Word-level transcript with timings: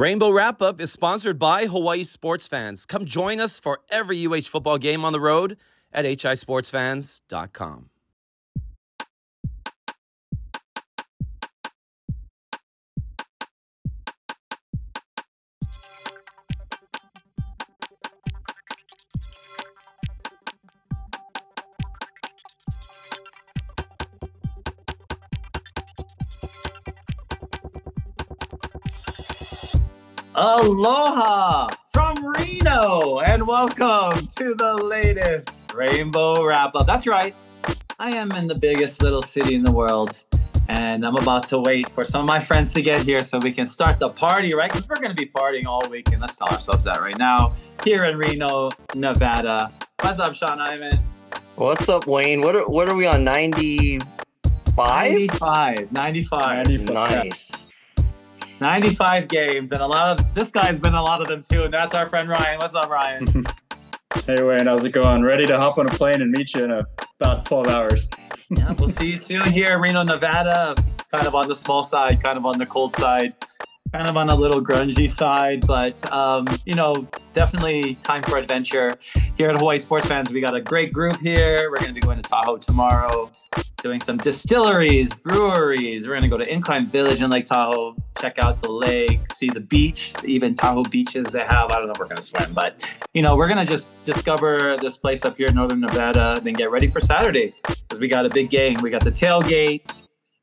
Rainbow 0.00 0.30
Wrap 0.30 0.62
Up 0.62 0.80
is 0.80 0.90
sponsored 0.90 1.38
by 1.38 1.66
Hawaii 1.66 2.04
Sports 2.04 2.46
Fans. 2.46 2.86
Come 2.86 3.04
join 3.04 3.38
us 3.38 3.60
for 3.60 3.80
every 3.90 4.24
UH 4.24 4.48
football 4.48 4.78
game 4.78 5.04
on 5.04 5.12
the 5.12 5.20
road 5.20 5.58
at 5.92 6.06
hisportsfans.com. 6.06 7.90
Aloha 30.60 31.68
from 31.90 32.34
Reno, 32.36 33.20
and 33.20 33.46
welcome 33.46 34.26
to 34.36 34.54
the 34.54 34.74
latest 34.74 35.58
Rainbow 35.74 36.44
Wrap 36.44 36.74
Up. 36.74 36.86
That's 36.86 37.06
right, 37.06 37.34
I 37.98 38.10
am 38.10 38.30
in 38.32 38.46
the 38.46 38.54
biggest 38.54 39.00
little 39.00 39.22
city 39.22 39.54
in 39.54 39.62
the 39.62 39.72
world, 39.72 40.22
and 40.68 41.02
I'm 41.06 41.16
about 41.16 41.44
to 41.44 41.58
wait 41.58 41.88
for 41.88 42.04
some 42.04 42.20
of 42.20 42.26
my 42.26 42.40
friends 42.40 42.74
to 42.74 42.82
get 42.82 43.06
here 43.06 43.22
so 43.22 43.38
we 43.38 43.52
can 43.52 43.66
start 43.66 43.98
the 43.98 44.10
party, 44.10 44.52
right? 44.52 44.70
Because 44.70 44.86
we're 44.86 44.96
going 44.96 45.08
to 45.08 45.14
be 45.16 45.24
partying 45.24 45.64
all 45.64 45.80
week, 45.88 46.12
and 46.12 46.20
let's 46.20 46.36
tell 46.36 46.48
ourselves 46.48 46.84
that 46.84 47.00
right 47.00 47.16
now 47.16 47.56
here 47.82 48.04
in 48.04 48.18
Reno, 48.18 48.68
Nevada. 48.94 49.72
What's 50.00 50.18
up, 50.18 50.34
Sean 50.34 50.60
Iman? 50.60 50.98
What's 51.56 51.88
up, 51.88 52.06
Wayne? 52.06 52.42
What 52.42 52.54
are, 52.54 52.68
what 52.68 52.86
are 52.90 52.94
we 52.94 53.06
on? 53.06 53.24
95? 53.24 54.02
95, 54.76 55.90
95. 55.90 56.66
95. 56.66 57.24
Nice. 57.24 57.69
95 58.60 59.28
games, 59.28 59.72
and 59.72 59.80
a 59.80 59.86
lot 59.86 60.20
of 60.20 60.34
this 60.34 60.52
guy's 60.52 60.78
been 60.78 60.94
a 60.94 61.02
lot 61.02 61.20
of 61.20 61.28
them 61.28 61.42
too, 61.42 61.64
and 61.64 61.72
that's 61.72 61.94
our 61.94 62.08
friend 62.08 62.28
Ryan. 62.28 62.58
What's 62.58 62.74
up, 62.74 62.90
Ryan? 62.90 63.46
Hey 64.26 64.42
Wayne, 64.42 64.66
how's 64.66 64.84
it 64.84 64.90
going? 64.90 65.22
Ready 65.22 65.46
to 65.46 65.56
hop 65.56 65.78
on 65.78 65.86
a 65.86 65.90
plane 65.90 66.20
and 66.20 66.30
meet 66.30 66.52
you 66.52 66.64
in 66.64 66.70
a, 66.72 66.86
about 67.20 67.46
12 67.46 67.68
hours. 67.68 68.08
yeah, 68.50 68.72
we'll 68.72 68.90
see 68.90 69.06
you 69.06 69.16
soon 69.16 69.42
here, 69.50 69.74
in 69.74 69.80
Reno, 69.80 70.02
Nevada. 70.02 70.74
Kind 71.12 71.26
of 71.26 71.34
on 71.34 71.48
the 71.48 71.54
small 71.54 71.82
side, 71.82 72.20
kind 72.22 72.36
of 72.36 72.44
on 72.44 72.58
the 72.58 72.66
cold 72.66 72.92
side, 72.94 73.34
kind 73.92 74.06
of 74.06 74.16
on 74.16 74.28
a 74.28 74.34
little 74.34 74.62
grungy 74.62 75.10
side, 75.10 75.66
but 75.66 76.10
um, 76.12 76.46
you 76.64 76.74
know, 76.74 77.08
definitely 77.34 77.96
time 77.96 78.22
for 78.22 78.36
adventure. 78.36 78.94
Here 79.36 79.48
at 79.48 79.56
Hawaii 79.56 79.78
Sports 79.78 80.06
Fans, 80.06 80.30
we 80.30 80.40
got 80.40 80.54
a 80.54 80.60
great 80.60 80.92
group 80.92 81.16
here. 81.18 81.70
We're 81.70 81.78
going 81.78 81.88
to 81.88 81.94
be 81.94 82.00
going 82.00 82.20
to 82.22 82.28
Tahoe 82.28 82.58
tomorrow, 82.58 83.30
doing 83.82 84.00
some 84.00 84.16
distilleries, 84.16 85.12
breweries. 85.12 86.06
We're 86.06 86.12
going 86.12 86.22
to 86.22 86.28
go 86.28 86.38
to 86.38 86.50
Incline 86.50 86.86
Village 86.86 87.20
in 87.20 87.30
Lake 87.30 87.46
Tahoe, 87.46 87.96
check 88.20 88.38
out 88.38 88.62
the 88.62 88.70
lake, 88.70 89.20
see 89.32 89.48
the 89.48 89.60
beach, 89.60 90.12
even 90.24 90.54
Tahoe 90.54 90.84
beaches 90.84 91.28
they 91.32 91.40
have. 91.40 91.70
I 91.70 91.78
don't 91.78 91.86
know 91.86 91.92
if 91.92 91.98
we're 91.98 92.06
going 92.06 92.16
to 92.16 92.22
swim, 92.22 92.52
but 92.52 92.88
you 93.12 93.22
know, 93.22 93.36
we're 93.36 93.48
going 93.48 93.64
to 93.64 93.70
just 93.70 93.92
discover 94.04 94.76
this 94.80 94.96
place 94.98 95.24
up 95.24 95.36
here 95.36 95.48
in 95.48 95.54
Northern 95.56 95.80
Nevada, 95.80 96.38
then 96.42 96.54
get 96.54 96.70
ready 96.70 96.86
for 96.86 97.00
Saturday 97.00 97.52
because 97.66 97.98
we 97.98 98.06
got 98.06 98.24
a 98.24 98.30
big 98.30 98.50
game. 98.50 98.76
We 98.82 98.90
got 98.90 99.02
the 99.02 99.10
tailgate. 99.10 99.90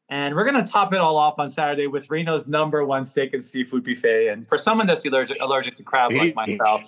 And 0.09 0.35
we're 0.35 0.49
going 0.49 0.63
to 0.63 0.69
top 0.69 0.93
it 0.93 0.99
all 0.99 1.17
off 1.17 1.37
on 1.37 1.49
Saturday 1.49 1.87
with 1.87 2.09
Reno's 2.09 2.47
number 2.47 2.85
one 2.85 3.03
steak 3.03 3.33
and 3.33 3.43
seafood 3.43 3.83
buffet. 3.83 4.29
And 4.29 4.47
for 4.47 4.57
someone 4.57 4.87
that's 4.87 5.05
allergic, 5.05 5.41
allergic 5.41 5.75
to 5.75 5.83
crab 5.83 6.13
like 6.13 6.33
myself, 6.33 6.83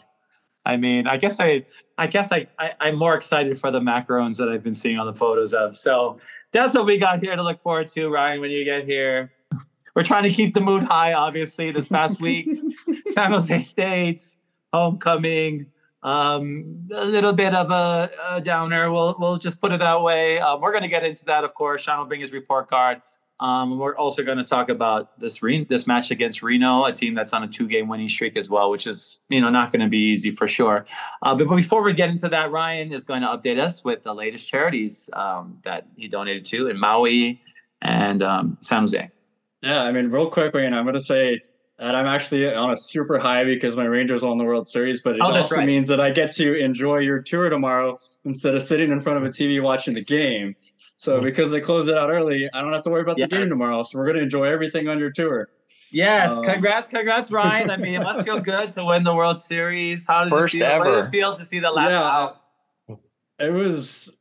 I 0.66 0.78
mean, 0.78 1.08
I 1.08 1.18
guess 1.18 1.40
I, 1.40 1.66
I 1.98 2.08
guess 2.08 2.32
I, 2.32 2.48
I, 2.60 2.74
I'm 2.80 2.96
more 2.96 3.16
excited 3.16 3.58
for 3.58 3.72
the 3.72 3.80
macarons 3.80 4.38
that 4.38 4.50
I've 4.50 4.64
been 4.64 4.76
seeing 4.76 4.98
on 4.98 5.06
the 5.06 5.14
photos 5.14 5.54
of. 5.54 5.76
So 5.76 6.18
that's 6.52 6.76
what 6.76 6.86
we 6.86 6.98
got 6.98 7.22
here 7.22 7.36
to 7.36 7.44
look 7.44 7.60
forward 7.60 7.88
to, 7.90 8.10
Ryan. 8.10 8.40
When 8.40 8.52
you 8.52 8.64
get 8.64 8.86
here, 8.86 9.32
we're 9.96 10.04
trying 10.04 10.24
to 10.24 10.30
keep 10.30 10.54
the 10.54 10.62
mood 10.62 10.84
high. 10.84 11.14
Obviously, 11.14 11.72
this 11.72 11.88
past 11.88 12.22
week, 12.22 12.48
San 13.08 13.32
Jose 13.32 13.60
State 13.62 14.34
homecoming, 14.72 15.66
um, 16.04 16.88
a 16.94 17.06
little 17.06 17.34
bit 17.34 17.54
of 17.54 17.72
a, 17.72 18.10
a 18.30 18.42
downer. 18.42 18.92
We'll 18.92 19.16
we'll 19.20 19.38
just 19.38 19.60
put 19.60 19.72
it 19.72 19.80
that 19.80 20.02
way. 20.02 20.40
Um, 20.40 20.62
we're 20.62 20.72
going 20.72 20.84
to 20.84 20.90
get 20.90 21.04
into 21.04 21.26
that, 21.26 21.44
of 21.44 21.54
course. 21.54 21.82
Sean 21.82 22.00
will 22.00 22.06
bring 22.06 22.22
his 22.22 22.34
report 22.34 22.70
card. 22.70 23.02
Um, 23.42 23.80
we're 23.80 23.96
also 23.96 24.22
going 24.22 24.38
to 24.38 24.44
talk 24.44 24.68
about 24.68 25.18
this 25.18 25.42
Re- 25.42 25.64
this 25.64 25.88
match 25.88 26.12
against 26.12 26.44
Reno, 26.44 26.84
a 26.84 26.92
team 26.92 27.14
that's 27.14 27.32
on 27.32 27.44
a 27.44 27.48
two 27.48 27.68
game 27.68 27.88
winning 27.88 28.10
streak 28.10 28.36
as 28.36 28.50
well, 28.50 28.70
which 28.70 28.86
is 28.86 29.20
you 29.30 29.40
know 29.40 29.50
not 29.50 29.72
going 29.72 29.82
to 29.82 29.88
be 29.88 29.98
easy 29.98 30.32
for 30.32 30.48
sure. 30.48 30.86
Uh, 31.22 31.36
but, 31.36 31.48
but 31.48 31.56
before 31.56 31.84
we 31.84 31.94
get 31.94 32.10
into 32.10 32.28
that, 32.30 32.52
Ryan 32.52 32.92
is 32.92 33.06
going 33.06 33.22
to 33.22 33.28
update 33.28 33.60
us 33.60 33.84
with 33.84 34.04
the 34.04 34.14
latest 34.14 34.48
charities 34.48 35.10
um, 35.14 35.58
that 35.64 35.88
he 35.96 36.08
donated 36.08 36.44
to 36.46 36.68
in 36.68 36.78
Maui 36.78 37.42
and 37.82 38.22
um, 38.22 38.58
San 38.62 38.82
Jose. 38.82 39.10
Yeah, 39.62 39.84
I 39.84 39.92
mean, 39.92 40.10
real 40.10 40.30
quick, 40.30 40.54
Wayne, 40.54 40.74
I'm 40.74 40.84
going 40.84 40.94
to 40.94 41.02
say 41.02 41.42
that 41.80 41.96
I'm 41.96 42.06
actually 42.08 42.54
on 42.54 42.72
a 42.72 42.76
super 42.76 43.18
high 43.20 43.46
because 43.46 43.76
my 43.76 43.86
Rangers 43.86 44.22
won 44.22 44.38
the 44.38 44.44
World 44.44 44.68
Series, 44.68 45.02
but 45.02 45.16
it 45.16 45.22
Oh, 45.22 45.34
also 45.34 45.56
right. 45.58 45.66
means 45.66 45.88
that 45.88 46.00
I 46.02 46.12
get 46.12 46.30
to 46.36 46.56
enjoy 46.60 46.98
your 46.98 47.22
tour 47.22 47.50
tomorrow 47.50 48.00
instead 48.26 48.54
of 48.56 48.62
sitting 48.62 48.92
in 48.92 49.02
front 49.02 49.18
of 49.18 49.24
a 49.24 49.30
TV 49.30 49.62
watching 49.62 49.94
the 49.94 50.04
game. 50.04 50.56
So 50.98 51.22
because 51.22 51.52
they 51.52 51.62
close 51.62 51.88
it 51.88 51.98
out 51.98 52.10
early, 52.10 52.50
I 52.54 52.62
don't 52.62 52.74
have 52.74 52.84
to 52.84 52.90
worry 52.90 53.02
about 53.02 53.18
Yeah. 53.18 53.28
the 53.28 53.38
game 53.38 53.50
tomorrow. 53.50 53.84
So 53.84 53.98
we're 53.98 54.06
going 54.06 54.18
to 54.18 54.24
enjoy 54.24 54.44
everything 54.46 54.90
on 54.90 55.00
your 55.00 55.12
tour. 55.12 55.48
Yes, 55.92 56.38
Um, 56.38 56.44
congrats, 56.44 56.88
congrats, 56.90 57.32
Ryan. 57.32 57.72
I 57.72 57.78
mean, 57.78 57.94
it 57.96 58.04
must 58.04 58.24
feel 58.24 58.40
good 58.42 58.74
to 58.74 58.84
win 58.84 59.06
the 59.06 59.16
World 59.16 59.40
Series. 59.40 60.06
How 60.06 60.24
does 60.26 60.32
First 60.34 60.56
it 60.56 60.60
feel? 60.60 60.80
What 60.80 60.86
did 60.86 61.06
it 61.06 61.10
feel 61.10 61.36
to 61.38 61.44
see 61.44 61.60
the 61.60 61.72
last 61.72 61.92
Yeah. 61.92 62.02
out? 62.02 62.42
It 63.40 63.54
was 63.54 64.12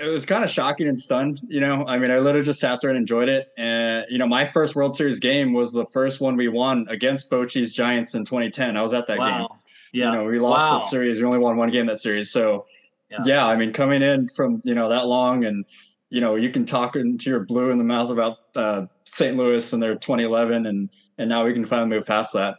it 0.00 0.08
was 0.08 0.24
kind 0.26 0.44
of 0.44 0.50
shocking 0.50 0.88
and 0.88 0.98
stunned. 0.98 1.40
You 1.48 1.60
know, 1.60 1.86
I 1.86 1.98
mean, 1.98 2.10
I 2.10 2.18
literally 2.18 2.44
just 2.44 2.60
sat 2.60 2.80
there 2.80 2.90
and 2.90 2.96
enjoyed 2.96 3.28
it. 3.28 3.48
And 3.56 4.04
you 4.08 4.18
know, 4.18 4.26
my 4.26 4.44
first 4.44 4.74
World 4.74 4.96
Series 4.96 5.18
game 5.18 5.52
was 5.52 5.72
the 5.72 5.86
first 5.86 6.20
one 6.20 6.36
we 6.36 6.48
won 6.48 6.86
against 6.88 7.30
Bochy's 7.30 7.72
Giants 7.72 8.14
in 8.14 8.24
2010. 8.24 8.76
I 8.76 8.82
was 8.82 8.92
at 8.92 9.06
that 9.08 9.18
game. 9.18 9.46
Yeah. 9.92 10.10
You 10.10 10.16
know, 10.18 10.24
we 10.24 10.38
lost 10.40 10.60
Wow. 10.72 10.78
that 10.78 10.86
series. 10.86 11.18
We 11.18 11.24
only 11.24 11.38
won 11.38 11.56
one 11.56 11.70
game 11.70 11.86
that 11.86 12.00
series. 12.00 12.30
So, 12.32 12.66
Yeah. 13.10 13.18
yeah. 13.24 13.46
I 13.46 13.56
mean, 13.56 13.72
coming 13.72 14.02
in 14.02 14.28
from 14.30 14.60
you 14.64 14.74
know 14.74 14.88
that 14.88 15.06
long, 15.06 15.44
and 15.44 15.64
you 16.10 16.20
know, 16.20 16.34
you 16.36 16.50
can 16.50 16.66
talk 16.66 16.96
into 16.96 17.30
your 17.30 17.40
blue 17.40 17.70
in 17.70 17.78
the 17.78 17.84
mouth 17.84 18.10
about 18.10 18.36
uh, 18.56 18.86
St. 19.04 19.36
Louis 19.36 19.72
and 19.72 19.82
their 19.82 19.94
2011, 19.96 20.66
and 20.66 20.88
and 21.18 21.28
now 21.28 21.44
we 21.44 21.52
can 21.52 21.64
finally 21.64 21.88
move 21.90 22.06
past 22.06 22.32
that. 22.32 22.56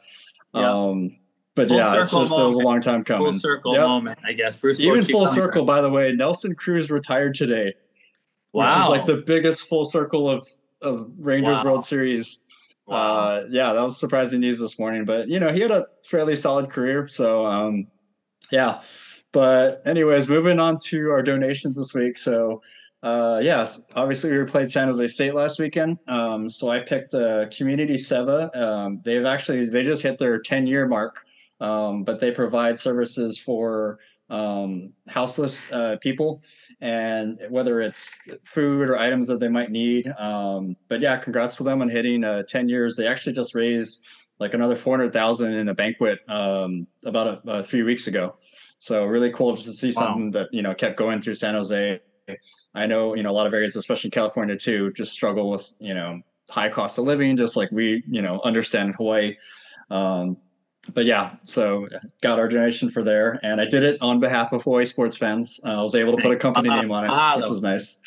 Yeah. 0.53 0.71
Um, 0.71 1.17
but 1.55 1.67
Full 1.69 1.77
yeah, 1.77 2.01
it's 2.01 2.11
just 2.11 2.31
it 2.33 2.43
was 2.43 2.55
a 2.55 2.59
long 2.59 2.81
time 2.81 3.03
coming. 3.03 3.29
Full 3.31 3.39
circle 3.39 3.73
Yep. 3.73 3.81
moment, 3.81 4.19
I 4.25 4.33
guess. 4.33 4.55
Bruce 4.57 4.79
Even 4.79 4.99
Bochy 5.01 5.11
full 5.11 5.27
circle, 5.27 5.63
back. 5.63 5.75
by 5.77 5.81
the 5.81 5.89
way, 5.89 6.11
Nelson 6.13 6.53
Cruz 6.55 6.91
retired 6.91 7.33
today. 7.35 7.73
Wow. 8.53 8.83
is 8.85 8.89
like 8.89 9.05
the 9.05 9.17
biggest 9.17 9.67
full 9.67 9.85
circle 9.85 10.29
of 10.29 10.47
of 10.81 11.09
Rangers 11.17 11.55
Wow. 11.57 11.63
World 11.63 11.85
Series. 11.85 12.43
Wow. 12.87 12.97
Uh, 12.97 13.45
yeah, 13.49 13.73
that 13.73 13.81
was 13.81 13.99
surprising 13.99 14.41
news 14.41 14.59
this 14.59 14.77
morning. 14.77 15.05
But 15.05 15.27
you 15.29 15.39
know, 15.39 15.51
he 15.51 15.61
had 15.61 15.71
a 15.71 15.85
fairly 16.09 16.35
solid 16.35 16.69
career. 16.69 17.07
So 17.07 17.45
um, 17.45 17.87
yeah. 18.51 18.81
But 19.31 19.81
anyways, 19.85 20.29
moving 20.29 20.59
on 20.59 20.79
to 20.85 21.09
our 21.09 21.21
donations 21.21 21.75
this 21.75 21.93
week. 21.93 22.17
So 22.17 22.61
uh, 23.03 23.39
yes, 23.43 23.81
obviously 23.95 24.37
we 24.37 24.43
played 24.45 24.71
San 24.71 24.87
Jose 24.87 25.07
State 25.07 25.33
last 25.35 25.59
weekend. 25.59 25.97
Um, 26.07 26.49
so 26.49 26.69
I 26.69 26.79
picked 26.79 27.13
uh, 27.13 27.45
Community 27.49 27.95
Seva. 27.95 28.55
Um, 28.55 29.01
they've 29.03 29.25
actually 29.25 29.65
they 29.67 29.83
just 29.83 30.01
hit 30.03 30.17
their 30.19 30.39
10 30.39 30.67
year 30.67 30.87
mark, 30.87 31.25
um, 31.59 32.03
but 32.03 32.19
they 32.19 32.31
provide 32.31 32.79
services 32.79 33.37
for 33.37 33.99
um, 34.29 34.91
houseless 35.07 35.59
uh, 35.71 35.97
people 36.01 36.41
and 36.81 37.39
whether 37.49 37.81
it's 37.81 38.09
food 38.43 38.89
or 38.89 38.97
items 38.97 39.27
that 39.27 39.39
they 39.39 39.47
might 39.47 39.71
need. 39.71 40.07
Um, 40.17 40.75
but 40.89 40.99
yeah, 40.99 41.17
congrats 41.17 41.55
to 41.57 41.63
them 41.63 41.81
on 41.81 41.89
hitting 41.89 42.23
uh, 42.23 42.43
10 42.43 42.67
years. 42.69 42.95
They 42.95 43.07
actually 43.07 43.33
just 43.33 43.53
raised 43.55 43.99
like 44.39 44.53
another 44.53 44.75
400,000 44.75 45.53
in 45.53 45.69
a 45.69 45.73
banquet 45.73 46.19
um, 46.27 46.87
about 47.05 47.27
a, 47.45 47.51
uh, 47.51 47.63
three 47.63 47.83
weeks 47.83 48.07
ago. 48.07 48.35
So 48.79 49.05
really 49.05 49.31
cool 49.31 49.55
to 49.55 49.73
see 49.73 49.87
Wow. 49.87 49.93
something 49.93 50.31
that, 50.31 50.49
you 50.51 50.61
know, 50.61 50.73
kept 50.73 50.97
going 50.97 51.21
through 51.21 51.35
San 51.35 51.53
Jose. 51.53 51.99
I 52.73 52.85
know, 52.87 53.13
you 53.15 53.23
know, 53.23 53.29
a 53.29 53.33
lot 53.33 53.47
of 53.47 53.53
areas, 53.53 53.75
especially 53.75 54.09
California 54.09 54.57
too, 54.57 54.91
just 54.93 55.13
struggle 55.13 55.49
with, 55.49 55.73
you 55.79 55.93
know, 55.93 56.21
high 56.49 56.69
cost 56.69 56.97
of 56.97 57.05
living, 57.05 57.37
just 57.37 57.55
like 57.55 57.71
we, 57.71 58.03
you 58.07 58.21
know, 58.21 58.41
understand 58.43 58.89
in 58.89 58.93
Hawaii. 58.95 59.37
Um, 59.89 60.37
but 60.93 61.05
yeah, 61.05 61.35
so 61.43 61.87
got 62.21 62.39
our 62.39 62.47
donation 62.47 62.89
for 62.89 63.03
there, 63.03 63.39
and 63.43 63.59
I 63.59 63.65
did 63.65 63.83
it 63.83 64.01
on 64.01 64.19
behalf 64.19 64.53
of 64.53 64.63
Hawaii 64.63 64.85
sports 64.85 65.17
fans. 65.17 65.59
Uh, 65.63 65.79
I 65.79 65.81
was 65.81 65.95
able 65.95 66.15
to 66.15 66.21
put 66.21 66.31
a 66.31 66.35
company 66.35 66.69
Ah, 66.69 66.81
name 66.81 66.91
on 66.91 67.05
it, 67.05 67.09
ah, 67.11 67.37
which 67.37 67.49
was 67.49 67.61
nice. 67.61 67.97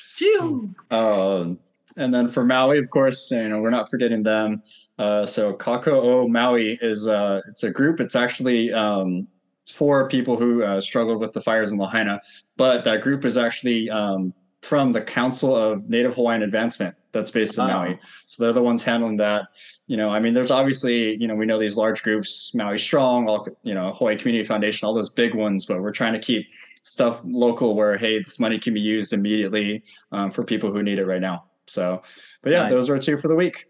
Um, 0.90 1.58
and 1.96 2.14
then 2.14 2.28
for 2.28 2.44
Maui, 2.44 2.78
of 2.78 2.90
course, 2.90 3.30
you 3.30 3.48
know 3.48 3.60
we're 3.60 3.70
not 3.70 3.90
forgetting 3.90 4.22
them. 4.22 4.62
Uh, 4.98 5.26
so 5.26 5.54
Kako'o 5.54 6.28
Maui 6.28 6.78
is 6.80 7.06
uh, 7.08 7.40
it's 7.48 7.62
a 7.62 7.70
group. 7.70 8.00
It's 8.00 8.16
actually 8.16 8.72
um, 8.72 9.28
for 9.74 10.08
people 10.08 10.36
who 10.36 10.62
uh, 10.62 10.80
struggled 10.80 11.20
with 11.20 11.32
the 11.32 11.40
fires 11.40 11.72
in 11.72 11.78
Lahaina, 11.78 12.20
but 12.56 12.84
that 12.84 13.02
group 13.02 13.24
is 13.24 13.36
actually 13.36 13.90
um, 13.90 14.32
from 14.62 14.92
the 14.92 15.00
Council 15.00 15.54
of 15.54 15.88
Native 15.88 16.14
Hawaiian 16.14 16.42
Advancement 16.42 16.94
that's 17.12 17.30
based 17.30 17.56
in 17.58 17.64
Wow. 17.66 17.84
Maui. 17.84 17.98
So 18.26 18.42
they're 18.42 18.52
the 18.52 18.62
ones 18.62 18.82
handling 18.82 19.16
that. 19.18 19.46
You 19.86 19.96
know, 19.96 20.10
I 20.10 20.20
mean, 20.20 20.34
there's 20.34 20.50
obviously, 20.50 21.14
you 21.16 21.26
know, 21.26 21.34
we 21.34 21.46
know 21.46 21.58
these 21.58 21.76
large 21.76 22.02
groups, 22.02 22.52
Maui 22.54 22.78
Strong, 22.78 23.28
all, 23.28 23.46
you 23.62 23.74
know, 23.74 23.92
Hawaii 23.94 24.16
Community 24.16 24.44
Foundation, 24.44 24.86
all 24.86 24.94
those 24.94 25.10
big 25.10 25.34
ones, 25.34 25.64
but 25.66 25.80
we're 25.80 25.92
trying 25.92 26.12
to 26.12 26.18
keep 26.18 26.46
stuff 26.82 27.20
local 27.24 27.74
where, 27.74 27.96
hey, 27.96 28.18
this 28.18 28.38
money 28.38 28.58
can 28.58 28.74
be 28.74 28.80
used 28.80 29.12
immediately 29.12 29.82
um, 30.12 30.30
for 30.30 30.42
people 30.44 30.72
who 30.72 30.82
need 30.82 30.98
it 30.98 31.06
right 31.06 31.20
now. 31.20 31.44
So, 31.66 32.02
but 32.42 32.50
yeah, 32.50 32.62
Nice. 32.64 32.72
those 32.72 32.90
are 32.90 32.98
two 32.98 33.16
for 33.16 33.28
the 33.28 33.34
week. 33.36 33.66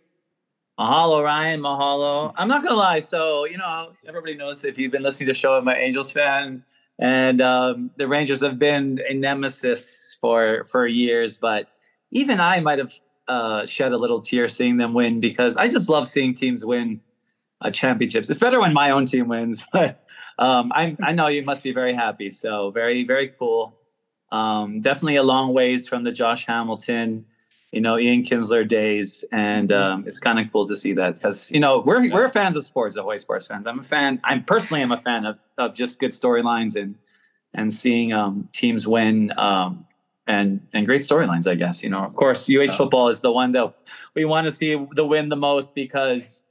Mahalo, 0.78 1.24
Ryan. 1.24 1.60
Mahalo. 1.60 2.32
I'm 2.36 2.46
not 2.46 2.62
gonna 2.62 2.76
lie. 2.76 3.00
So 3.00 3.44
you 3.46 3.58
know, 3.58 3.92
everybody 4.06 4.36
knows 4.36 4.64
if 4.64 4.78
you've 4.78 4.92
been 4.92 5.02
listening 5.02 5.26
to 5.26 5.32
the 5.32 5.38
show, 5.38 5.54
I'm 5.54 5.66
an 5.66 5.76
Angels 5.76 6.12
fan, 6.12 6.64
and 7.00 7.40
um, 7.40 7.90
the 7.96 8.06
Rangers 8.06 8.40
have 8.42 8.60
been 8.60 9.00
a 9.08 9.14
nemesis 9.14 10.07
for 10.20 10.64
for 10.64 10.86
years. 10.86 11.36
But 11.36 11.68
even 12.10 12.40
I 12.40 12.60
might 12.60 12.78
have 12.78 12.92
uh, 13.26 13.66
shed 13.66 13.92
a 13.92 13.96
little 13.96 14.20
tear 14.20 14.48
seeing 14.48 14.76
them 14.76 14.94
win 14.94 15.20
because 15.20 15.56
I 15.56 15.68
just 15.68 15.88
love 15.88 16.08
seeing 16.08 16.34
teams 16.34 16.64
win 16.64 17.00
uh, 17.60 17.70
championships. 17.70 18.30
It's 18.30 18.38
better 18.38 18.60
when 18.60 18.72
my 18.72 18.90
own 18.90 19.04
team 19.04 19.28
wins, 19.28 19.62
but 19.72 20.04
um, 20.38 20.72
I 20.74 20.96
I 21.02 21.12
know 21.12 21.26
you 21.28 21.42
must 21.42 21.62
be 21.62 21.72
very 21.72 21.94
happy. 21.94 22.30
So 22.30 22.70
very 22.70 23.04
very 23.04 23.28
cool. 23.28 23.76
Um, 24.30 24.80
definitely 24.80 25.16
a 25.16 25.22
long 25.22 25.54
ways 25.54 25.88
from 25.88 26.04
the 26.04 26.12
Josh 26.12 26.46
Hamilton 26.46 27.24
you 27.72 27.80
know 27.80 27.98
Ian 27.98 28.22
Kinsler 28.22 28.66
days, 28.66 29.24
and 29.32 29.68
Mm-hmm. 29.68 29.92
um, 29.92 30.04
it's 30.06 30.18
kind 30.18 30.38
of 30.38 30.50
cool 30.50 30.66
to 30.66 30.76
see 30.76 30.92
that 30.94 31.16
because 31.16 31.50
you 31.50 31.60
know 31.60 31.80
we're 31.84 32.10
we're 32.12 32.28
fans 32.28 32.56
of 32.56 32.64
sports, 32.64 32.94
the 32.94 33.02
Hawaii 33.02 33.18
sports 33.18 33.46
fans. 33.46 33.66
I'm 33.66 33.80
a 33.80 33.82
fan. 33.82 34.20
I'm 34.24 34.44
personally 34.44 34.82
am 34.82 34.92
a 34.92 34.96
fan 34.96 35.26
of 35.26 35.38
of 35.58 35.74
just 35.74 35.98
good 35.98 36.10
storylines 36.10 36.80
and 36.80 36.94
and 37.54 37.72
seeing 37.72 38.12
um, 38.12 38.48
teams 38.52 38.86
win 38.86 39.32
um, 39.38 39.86
and 40.28 40.60
and 40.72 40.86
great 40.86 41.00
storylines. 41.00 41.50
I 41.50 41.56
guess 41.56 41.82
you 41.82 41.90
know, 41.90 42.00
of 42.00 42.14
course, 42.14 42.48
UH 42.48 42.76
football 42.76 43.08
is 43.08 43.22
the 43.22 43.32
one 43.32 43.50
that 43.52 43.74
we 44.14 44.24
want 44.24 44.46
to 44.46 44.52
see 44.52 44.76
the 44.92 45.04
win 45.04 45.28
the 45.28 45.36
most 45.36 45.74
because 45.74 46.42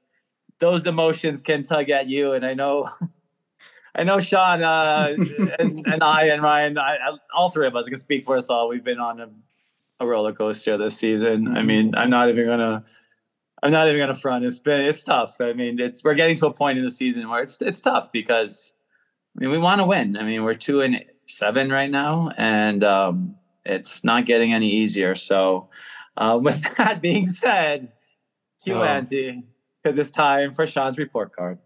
those 0.60 0.86
emotions 0.86 1.42
can 1.42 1.64
tug 1.64 1.90
at 1.90 2.10
you, 2.10 2.34
and 2.34 2.46
I 2.46 2.54
know. 2.54 2.90
I 3.96 4.04
know 4.04 4.20
Sean 4.20 4.62
uh, 4.62 5.16
and, 5.60 5.88
and 5.88 6.04
I 6.04 6.26
and 6.26 6.44
Ryan, 6.44 6.78
I, 6.78 7.18
all 7.36 7.50
three 7.50 7.66
of 7.66 7.76
us 7.76 7.88
can 7.88 7.98
speak 7.98 8.26
for 8.26 8.38
us 8.38 8.48
all. 8.48 8.70
We've 8.70 8.84
been 8.84 9.00
on 9.00 9.20
a 9.20 9.30
a 10.00 10.06
roller 10.06 10.34
coaster 10.34 10.78
this 10.78 10.98
season. 10.98 11.58
I 11.58 11.64
mean, 11.64 11.96
I'm 11.96 12.12
not 12.12 12.30
even 12.30 12.46
gonna 12.46 12.86
I'm 13.64 13.72
not 13.72 13.88
even 13.88 14.00
gonna 14.00 14.14
front. 14.14 14.46
It's 14.46 14.60
been 14.60 14.82
it's 14.82 15.02
tough. 15.02 15.38
I 15.40 15.54
mean, 15.54 15.80
it's 15.80 16.04
we're 16.04 16.14
getting 16.14 16.36
to 16.38 16.48
a 16.48 16.54
point 16.54 16.78
in 16.78 16.84
the 16.84 16.92
season 16.92 17.28
where 17.28 17.42
it's 17.42 17.58
it's 17.62 17.82
tough 17.82 18.12
because 18.12 18.74
I 19.36 19.42
mean 19.42 19.50
we 19.50 19.58
want 19.58 19.80
to 19.80 19.86
win. 19.86 20.16
I 20.16 20.24
mean, 20.24 20.44
we're 20.44 20.54
two 20.54 20.82
and 20.82 21.04
seven 21.26 21.72
right 21.72 21.90
now, 21.90 22.30
and 22.38 22.84
um, 22.84 23.36
it's 23.70 24.04
not 24.04 24.26
getting 24.26 24.54
any 24.54 24.70
easier. 24.70 25.16
So, 25.16 25.70
uh, 26.18 26.40
with 26.42 26.62
that 26.78 27.02
being 27.02 27.28
said, 27.28 27.92
Oh. 28.70 28.84
Auntie 28.84 29.44
because 29.88 29.98
it's 29.98 30.12
time 30.12 30.54
for 30.54 30.68
Sean's 30.68 30.98
report 30.98 31.34
card. 31.36 31.58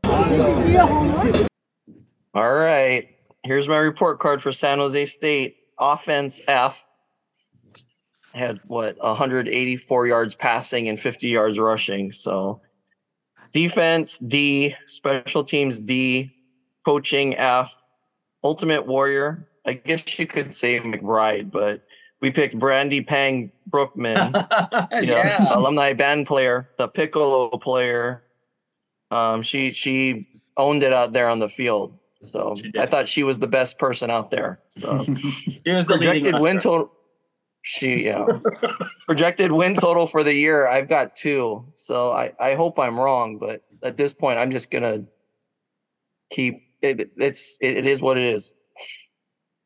All 2.34 2.54
right. 2.54 3.10
Here's 3.44 3.68
my 3.68 3.78
report 3.78 4.20
card 4.20 4.42
for 4.42 4.52
San 4.52 4.78
Jose 4.78 5.06
State. 5.08 5.58
Offense 5.80 6.40
F 6.48 6.86
had 8.34 8.60
what 8.68 8.98
184 9.00 10.08
yards 10.08 10.36
passing 10.36 10.88
and 10.88 11.00
50 11.00 11.30
yards 11.30 11.58
rushing. 11.58 12.12
So 12.12 12.62
defense 13.52 14.20
D, 14.20 14.76
special 14.86 15.44
teams 15.44 15.80
D, 15.80 16.32
coaching 16.86 17.36
F, 17.36 17.84
Ultimate 18.44 18.86
Warrior. 18.86 19.48
I 19.66 19.74
guess 19.74 20.20
you 20.20 20.28
could 20.28 20.54
say 20.54 20.80
McBride, 20.80 21.52
but 21.52 21.84
we 22.22 22.32
picked 22.32 22.58
Brandy 22.58 23.02
Pang 23.02 23.52
Brookman. 23.68 24.18
you 24.94 25.08
know, 25.08 25.18
yeah. 25.18 25.48
alumni 25.54 25.94
band 25.94 26.28
player, 26.28 26.70
the 26.78 26.88
piccolo 26.88 27.50
player. 27.50 28.24
Um, 29.10 29.42
she 29.42 29.72
she 29.72 30.28
owned 30.56 30.84
it 30.84 30.94
out 30.94 31.14
there 31.14 31.28
on 31.28 31.40
the 31.40 31.50
field. 31.50 31.98
So 32.22 32.56
I 32.78 32.86
thought 32.86 33.10
she 33.10 33.24
was 33.24 33.40
the 33.40 33.48
best 33.48 33.80
person 33.80 34.12
out 34.12 34.30
there. 34.30 34.60
So 34.70 34.98
Here's 35.66 35.88
the 35.88 35.98
projected 35.98 36.40
win 36.40 36.60
total. 36.60 36.92
She 37.64 38.06
yeah. 38.06 38.26
projected 39.06 39.52
win 39.52 39.76
total 39.76 40.08
for 40.08 40.24
the 40.24 40.34
year. 40.34 40.68
I've 40.68 40.88
got 40.88 41.16
two. 41.16 41.66
So 41.76 42.12
I 42.12 42.32
I 42.40 42.54
hope 42.54 42.78
I'm 42.80 43.00
wrong, 43.00 43.38
but 43.38 43.64
at 43.84 43.98
this 43.98 44.14
point 44.14 44.40
I'm 44.40 44.52
just 44.52 44.70
gonna 44.70 45.04
keep 46.32 46.62
it. 46.82 47.12
It's 47.18 47.58
it, 47.60 47.78
it 47.78 47.86
is 47.88 48.02
what 48.02 48.18
it 48.18 48.26
is. 48.26 48.54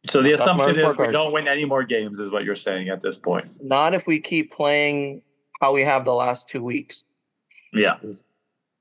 So 0.07 0.21
the 0.21 0.29
That's 0.31 0.41
assumption 0.41 0.79
is 0.79 0.97
we 0.97 1.11
don't 1.11 1.31
win 1.31 1.47
any 1.47 1.65
more 1.65 1.83
games, 1.83 2.19
is 2.19 2.31
what 2.31 2.43
you're 2.43 2.55
saying 2.55 2.89
at 2.89 3.01
this 3.01 3.17
point. 3.17 3.45
Not 3.61 3.93
if 3.93 4.07
we 4.07 4.19
keep 4.19 4.51
playing 4.53 5.21
how 5.61 5.73
we 5.73 5.81
have 5.81 6.05
the 6.05 6.13
last 6.13 6.47
two 6.49 6.63
weeks. 6.63 7.03
Yeah. 7.73 7.97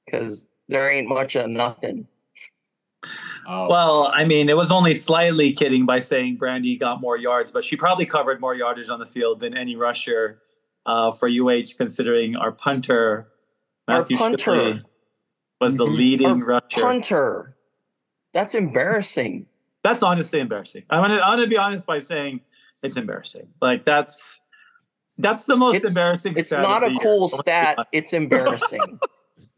because 0.06 0.46
there 0.68 0.90
ain't 0.90 1.08
much 1.08 1.34
of 1.34 1.48
nothing. 1.50 2.06
Oh, 3.46 3.68
Well, 3.68 4.10
I 4.14 4.24
mean, 4.24 4.48
it 4.48 4.56
was 4.56 4.70
only 4.70 4.94
slightly 4.94 5.50
kidding 5.52 5.84
by 5.84 5.98
saying 5.98 6.36
Brandy 6.36 6.76
got 6.76 7.00
more 7.00 7.16
yards, 7.16 7.50
but 7.50 7.64
she 7.64 7.76
probably 7.76 8.06
covered 8.06 8.40
more 8.40 8.54
yardage 8.54 8.88
on 8.88 8.98
the 9.00 9.06
field 9.06 9.40
than 9.40 9.56
any 9.56 9.76
rusher 9.76 10.40
uh, 10.86 11.10
for 11.10 11.28
UH, 11.28 11.74
considering 11.76 12.36
our 12.36 12.52
punter, 12.52 13.28
Our 13.88 13.98
Matthew 14.00 14.16
punter. 14.16 14.38
Shipley, 14.38 14.82
was 15.60 15.76
the 15.76 15.86
Mhm. 15.86 15.96
leading 15.96 16.26
Our 16.26 16.44
rusher. 16.44 16.80
Punter, 16.80 17.56
that's 18.32 18.54
embarrassing. 18.54 19.46
That's 19.84 20.02
honestly 20.02 20.40
embarrassing. 20.40 20.82
I'm 20.90 21.02
gonna, 21.02 21.20
I'm 21.20 21.36
gonna 21.38 21.46
be 21.46 21.56
honest 21.58 21.86
by 21.86 21.98
saying 22.00 22.40
it's 22.82 22.96
embarrassing. 22.96 23.46
Like 23.62 23.84
that's 23.84 24.40
that's 25.18 25.44
the 25.44 25.56
most 25.56 25.76
It's- 25.76 25.90
embarrassing. 25.90 26.34
It's 26.36 26.48
stat 26.48 26.62
not 26.62 26.82
of 26.82 26.90
a 26.90 26.94
the 26.94 27.00
cool 27.00 27.24
oh 27.24 27.28
year. 27.36 27.38
stat. 27.38 27.78
It's 27.92 28.12
embarrassing. 28.12 28.98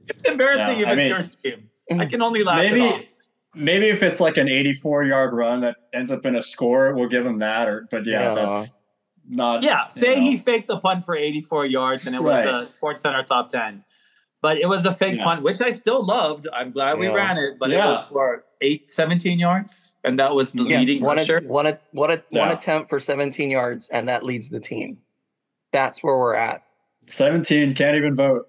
It's 0.09 0.23
embarrassing 0.25 0.79
Yeah, 0.79 0.83
if 0.83 0.87
I 0.87 0.91
it's 0.93 0.97
mean- 0.97 1.09
your 1.09 1.57
team. 1.57 1.71
Mm-hmm. 1.91 2.01
I 2.01 2.07
can 2.07 2.23
only 2.23 2.45
laugh. 2.45 2.59
maybe 2.59 2.83
it 2.85 3.09
maybe 3.57 3.87
if 3.89 4.03
it's 4.05 4.21
like 4.21 4.37
an 4.37 4.49
84 4.49 5.03
yard 5.05 5.33
run 5.35 5.63
that 5.63 5.77
ends 5.93 6.11
up 6.13 6.25
in 6.27 6.37
a 6.37 6.43
score, 6.45 6.95
we'll 6.95 7.09
give 7.09 7.27
him 7.27 7.39
that. 7.39 7.67
Or 7.69 7.89
but 7.91 8.07
yeah, 8.07 8.21
Yeah. 8.23 8.35
that's 8.53 8.81
not. 9.29 9.63
Yeah, 9.65 9.85
you 9.87 9.91
say 9.91 10.15
know. 10.15 10.21
he 10.21 10.37
faked 10.37 10.69
the 10.69 10.79
punt 10.79 11.05
for 11.05 11.17
84 11.17 11.67
yards 11.67 12.07
and 12.07 12.15
it 12.15 12.23
was 12.23 12.45
Right. 12.45 12.63
a 12.63 12.67
Sports 12.69 13.03
Center 13.03 13.23
top 13.25 13.49
10. 13.49 13.83
But 14.43 14.59
it 14.59 14.69
was 14.69 14.85
a 14.85 14.95
fake 14.95 15.17
Yeah. 15.17 15.25
punt, 15.25 15.43
which 15.43 15.61
I 15.61 15.71
still 15.71 16.05
loved. 16.05 16.47
I'm 16.53 16.71
glad 16.71 16.99
we 16.99 17.07
Yeah. 17.07 17.15
ran 17.15 17.39
it, 17.39 17.59
but 17.59 17.71
it 17.71 17.79
was 17.79 18.07
for 18.09 18.45
eight, 18.61 18.89
17 18.91 19.39
yards. 19.39 19.95
And 20.05 20.19
that 20.19 20.35
was 20.35 20.53
the 20.53 20.65
yeah, 20.65 20.79
leading 20.79 21.03
one, 21.03 21.17
rusher. 21.17 21.39
a, 21.39 21.43
one, 21.43 21.67
a, 21.67 21.79
one, 21.93 22.11
a, 22.11 22.15
one 22.31 22.49
Yeah. 22.49 22.53
attempt 22.53 22.89
for 22.91 23.01
17 23.01 23.51
yards, 23.51 23.89
and 23.89 24.09
that 24.09 24.25
leads 24.25 24.49
the 24.49 24.61
team. 24.61 24.99
That's 25.73 26.03
where 26.03 26.17
we're 26.17 26.35
at. 26.37 26.63
17 27.09 27.75
can't 27.75 27.97
even 27.97 28.15
vote. 28.17 28.49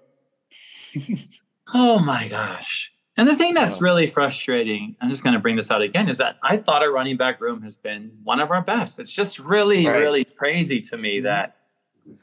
Oh 1.74 1.98
my 1.98 2.28
gosh. 2.28 2.90
And 3.18 3.28
the 3.28 3.36
thing 3.36 3.52
that's 3.52 3.82
really 3.82 4.06
frustrating, 4.06 4.96
I'm 5.02 5.10
just 5.10 5.22
going 5.22 5.34
to 5.34 5.38
bring 5.38 5.56
this 5.56 5.70
out 5.70 5.82
again, 5.82 6.08
is 6.08 6.16
that 6.16 6.38
I 6.42 6.56
thought 6.56 6.82
our 6.82 6.90
running 6.90 7.18
back 7.18 7.40
room 7.42 7.60
has 7.60 7.76
been 7.76 8.10
one 8.24 8.40
of 8.40 8.50
our 8.50 8.62
best. 8.62 8.98
It's 8.98 9.10
just 9.12 9.38
really, 9.38 9.86
Right. 9.86 9.98
really 9.98 10.24
crazy 10.24 10.80
to 10.80 10.96
me 10.96 11.16
mm-hmm. 11.16 11.24
that 11.24 11.56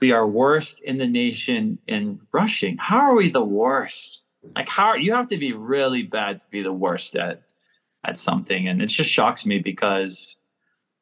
we 0.01 0.11
are 0.11 0.27
worst 0.27 0.79
in 0.81 0.97
the 0.97 1.07
nation 1.07 1.77
in 1.87 2.19
rushing. 2.31 2.77
How 2.79 2.99
are 2.99 3.15
we 3.15 3.29
the 3.29 3.43
worst? 3.43 4.23
Like, 4.55 4.69
how 4.69 4.93
you 4.95 5.13
have 5.13 5.27
to 5.29 5.37
be 5.37 5.53
really 5.53 6.03
bad 6.03 6.39
to 6.39 6.45
be 6.51 6.61
the 6.61 6.73
worst 6.73 7.15
at 7.15 7.41
at 8.03 8.17
something, 8.19 8.67
and 8.67 8.81
it 8.83 8.87
just 8.87 9.09
shocks 9.09 9.45
me 9.47 9.57
because 9.57 10.37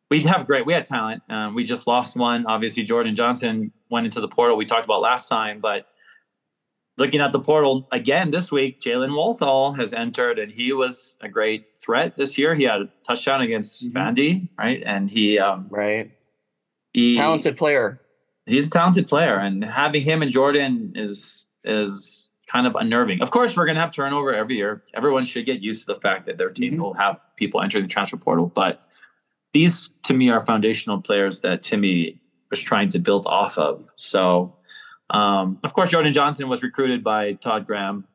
we 0.09 0.21
have 0.23 0.47
great, 0.47 0.65
we 0.65 0.71
had 0.71 0.85
talent. 0.85 1.21
Um, 1.29 1.53
we 1.53 1.65
just 1.65 1.85
lost 1.85 2.15
one. 2.15 2.45
Obviously, 2.45 2.83
Jordan 2.83 3.13
Johnson 3.15 3.71
went 3.89 4.05
into 4.05 4.21
the 4.21 4.27
portal. 4.29 4.55
We 4.55 4.65
talked 4.65 4.85
about 4.85 5.01
last 5.01 5.27
time, 5.27 5.59
but 5.59 5.87
looking 6.97 7.19
at 7.19 7.33
the 7.33 7.39
portal 7.39 7.87
again 7.91 8.31
this 8.31 8.51
week, 8.51 8.79
Jalen 8.79 9.13
Walthall 9.17 9.73
has 9.73 9.91
entered, 9.91 10.39
and 10.39 10.49
he 10.51 10.71
was 10.71 11.15
a 11.19 11.27
great 11.27 11.77
threat 11.77 12.15
this 12.15 12.37
year. 12.37 12.55
He 12.55 12.63
had 12.63 12.81
a 12.81 12.89
touchdown 13.05 13.41
against 13.41 13.85
Mhm. 13.85 13.91
Vandy, 13.93 14.49
right? 14.57 14.81
And 14.85 15.09
he, 15.09 15.39
um, 15.39 15.67
Right. 15.69 16.11
he 16.93 17.17
Talented 17.17 17.57
player. 17.57 17.99
He's 18.45 18.67
a 18.67 18.69
talented 18.69 19.07
player, 19.07 19.37
and 19.37 19.63
having 19.63 20.01
him 20.01 20.21
and 20.21 20.31
Jordan 20.31 20.93
is 20.95 21.47
is 21.63 22.29
kind 22.47 22.67
of 22.67 22.75
unnerving. 22.75 23.21
Of 23.21 23.31
course, 23.31 23.55
we're 23.55 23.65
going 23.65 23.75
to 23.75 23.81
have 23.81 23.91
turnover 23.91 24.33
every 24.33 24.55
year. 24.57 24.83
Everyone 24.93 25.23
should 25.23 25.45
get 25.45 25.61
used 25.61 25.87
to 25.87 25.93
the 25.93 25.99
fact 25.99 26.25
that 26.25 26.37
their 26.37 26.49
team 26.49 26.73
Mhm. 26.73 26.79
will 26.79 26.93
have 26.93 27.17
people 27.37 27.61
entering 27.61 27.83
the 27.85 27.89
transfer 27.89 28.17
portal, 28.17 28.47
but 28.53 28.83
these 29.53 29.89
to 30.03 30.13
me 30.13 30.29
are 30.29 30.39
foundational 30.39 31.01
players 31.01 31.39
that 31.41 31.63
Timmy 31.63 32.19
was 32.51 32.59
trying 32.59 32.89
to 32.89 32.99
build 32.99 33.25
off 33.27 33.57
of. 33.57 33.87
So, 33.95 34.55
um, 35.11 35.57
of 35.63 35.73
course, 35.73 35.89
Jordan 35.91 36.11
Johnson 36.13 36.47
was 36.49 36.61
recruited 36.61 37.03
by 37.03 37.33
Todd 37.33 37.65
Graham. 37.65 38.05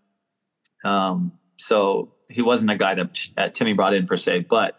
Um, 0.85 1.33
so 1.57 2.13
he 2.29 2.43
wasn't 2.43 2.71
a 2.71 2.77
guy 2.77 2.95
that, 2.95 3.29
that 3.37 3.55
Timmy 3.55 3.73
brought 3.73 3.95
in 3.95 4.07
per 4.07 4.17
se, 4.17 4.41
but 4.49 4.79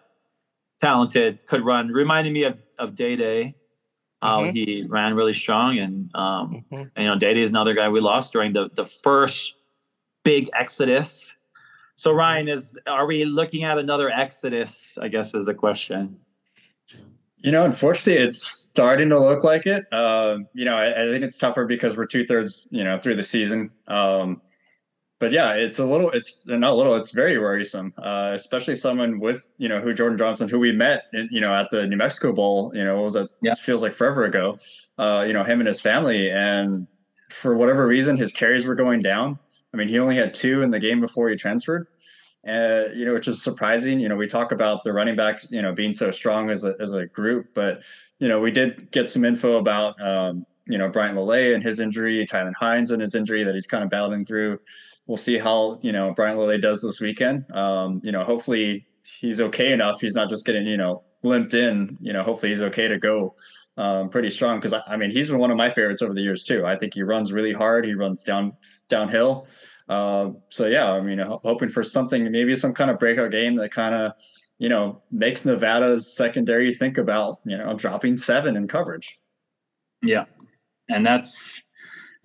talented, 0.82 1.46
could 1.48 1.66
run. 1.66 1.90
Reminded 1.90 2.32
me 2.34 2.44
of 2.44 2.58
of 2.78 2.96
Day 2.96 3.16
Day. 3.18 3.56
How 4.22 4.44
Mhm. 4.44 4.52
he 4.54 4.86
ran 4.88 5.14
really 5.14 5.34
strong, 5.34 5.80
and 5.80 6.10
um, 6.16 6.64
Mhm. 6.72 6.92
and, 6.96 7.04
you 7.04 7.06
know, 7.06 7.18
Day 7.18 7.34
Day 7.34 7.42
is 7.42 7.50
another 7.50 7.74
guy 7.74 7.88
we 7.88 8.00
lost 8.02 8.34
during 8.34 8.52
the 8.54 8.70
the 8.76 8.84
first 8.84 9.56
big 10.24 10.50
exodus. 10.54 11.34
So 11.96 12.12
Ryan, 12.12 12.48
is 12.50 12.78
are 12.88 13.06
we 13.06 13.26
looking 13.26 13.64
at 13.64 13.78
another 13.78 14.10
exodus? 14.10 14.98
I 15.02 15.08
guess 15.08 15.34
is 15.34 15.48
a 15.48 15.54
question. 15.54 16.18
You 17.38 17.54
know, 17.54 17.64
unfortunately, 17.64 18.22
it's 18.22 18.46
starting 18.46 19.08
to 19.10 19.20
look 19.20 19.46
like 19.46 19.66
it. 19.66 19.92
Um, 19.94 20.48
you 20.54 20.66
know, 20.66 20.76
I, 20.76 21.04
I 21.04 21.06
think 21.10 21.24
it's 21.24 21.38
tougher 21.38 21.66
because 21.66 21.96
we're 21.96 22.06
two 22.06 22.26
thirds, 22.26 22.68
you 22.70 22.84
know, 22.84 23.00
through 23.00 23.16
the 23.16 23.24
season. 23.24 23.72
Um, 23.88 24.42
but 25.20 25.32
yeah, 25.32 25.54
it's 25.54 25.80
a 25.80 25.86
little, 25.86 26.10
it's 26.12 26.48
not 26.48 26.72
a 26.72 26.76
little, 26.76 26.96
it's 26.96 27.12
very 27.12 27.38
worrisome, 27.38 27.94
uh, 27.98 28.32
especially 28.34 28.76
someone 28.76 29.20
with, 29.20 29.52
you 29.58 29.68
know, 29.70 29.82
who 29.82 29.94
Jordan 29.94 30.18
Johnson, 30.18 30.48
who 30.50 30.60
we 30.60 30.72
met, 30.72 31.04
in, 31.14 31.28
you 31.32 31.42
know, 31.42 31.54
at 31.54 31.70
the 31.72 31.86
New 31.86 31.98
Mexico 31.98 32.34
Bowl, 32.34 32.72
you 32.74 32.84
know, 32.84 33.02
was 33.02 33.16
it 33.16 33.30
Yeah. 33.42 33.54
feels 33.56 33.82
like 33.84 33.94
forever 33.94 34.24
ago, 34.26 34.58
uh, 34.98 35.24
you 35.28 35.34
know, 35.34 35.44
him 35.44 35.60
and 35.60 35.68
his 35.68 35.82
family. 35.82 36.30
And 36.32 36.88
for 37.30 37.56
whatever 37.56 37.86
reason, 37.86 38.18
his 38.18 38.32
carries 38.32 38.66
were 38.66 38.76
going 38.76 39.02
down. 39.02 39.38
I 39.74 39.78
mean, 39.78 39.88
he 39.90 40.00
only 40.00 40.16
had 40.16 40.34
two 40.34 40.62
in 40.62 40.72
the 40.72 40.80
game 40.80 41.00
before 41.02 41.30
he 41.30 41.36
transferred. 41.36 41.88
Uh, 42.48 42.86
you 42.96 43.04
know, 43.06 43.14
which 43.14 43.28
is 43.28 43.44
surprising. 43.44 44.00
You 44.00 44.08
know, 44.08 44.16
we 44.16 44.26
talk 44.26 44.54
about 44.54 44.86
the 44.86 44.94
running 44.94 45.18
backs, 45.18 45.52
you 45.52 45.62
know, 45.62 45.74
being 45.74 45.94
so 45.94 46.10
strong 46.10 46.50
as 46.50 46.64
a 46.64 46.74
as 46.80 46.94
a 46.94 47.06
group, 47.06 47.48
but 47.54 47.82
you 48.20 48.30
know, 48.30 48.40
we 48.40 48.50
did 48.50 48.90
get 48.92 49.10
some 49.10 49.26
info 49.26 49.58
about 49.58 50.02
um, 50.02 50.46
you 50.66 50.78
know 50.78 50.88
Bryant 50.88 51.18
Lele 51.18 51.54
and 51.54 51.62
his 51.62 51.82
injury, 51.82 52.26
Tylan 52.26 52.54
Hines 52.56 52.92
and 52.92 53.02
his 53.02 53.14
injury 53.14 53.44
that 53.44 53.54
he's 53.56 53.68
kind 53.68 53.84
of 53.84 53.90
battling 53.90 54.26
through. 54.26 54.58
We'll 55.10 55.18
see 55.18 55.40
how 55.40 55.80
you 55.82 55.92
know 55.92 56.14
Brian 56.14 56.38
Lilly 56.38 56.60
does 56.60 56.84
this 56.84 57.00
weekend. 57.00 57.50
Um, 57.52 58.00
you 58.04 58.12
know, 58.12 58.24
hopefully 58.24 58.86
he's 59.20 59.42
okay 59.42 59.74
enough. 59.74 60.00
He's 60.00 60.14
not 60.14 60.30
just 60.30 60.46
getting 60.46 60.68
you 60.68 60.78
know 60.78 61.02
limped 61.24 61.56
in. 61.56 61.98
You 62.00 62.14
know, 62.14 62.22
hopefully 62.22 62.52
he's 62.52 62.62
okay 62.62 62.88
to 62.88 63.00
go 63.00 63.34
um, 63.76 64.10
pretty 64.12 64.30
strong 64.30 64.60
because 64.60 64.72
I, 64.72 64.84
I, 64.86 64.98
mean 64.98 65.10
he's 65.10 65.28
been 65.28 65.40
one 65.40 65.50
of 65.50 65.58
my 65.58 65.72
favorites 65.72 66.04
over 66.04 66.14
the 66.14 66.22
years 66.22 66.44
too. 66.44 66.64
I 66.64 66.76
think 66.76 66.94
he 66.94 67.02
runs 67.02 67.34
really 67.34 67.54
hard. 67.54 67.86
He 67.86 67.96
runs 67.96 68.22
down 68.22 68.54
downhill. 68.88 69.48
Uh, 69.88 70.30
so 70.50 70.68
yeah, 70.68 70.92
I 70.92 71.02
mean, 71.02 71.18
hoping 71.18 71.70
for 71.70 71.82
something, 71.82 72.32
maybe 72.32 72.56
some 72.56 72.76
kind 72.76 72.92
of 72.92 73.00
breakout 73.00 73.32
game 73.32 73.56
that 73.56 73.72
kind 73.72 73.96
of, 73.96 74.12
you 74.60 74.70
know, 74.70 75.02
makes 75.10 75.44
Nevada's 75.44 76.16
secondary 76.16 76.72
think 76.72 77.00
about, 77.00 77.40
you 77.46 77.58
know, 77.58 77.74
dropping 77.74 78.20
seven 78.20 78.56
in 78.56 78.68
coverage. 78.68 79.20
Yeah, 80.04 80.26
and 80.88 81.04
that's 81.04 81.64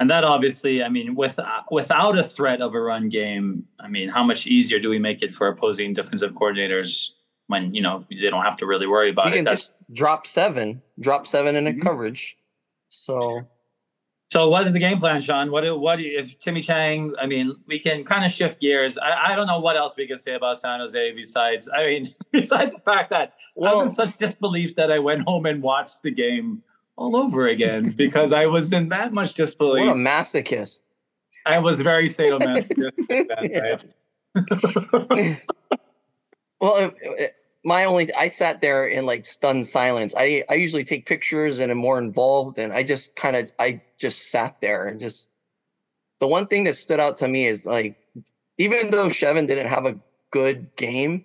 and 0.00 0.10
that 0.10 0.24
obviously, 0.24 0.82
I 0.82 0.88
mean, 0.88 1.14
with 1.14 1.38
without 1.70 2.18
a 2.18 2.24
threat 2.24 2.60
of 2.60 2.74
a 2.74 2.80
run 2.80 3.08
game, 3.08 3.64
I 3.78 3.88
mean, 3.88 4.08
how 4.08 4.24
much 4.24 4.46
easier 4.46 4.78
do 4.78 4.88
we 4.88 4.98
make 4.98 5.22
it 5.22 5.32
for 5.32 5.46
opposing 5.46 5.92
defensive 5.92 6.32
coordinators 6.32 7.10
when 7.46 7.74
you 7.74 7.82
know 7.82 8.04
they 8.10 8.30
don't 8.30 8.44
have 8.44 8.56
to 8.58 8.66
really 8.66 8.86
worry 8.86 9.10
about 9.10 9.26
you 9.26 9.32
it? 9.32 9.36
can 9.36 9.46
just 9.46 9.72
drop 9.92 10.26
seven, 10.26 10.82
drop 11.00 11.26
seven 11.26 11.54
in 11.54 11.66
a 11.66 11.70
mm-hmm. 11.70 11.80
coverage. 11.80 12.36
So 12.88 13.46
so 14.34 14.48
what 14.48 14.66
is 14.66 14.72
the 14.72 14.80
game 14.80 14.98
plan, 14.98 15.20
Sean? 15.20 15.52
What 15.52 15.60
do 15.60 15.78
what 15.78 16.00
if 16.00 16.36
Timmy 16.40 16.60
Chang? 16.60 17.14
I 17.20 17.26
mean, 17.26 17.54
we 17.68 17.78
can 17.78 18.02
kind 18.02 18.24
of 18.24 18.32
shift 18.32 18.60
gears. 18.60 18.98
I, 18.98 19.32
I 19.32 19.36
don't 19.36 19.46
know 19.46 19.60
what 19.60 19.76
else 19.76 19.94
we 19.96 20.08
can 20.08 20.18
say 20.18 20.34
about 20.34 20.58
San 20.58 20.80
Jose 20.80 21.12
besides 21.12 21.68
I 21.72 21.86
mean, 21.86 22.06
besides 22.32 22.72
the 22.72 22.80
fact 22.80 23.10
that 23.10 23.34
well, 23.54 23.78
I 23.78 23.82
was 23.84 23.90
in 23.90 24.06
such 24.06 24.18
disbelief 24.18 24.74
that 24.74 24.90
I 24.90 24.98
went 24.98 25.22
home 25.22 25.46
and 25.46 25.62
watched 25.62 26.02
the 26.02 26.10
game 26.10 26.64
all 26.96 27.16
over 27.16 27.46
again 27.48 27.94
because 27.96 28.32
I 28.32 28.46
was 28.46 28.72
in 28.72 28.88
that 28.90 29.12
much 29.12 29.34
disbelief. 29.34 29.86
What 29.86 29.96
a 29.96 29.98
masochist! 29.98 30.80
I 31.46 31.58
was 31.58 31.80
very 31.80 32.08
sadomasochistic. 32.08 33.80
well, 36.60 36.92
my 37.64 37.84
only 37.84 38.14
I 38.14 38.28
sat 38.28 38.60
there 38.60 38.86
in 38.86 39.06
like 39.06 39.26
stunned 39.26 39.66
silence. 39.66 40.14
I 40.16 40.44
I 40.48 40.54
usually 40.54 40.84
take 40.84 41.06
pictures 41.06 41.58
and 41.58 41.70
am 41.70 41.78
more 41.78 41.98
involved, 41.98 42.58
and 42.58 42.72
I 42.72 42.82
just 42.82 43.16
kind 43.16 43.36
of 43.36 43.50
I 43.58 43.80
just 43.98 44.30
sat 44.30 44.60
there 44.60 44.86
and 44.86 45.00
just. 45.00 45.28
The 46.20 46.28
one 46.28 46.46
thing 46.46 46.64
that 46.64 46.76
stood 46.76 47.00
out 47.00 47.16
to 47.18 47.28
me 47.28 47.46
is 47.46 47.66
like, 47.66 47.96
even 48.56 48.90
though 48.90 49.08
Chevan 49.08 49.48
didn't 49.48 49.66
have 49.66 49.84
a 49.84 49.98
good 50.30 50.74
game, 50.76 51.24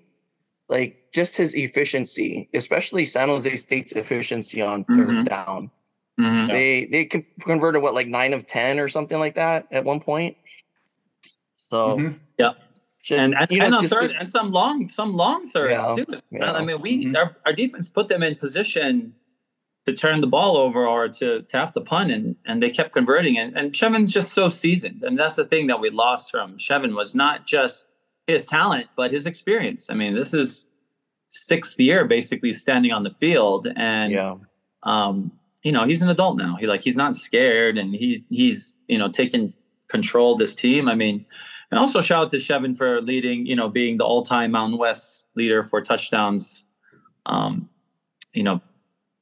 like 0.69 1.11
just 1.13 1.35
his 1.35 1.55
efficiency, 1.55 2.49
especially 2.53 3.03
San 3.05 3.27
Jose 3.29 3.55
State's 3.55 3.93
efficiency 3.93 4.61
on 4.61 4.85
3rd 4.85 5.07
mm-hmm. 5.07 5.23
down. 5.23 5.71
Mm-hmm. 6.19 6.51
They 6.51 6.85
they 6.85 7.05
converted 7.05 7.81
what 7.81 7.93
like 7.93 8.07
nine 8.07 8.33
of 8.33 8.45
ten 8.45 8.79
or 8.79 8.87
something 8.87 9.19
like 9.19 9.35
that 9.35 9.67
at 9.71 9.85
one 9.85 9.99
point. 9.99 10.35
So 11.55 11.97
mm-hmm. 11.97 12.17
yeah, 12.37 12.53
just, 13.01 13.19
and 13.19 13.33
and, 13.35 13.51
and 13.51 13.71
know, 13.71 13.77
on 13.77 13.87
third, 13.87 14.09
to, 14.09 14.17
and 14.17 14.27
some 14.27 14.51
long, 14.51 14.89
some 14.89 15.15
long 15.15 15.47
thirds 15.47 15.71
yeah, 15.71 15.95
too. 15.95 16.05
Yeah. 16.31 16.51
I 16.51 16.63
mean, 16.63 16.81
we 16.81 17.05
mm-hmm. 17.05 17.15
our, 17.15 17.37
our 17.45 17.53
defense 17.53 17.87
put 17.87 18.09
them 18.09 18.21
in 18.21 18.35
position 18.35 19.13
to 19.85 19.93
turn 19.93 20.19
the 20.19 20.27
ball 20.27 20.57
over 20.57 20.85
or 20.85 21.07
to, 21.07 21.41
to 21.41 21.57
have 21.57 21.71
to 21.73 21.81
punt, 21.81 22.11
and 22.11 22.35
and 22.45 22.61
they 22.61 22.69
kept 22.69 22.91
converting. 22.91 23.37
And 23.37 23.57
and 23.57 23.71
Chevan's 23.71 24.11
just 24.11 24.33
so 24.33 24.49
seasoned, 24.49 25.03
and 25.03 25.17
that's 25.17 25.35
the 25.35 25.45
thing 25.45 25.67
that 25.67 25.79
we 25.79 25.89
lost 25.89 26.31
from 26.31 26.57
Chevan 26.57 26.95
was 26.95 27.15
not 27.15 27.45
just 27.45 27.88
his 28.29 28.45
talent, 28.45 28.87
but 28.95 29.11
his 29.11 29.25
experience. 29.25 29.87
I 29.89 29.93
mean, 29.93 30.15
this 30.15 30.33
is 30.33 30.67
sixth 31.29 31.79
year 31.79 32.05
basically 32.05 32.53
standing 32.53 32.91
on 32.91 33.03
the 33.03 33.11
field, 33.11 33.67
and 33.75 34.11
yeah. 34.11 34.35
um, 34.83 35.31
you 35.63 35.71
know, 35.71 35.83
he's 35.83 36.01
an 36.01 36.09
adult 36.09 36.37
now. 36.37 36.55
He 36.55 36.67
like 36.67 36.81
he's 36.81 36.95
not 36.95 37.15
scared, 37.15 37.77
and 37.77 37.93
he 37.93 38.25
he's 38.29 38.73
you 38.87 38.97
know 38.97 39.09
taking 39.09 39.53
control 39.87 40.33
of 40.33 40.39
this 40.39 40.55
team. 40.55 40.87
I 40.87 40.95
mean 40.95 41.25
and 41.71 41.79
also 41.79 42.01
shout 42.01 42.25
out 42.25 42.31
to 42.31 42.37
Chevan 42.37 42.75
for 42.75 43.01
leading, 43.01 43.45
you 43.45 43.55
know, 43.55 43.69
being 43.69 43.97
the 43.97 44.05
all-time 44.05 44.51
Mountain 44.51 44.79
West 44.79 45.27
leader 45.35 45.63
for 45.63 45.81
touchdowns. 45.81 46.65
Um, 47.27 47.69
you 48.33 48.43
know, 48.43 48.61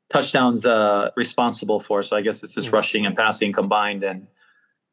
touchdowns 0.09 0.65
uh, 0.65 1.11
responsible 1.17 1.79
for. 1.79 2.01
So 2.01 2.15
I 2.15 2.21
guess 2.21 2.43
it's 2.43 2.53
just 2.53 2.71
rushing 2.71 3.05
and 3.05 3.15
passing 3.15 3.51
combined, 3.51 4.03
and 4.03 4.27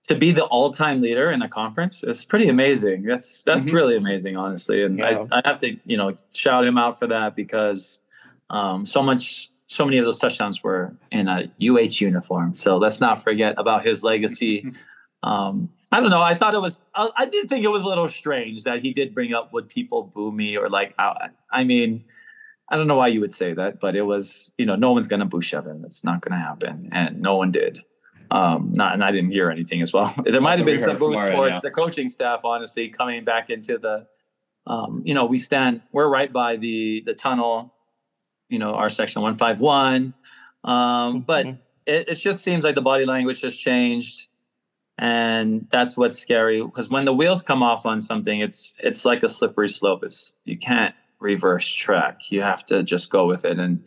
to 0.09 0.15
be 0.15 0.33
the 0.33 0.45
all-time 0.45 1.01
leader 1.01 1.31
in 1.31 1.43
a 1.43 1.49
conference 1.49 2.03
is 2.05 2.25
pretty 2.25 2.49
amazing. 2.49 3.05
That's 3.05 3.43
that's 3.43 3.67
mm-hmm. 3.67 3.77
really 3.77 3.97
amazing, 3.97 4.37
honestly. 4.37 4.85
And 4.85 4.99
yeah. 4.99 5.25
I, 5.33 5.39
I 5.39 5.43
have 5.45 5.59
to, 5.59 5.77
you 5.85 5.97
know, 5.97 6.15
shout 6.33 6.65
him 6.65 6.77
out 6.77 6.99
for 6.99 7.07
that 7.07 7.35
because 7.35 8.01
um, 8.51 8.85
so 8.85 9.03
much, 9.03 9.51
so 9.67 9.85
many 9.85 9.97
of 9.99 10.05
those 10.05 10.19
touchdowns 10.19 10.63
were 10.63 10.95
in 11.11 11.29
a 11.29 11.51
UH 11.61 12.01
uniform. 12.01 12.53
So 12.53 12.77
let's 12.77 13.01
not 13.01 13.23
forget 13.23 13.55
about 13.59 13.85
his 13.85 14.03
legacy. 14.03 14.73
Um, 15.23 15.71
I 15.91 16.01
don't 16.01 16.11
know. 16.11 16.21
I 16.21 16.35
thought 16.35 16.53
it 16.53 16.61
was. 16.61 16.85
I, 16.95 17.09
I, 17.17 17.25
did 17.25 17.49
think 17.49 17.65
it 17.65 17.69
was 17.69 17.85
a 17.85 17.89
little 17.89 18.09
strange 18.09 18.65
that 18.65 18.83
he 18.83 18.93
did 18.93 19.15
bring 19.15 19.33
up 19.33 19.55
"Would 19.55 19.71
people 19.71 20.03
boo 20.15 20.31
me?" 20.31 20.55
or 20.55 20.69
like. 20.69 20.95
I, 20.99 21.31
I 21.51 21.65
mean, 21.65 22.05
I 22.69 22.77
don't 22.77 22.87
know 22.87 22.97
why 22.97 23.07
you 23.07 23.23
would 23.23 23.33
say 23.33 23.55
that, 23.55 23.81
but 23.81 23.97
it 23.97 24.03
was. 24.03 24.53
You 24.59 24.67
know, 24.67 24.77
no 24.77 24.93
one's 24.93 25.09
gonna 25.09 25.25
boo 25.25 25.41
Chevan. 25.41 25.83
It's 25.87 26.05
not 26.05 26.21
gonna 26.21 26.39
happen, 26.39 26.91
and 26.93 27.23
no 27.23 27.37
one 27.37 27.53
did. 27.53 27.83
Um, 28.31 28.71
not, 28.73 28.95
and 28.95 29.05
I 29.05 29.11
didn't 29.11 29.31
hear 29.31 29.51
anything 29.51 29.83
as 29.83 29.93
well. 29.93 30.15
There 30.25 30.41
might 30.41 30.59
have 30.59 30.67
been 30.67 30.79
some 30.79 30.99
boost 30.99 31.27
towards 31.29 31.61
the 31.61 31.71
coaching 31.71 32.09
staff, 32.09 32.41
honestly, 32.45 32.89
coming 32.89 33.25
back 33.25 33.51
into 33.51 33.79
the. 33.79 34.07
Um, 34.67 35.03
you 35.05 35.13
know, 35.13 35.27
we 35.27 35.39
stand. 35.39 35.83
We're 35.93 36.09
right 36.09 36.33
by 36.33 36.57
the 36.57 37.03
the 37.05 37.15
tunnel. 37.15 37.75
You 38.49 38.59
know, 38.59 38.75
our 38.75 38.89
section 38.89 39.23
one 39.23 39.37
five 39.37 39.61
one. 39.61 40.15
Um, 40.65 41.21
but 41.21 41.47
mm-hmm. 41.47 41.57
it, 41.87 42.09
it 42.09 42.15
just 42.15 42.43
seems 42.43 42.65
like 42.65 42.75
the 42.75 42.83
body 42.83 43.05
language 43.05 43.43
just 43.43 43.61
changed 43.61 44.29
and 44.99 45.67
that's 45.71 45.97
what's 45.97 46.19
scary 46.19 46.63
because 46.63 46.89
when 46.89 47.05
the 47.05 47.13
wheels 47.13 47.43
come 47.43 47.63
off 47.63 47.85
on 47.85 48.01
something 48.01 48.41
it's 48.41 48.75
it's 48.79 49.05
like 49.05 49.23
a 49.23 49.29
slippery 49.29 49.69
slope 49.69 50.05
it's 50.05 50.35
you 50.45 50.57
can't 50.57 50.95
reverse 51.19 51.67
track 51.67 52.31
you 52.31 52.41
have 52.43 52.65
to 52.65 52.83
just 52.83 53.11
go 53.11 53.27
with 53.27 53.45
it 53.45 53.59
and 53.59 53.85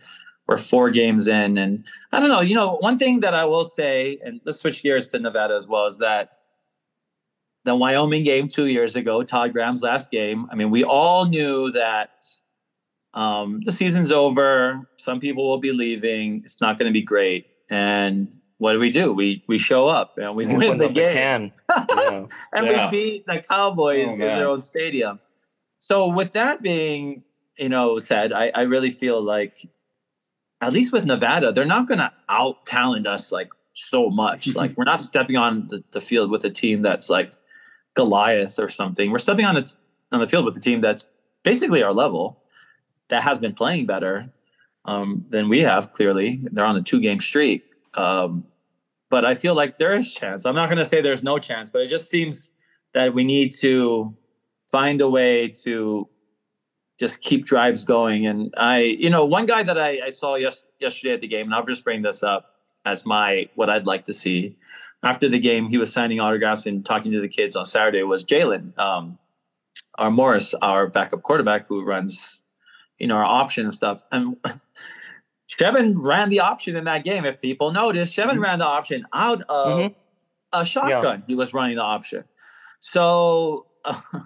we're 0.48 0.58
four 0.58 0.90
games 0.90 1.28
in 1.28 1.58
and 1.58 1.86
i 2.12 2.20
don't 2.20 2.30
know 2.30 2.42
you 2.42 2.56
know 2.56 2.78
one 2.78 2.98
thing 2.98 3.20
that 3.20 3.34
i 3.34 3.46
will 3.46 3.66
say 3.66 4.18
and 4.24 4.42
let's 4.46 4.60
switch 4.60 4.84
gears 4.84 5.08
to 5.10 5.20
nevada 5.20 5.56
as 5.56 5.68
well 5.68 5.86
is 5.86 5.98
that 5.98 6.40
the 7.66 7.76
wyoming 7.76 8.24
game 8.24 8.48
two 8.48 8.68
years 8.68 8.96
ago 8.96 9.24
todd 9.24 9.54
graham's 9.54 9.82
last 9.82 10.12
game 10.12 10.48
i 10.52 10.56
mean 10.56 10.70
we 10.70 10.84
all 10.84 11.26
knew 11.26 11.72
that 11.72 12.26
um, 13.14 13.62
the 13.66 13.72
season's 13.72 14.12
over 14.12 14.88
some 14.98 15.20
people 15.20 15.48
will 15.48 15.58
be 15.58 15.72
leaving 15.72 16.44
it's 16.46 16.62
not 16.62 16.78
going 16.78 16.88
to 16.88 16.94
be 16.94 17.02
great 17.02 17.48
and 17.70 18.38
what 18.60 18.74
do 18.74 18.80
we 18.80 18.90
do? 18.90 19.14
We 19.14 19.44
we 19.48 19.58
show 19.58 19.88
up 19.88 20.18
and 20.18 20.36
we 20.36 20.46
win 20.46 20.78
the 20.78 20.90
game. 20.90 21.52
Yeah. 22.08 22.26
and 22.54 22.66
yeah. 22.66 22.86
we 22.86 22.92
beat 22.92 23.28
the 23.28 23.44
Cowboys 23.48 24.08
oh, 24.10 24.14
in 24.14 24.20
their 24.20 24.48
own 24.48 24.62
stadium. 24.62 25.20
So 25.78 26.08
with 26.08 26.32
that 26.32 26.62
being, 26.62 27.24
you 27.58 27.70
know, 27.70 28.00
said, 28.00 28.32
I, 28.32 28.52
I 28.56 28.62
really 28.62 28.90
feel 28.90 29.22
like 29.22 29.68
at 30.62 30.74
least 30.74 30.92
with 30.92 31.06
Nevada, 31.06 31.52
they're 31.52 31.66
not 31.66 31.88
gonna 31.88 32.12
out 32.30 32.66
talent 32.66 33.08
us 33.08 33.32
like 33.32 33.50
so 33.74 34.10
much. 34.10 34.48
like 34.56 34.76
we're 34.78 34.84
not 34.84 35.02
stepping 35.02 35.38
on 35.38 35.68
the, 35.68 35.84
the, 35.92 36.02
field 36.02 36.32
with 36.32 36.44
a 36.46 36.50
team 36.50 36.82
that's 36.82 37.10
like 37.10 37.34
Goliath 37.94 38.60
or 38.60 38.70
something. 38.70 39.12
We're 39.12 39.20
stepping 39.20 39.46
on 39.46 39.58
it 39.58 39.76
on 40.12 40.20
the 40.20 40.28
field 40.28 40.46
with 40.46 40.58
a 40.58 40.60
team 40.60 40.82
that's 40.82 41.08
basically 41.44 41.84
our 41.84 41.94
level 41.94 42.44
that 43.10 43.24
has 43.24 43.38
been 43.38 43.54
playing 43.54 43.86
better 43.86 44.30
um, 44.86 45.26
than 45.30 45.50
we 45.50 45.60
have. 45.60 45.94
Clearly, 45.94 46.40
they're 46.44 46.66
on 46.66 46.76
a 46.76 46.82
two 46.82 47.00
game 47.00 47.20
streak. 47.20 47.64
Um, 47.94 48.46
but 49.10 49.26
I 49.26 49.36
feel 49.36 49.56
like 49.56 49.78
there 49.78 49.94
is 49.94 50.14
chance. 50.14 50.46
I'm 50.46 50.56
not 50.56 50.70
going 50.70 50.80
to 50.80 50.86
say 50.86 51.02
there's 51.02 51.24
no 51.24 51.40
chance, 51.40 51.70
but 51.70 51.82
it 51.82 51.88
just 51.88 52.10
seems 52.10 52.52
that 52.94 53.14
we 53.14 53.24
need 53.24 53.54
to 53.60 54.16
find 54.70 55.02
a 55.02 55.10
way 55.10 55.48
to 55.48 56.08
just 57.00 57.22
keep 57.22 57.46
drives 57.46 57.84
going. 57.84 58.26
And 58.26 58.54
I, 58.58 58.80
you 58.80 59.10
know, 59.10 59.26
one 59.26 59.46
guy 59.46 59.64
that 59.64 59.78
I, 59.78 60.00
I 60.06 60.10
saw 60.10 60.36
yes, 60.36 60.66
yesterday 60.80 61.14
at 61.14 61.22
the 61.22 61.28
game, 61.28 61.46
and 61.46 61.54
I'll 61.54 61.66
just 61.66 61.84
bring 61.84 62.02
this 62.02 62.24
up 62.24 62.56
as 62.86 63.06
my 63.06 63.48
what 63.56 63.70
I'd 63.70 63.86
like 63.86 64.06
to 64.06 64.14
see. 64.14 64.56
After 65.04 65.30
the 65.30 65.40
game, 65.40 65.70
he 65.70 65.78
was 65.78 65.94
signing 65.94 66.20
autographs 66.20 66.66
and 66.66 66.84
talking 66.84 67.12
to 67.12 67.22
the 67.22 67.28
kids 67.28 67.56
on 67.56 67.66
Saturday. 67.66 68.02
Was 68.02 68.26
Jalen, 68.26 68.78
um, 68.80 69.20
our 69.98 70.10
Morris, 70.10 70.54
our 70.56 70.88
backup 70.88 71.22
quarterback 71.22 71.68
who 71.68 71.84
runs, 71.84 72.42
you 72.98 73.08
know, 73.08 73.16
our 73.16 73.26
option 73.26 73.66
and 73.66 73.74
stuff. 73.74 74.04
And 74.12 74.38
Chevan 75.50 75.94
ran 75.98 76.30
the 76.30 76.40
option 76.40 76.76
in 76.76 76.86
that 76.86 77.04
game. 77.04 77.26
If 77.26 77.40
people 77.40 77.72
noticed, 77.72 78.16
Chevan 78.16 78.32
mm-hmm. 78.32 78.42
ran 78.42 78.60
the 78.60 78.66
option 78.66 79.06
out 79.14 79.44
of 79.44 79.80
mm-hmm. 79.80 79.94
a 80.54 80.66
shotgun. 80.66 81.20
Yeah. 81.20 81.26
He 81.28 81.36
was 81.36 81.54
running 81.54 81.76
the 81.76 81.84
option. 81.84 82.24
So 82.80 83.68
uh, 83.86 84.00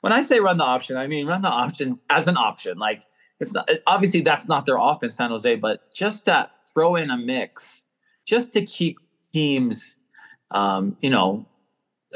when 0.00 0.12
I 0.12 0.20
say 0.22 0.40
run 0.40 0.58
the 0.58 0.64
option, 0.64 0.96
I 0.96 1.06
mean 1.06 1.26
run 1.26 1.42
the 1.42 1.48
option 1.50 1.98
as 2.08 2.26
an 2.26 2.36
option. 2.36 2.78
Like 2.78 3.04
it's 3.40 3.52
not 3.52 3.70
obviously 3.86 4.20
that's 4.20 4.48
not 4.48 4.66
their 4.66 4.78
offense, 4.78 5.16
San 5.16 5.30
Jose, 5.30 5.56
but 5.56 5.92
just 5.92 6.26
to 6.26 6.50
throw 6.72 6.96
in 6.96 7.10
a 7.10 7.16
mix, 7.16 7.82
just 8.26 8.52
to 8.54 8.62
keep 8.62 8.98
teams, 9.32 9.96
um, 10.50 10.96
you 11.00 11.10
know, 11.10 11.46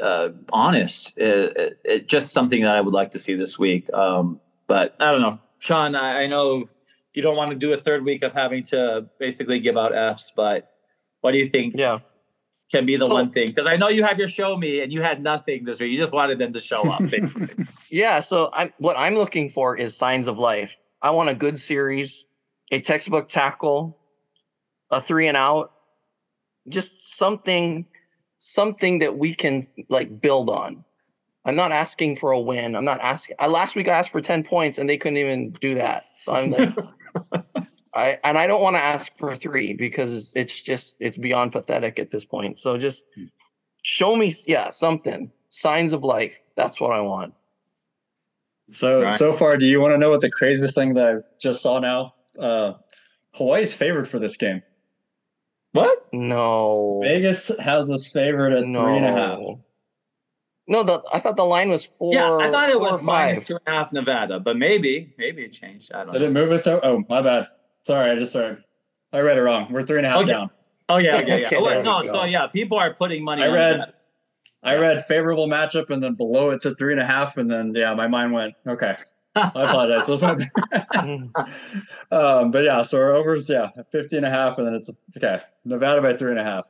uh, 0.01 0.29
honest. 0.51 1.17
It, 1.17 1.57
it, 1.57 1.79
it, 1.83 2.07
just 2.07 2.33
something 2.33 2.61
that 2.63 2.75
I 2.75 2.81
would 2.81 2.93
like 2.93 3.11
to 3.11 3.19
see 3.19 3.35
this 3.35 3.57
week. 3.57 3.91
Um, 3.93 4.39
but 4.67 4.95
I 4.99 5.11
don't 5.11 5.21
know, 5.21 5.39
Sean. 5.59 5.95
I, 5.95 6.23
I, 6.23 6.27
know 6.27 6.67
you 7.13 7.21
don't 7.21 7.37
want 7.37 7.51
to 7.51 7.57
do 7.57 7.71
a 7.71 7.77
third 7.77 8.03
week 8.03 8.23
of 8.23 8.33
having 8.33 8.63
to 8.63 9.07
basically 9.19 9.59
give 9.59 9.77
out 9.77 9.93
Fs, 9.93 10.31
but 10.35 10.71
what 11.21 11.31
do 11.31 11.37
you 11.37 11.47
think? 11.47 11.75
Yeah, 11.77 11.99
can 12.71 12.85
be 12.85 12.95
the 12.95 13.07
so, 13.07 13.13
one 13.13 13.31
thing 13.31 13.49
because 13.49 13.67
I 13.67 13.77
know 13.77 13.89
you 13.89 14.03
have 14.03 14.17
your 14.17 14.27
show 14.27 14.57
me 14.57 14.81
and 14.81 14.91
you 14.91 15.01
had 15.01 15.21
nothing 15.21 15.65
this 15.65 15.79
week. 15.79 15.91
You 15.91 15.97
just 15.97 16.13
wanted 16.13 16.39
them 16.39 16.53
to 16.53 16.59
show 16.59 16.89
up. 16.89 17.01
yeah. 17.89 18.19
So 18.19 18.49
I'm 18.53 18.73
what 18.79 18.97
I'm 18.97 19.15
looking 19.15 19.49
for 19.49 19.77
is 19.77 19.95
signs 19.95 20.27
of 20.27 20.37
life. 20.37 20.75
I 21.01 21.11
want 21.11 21.29
a 21.29 21.35
good 21.35 21.59
series, 21.59 22.25
a 22.71 22.81
textbook 22.81 23.29
tackle, 23.29 23.97
a 24.89 24.99
three 24.99 25.27
and 25.27 25.37
out, 25.37 25.73
just 26.67 27.17
something, 27.17 27.85
something 28.39 28.99
that 28.99 29.17
we 29.17 29.35
can 29.35 29.67
like 29.89 30.19
build 30.19 30.49
on. 30.49 30.83
I'm 31.47 31.55
not 31.55 31.71
asking 31.71 32.15
for 32.15 32.31
a 32.31 32.39
win. 32.39 32.75
I'm 32.75 32.85
not 32.85 32.99
asking. 33.01 33.35
I, 33.37 33.45
last 33.45 33.75
week 33.75 33.87
I 33.87 33.91
asked 33.91 34.11
for 34.11 34.21
ten 34.21 34.43
points 34.43 34.79
and 34.79 34.89
they 34.89 34.97
couldn't 34.97 35.17
even 35.17 35.51
do 35.51 35.75
that. 35.75 36.05
So 36.23 36.33
I'm 36.33 36.49
like, 36.49 36.75
I 37.95 38.19
and 38.23 38.37
I 38.37 38.45
don't 38.47 38.61
want 38.61 38.75
to 38.75 38.81
ask 38.81 39.15
for 39.17 39.35
three 39.35 39.73
because 39.73 40.33
it's 40.35 40.61
just 40.61 40.97
it's 40.99 41.17
beyond 41.17 41.53
pathetic 41.53 41.97
at 41.99 42.11
this 42.11 42.25
point. 42.25 42.59
So 42.59 42.77
just 42.77 43.05
show 43.83 44.15
me, 44.15 44.33
yeah, 44.47 44.69
something 44.69 45.31
signs 45.49 45.93
of 45.93 46.03
life. 46.03 46.41
That's 46.55 46.81
what 46.81 46.91
I 46.91 46.99
want. 47.01 47.33
So 48.71 49.03
right. 49.03 49.13
so 49.13 49.31
far, 49.31 49.57
do 49.57 49.65
you 49.65 49.79
want 49.79 49.93
to 49.93 49.97
know 49.97 50.09
what 50.09 50.21
the 50.21 50.29
craziest 50.29 50.75
thing 50.75 50.93
that 50.95 51.07
I 51.07 51.19
just 51.39 51.61
saw 51.61 51.79
now? 51.79 52.15
Uh, 52.37 52.73
Hawaii's 53.33 53.73
favored 53.73 54.07
for 54.07 54.19
this 54.19 54.35
game. 54.35 54.61
What? 55.71 56.07
No. 56.13 57.01
Vegas 57.03 57.51
has 57.59 57.91
us 57.91 58.07
favored 58.07 58.53
at 58.53 58.65
no. 58.65 58.83
three 58.83 58.97
and 58.97 59.05
a 59.05 59.11
half. 59.11 59.39
No, 60.67 60.83
the 60.83 61.01
I 61.13 61.19
thought 61.19 61.35
the 61.35 61.45
line 61.45 61.69
was 61.69 61.85
four. 61.85 62.13
Yeah, 62.13 62.37
I 62.37 62.49
thought 62.49 62.69
it 62.69 62.79
was 62.79 62.99
five. 63.01 63.35
minus 63.35 63.43
two 63.43 63.55
and 63.65 63.67
a 63.67 63.71
half 63.71 63.93
Nevada, 63.93 64.39
but 64.39 64.57
maybe 64.57 65.13
maybe 65.17 65.43
it 65.43 65.49
changed. 65.49 65.91
I 65.93 66.03
don't. 66.03 66.13
Did 66.13 66.21
know. 66.23 66.27
it 66.27 66.31
move 66.31 66.51
it 66.51 66.63
so? 66.63 66.79
Oh, 66.81 67.03
my 67.07 67.21
bad. 67.21 67.47
Sorry, 67.85 68.11
I 68.11 68.15
just 68.15 68.33
sorry. 68.33 68.57
I 69.13 69.19
read 69.19 69.37
it 69.37 69.41
wrong. 69.41 69.71
We're 69.71 69.83
three 69.83 69.97
and 69.97 70.05
a 70.05 70.09
half 70.09 70.19
okay. 70.19 70.31
down. 70.31 70.49
Oh 70.89 70.97
yeah, 70.97 71.21
yeah, 71.21 71.35
yeah. 71.37 71.47
okay, 71.47 71.55
oh, 71.57 71.81
no, 71.81 72.03
so 72.03 72.25
yeah, 72.25 72.47
people 72.47 72.77
are 72.77 72.93
putting 72.93 73.23
money. 73.23 73.43
I 73.43 73.47
read. 73.47 73.79
That. 73.79 74.01
I 74.63 74.75
read 74.75 75.05
favorable 75.07 75.47
matchup, 75.47 75.91
and 75.91 76.03
then 76.03 76.15
below 76.15 76.49
it's 76.49 76.65
at 76.65 76.77
three 76.77 76.91
and 76.91 76.99
a 76.99 77.05
half, 77.05 77.37
and 77.37 77.49
then 77.49 77.73
yeah, 77.75 77.93
my 77.93 78.07
mind 78.07 78.33
went 78.33 78.55
okay. 78.67 78.95
I 79.35 79.51
apologize. 79.53 80.09
um, 82.11 82.51
but 82.51 82.63
yeah, 82.63 82.81
so 82.81 82.99
our 82.99 83.13
overs, 83.13 83.49
yeah, 83.49 83.69
50 83.91 84.17
and 84.17 84.25
a 84.25 84.29
half, 84.29 84.57
and 84.57 84.65
then 84.65 84.73
it's 84.73 84.89
okay. 85.17 85.41
Nevada 85.65 86.01
by 86.01 86.13
three 86.13 86.31
and 86.31 86.39
a 86.39 86.43
half. 86.43 86.65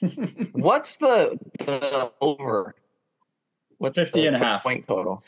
What's 0.52 0.96
the 0.96 1.38
the 1.58 2.10
over? 2.22 2.74
What's 3.78 3.98
50 3.98 4.26
and 4.26 4.36
a 4.36 4.38
half 4.38 4.62
point 4.62 4.88
total? 4.88 5.22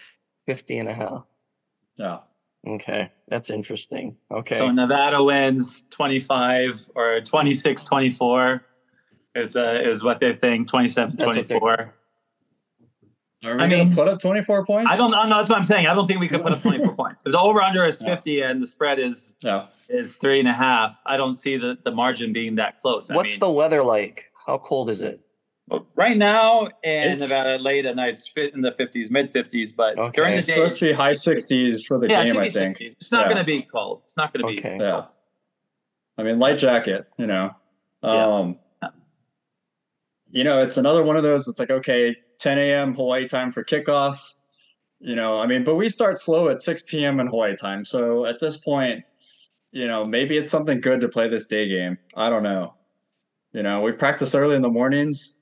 50 0.47 0.79
and 0.79 0.89
a 0.89 0.95
half. 0.95 1.25
Yeah. 1.97 2.19
Okay, 2.67 3.11
that's 3.29 3.51
interesting. 3.51 4.17
Okay. 4.31 4.55
So 4.55 4.71
Nevada 4.71 5.23
wins 5.23 5.83
25 5.91 6.91
or 6.95 7.21
26 7.21 7.83
24 7.83 8.63
is 9.35 9.57
uh, 9.57 9.81
is 9.83 10.05
what 10.05 10.21
they 10.21 10.33
think 10.33 10.69
27 10.69 11.17
24. 11.17 11.95
Are 13.45 13.57
we 13.57 13.63
I 13.63 13.67
mean, 13.67 13.93
put 13.93 14.07
up 14.07 14.21
24 14.21 14.65
points? 14.65 14.89
I 14.91 14.97
don't 14.97 15.11
know. 15.11 15.29
That's 15.29 15.51
what 15.51 15.59
I'm 15.59 15.65
saying. 15.65 15.89
I 15.89 15.95
don't 15.95 16.07
think 16.07 16.21
we 16.21 16.29
could 16.29 16.43
put 16.43 16.53
up 16.53 16.63
24 16.63 16.95
points. 16.97 17.25
The 17.25 17.39
over 17.39 17.61
under 17.61 17.85
is 17.85 18.01
50 18.01 18.31
yeah. 18.31 18.51
and 18.51 18.63
the 18.63 18.67
spread 18.69 19.01
is 19.01 19.35
yeah. 19.41 19.67
is 19.89 20.17
three 20.17 20.39
and 20.39 20.49
a 20.49 20.53
half. 20.53 21.03
I 21.07 21.17
don't 21.17 21.33
see 21.33 21.57
the, 21.57 21.77
the 21.83 21.91
margin 21.91 22.33
being 22.33 22.55
that 22.57 22.79
close. 22.79 23.11
I 23.11 23.17
What's 23.17 23.31
mean, 23.31 23.41
the 23.41 23.51
weather 23.51 23.83
like? 23.83 24.27
How 24.47 24.59
cold 24.59 24.91
is 24.91 25.01
it? 25.01 25.21
Right 25.95 26.17
now 26.17 26.69
in 26.83 27.19
Nevada, 27.19 27.63
late 27.63 27.87
at 27.87 27.97
night, 27.97 28.11
it's 28.11 28.29
fit 28.29 28.55
in 28.55 28.61
the 28.63 28.73
50s, 28.73 29.11
mid 29.11 29.33
50s, 29.33 29.75
but 29.75 29.99
okay. 29.99 30.13
during 30.15 30.37
the 30.37 30.37
day, 30.37 30.39
it's 30.39 30.49
supposed 30.49 30.79
to 30.81 30.85
be 30.87 30.93
high 30.93 31.13
60s 31.13 31.87
for 31.87 31.99
the 31.99 32.09
yeah, 32.09 32.25
game. 32.25 32.39
I 32.39 32.49
think 32.49 32.77
60s. 32.77 32.93
it's 33.01 33.13
not 33.13 33.23
yeah. 33.23 33.35
going 33.35 33.39
to 33.39 33.45
be 33.45 33.63
cold. 33.63 34.03
It's 34.05 34.17
not 34.17 34.33
going 34.33 34.47
to 34.47 34.61
okay. 34.61 34.79
be. 34.79 34.85
Yeah, 34.85 35.07
I 36.19 36.23
mean, 36.23 36.39
light 36.39 36.59
jacket. 36.59 37.07
You 37.19 37.27
know, 37.27 37.51
um, 38.03 38.59
yeah. 38.83 38.89
you 40.31 40.45
know, 40.45 40.63
it's 40.63 40.77
another 40.77 41.03
one 41.03 41.17
of 41.17 41.23
those. 41.23 41.47
It's 41.49 41.59
like 41.59 41.71
okay, 41.71 42.17
10 42.39 42.59
a.m. 42.59 42.95
Hawaii 42.95 43.29
time 43.29 43.53
for 43.53 43.65
kickoff. 43.65 44.19
You 45.01 45.17
know, 45.17 45.41
I 45.41 45.47
mean, 45.47 45.65
but 45.65 45.75
we 45.75 45.89
start 45.89 46.19
slow 46.19 46.49
at 46.49 46.61
6 46.61 46.83
p.m. 46.83 47.19
in 47.19 47.27
Hawaii 47.27 47.57
time. 47.57 47.85
So 47.85 48.25
at 48.25 48.39
this 48.39 48.57
point, 48.57 49.05
you 49.73 49.89
know, 49.89 50.05
maybe 50.05 50.37
it's 50.37 50.49
something 50.49 50.81
good 50.81 51.01
to 51.01 51.09
play 51.09 51.29
this 51.29 51.47
day 51.47 51.69
game. 51.69 51.99
I 52.15 52.31
don't 52.31 52.45
know. 52.45 52.75
You 53.53 53.65
know, 53.65 53.81
we 53.81 53.93
practice 53.93 54.33
early 54.33 54.55
in 54.55 54.63
the 54.63 54.71
mornings 54.71 55.37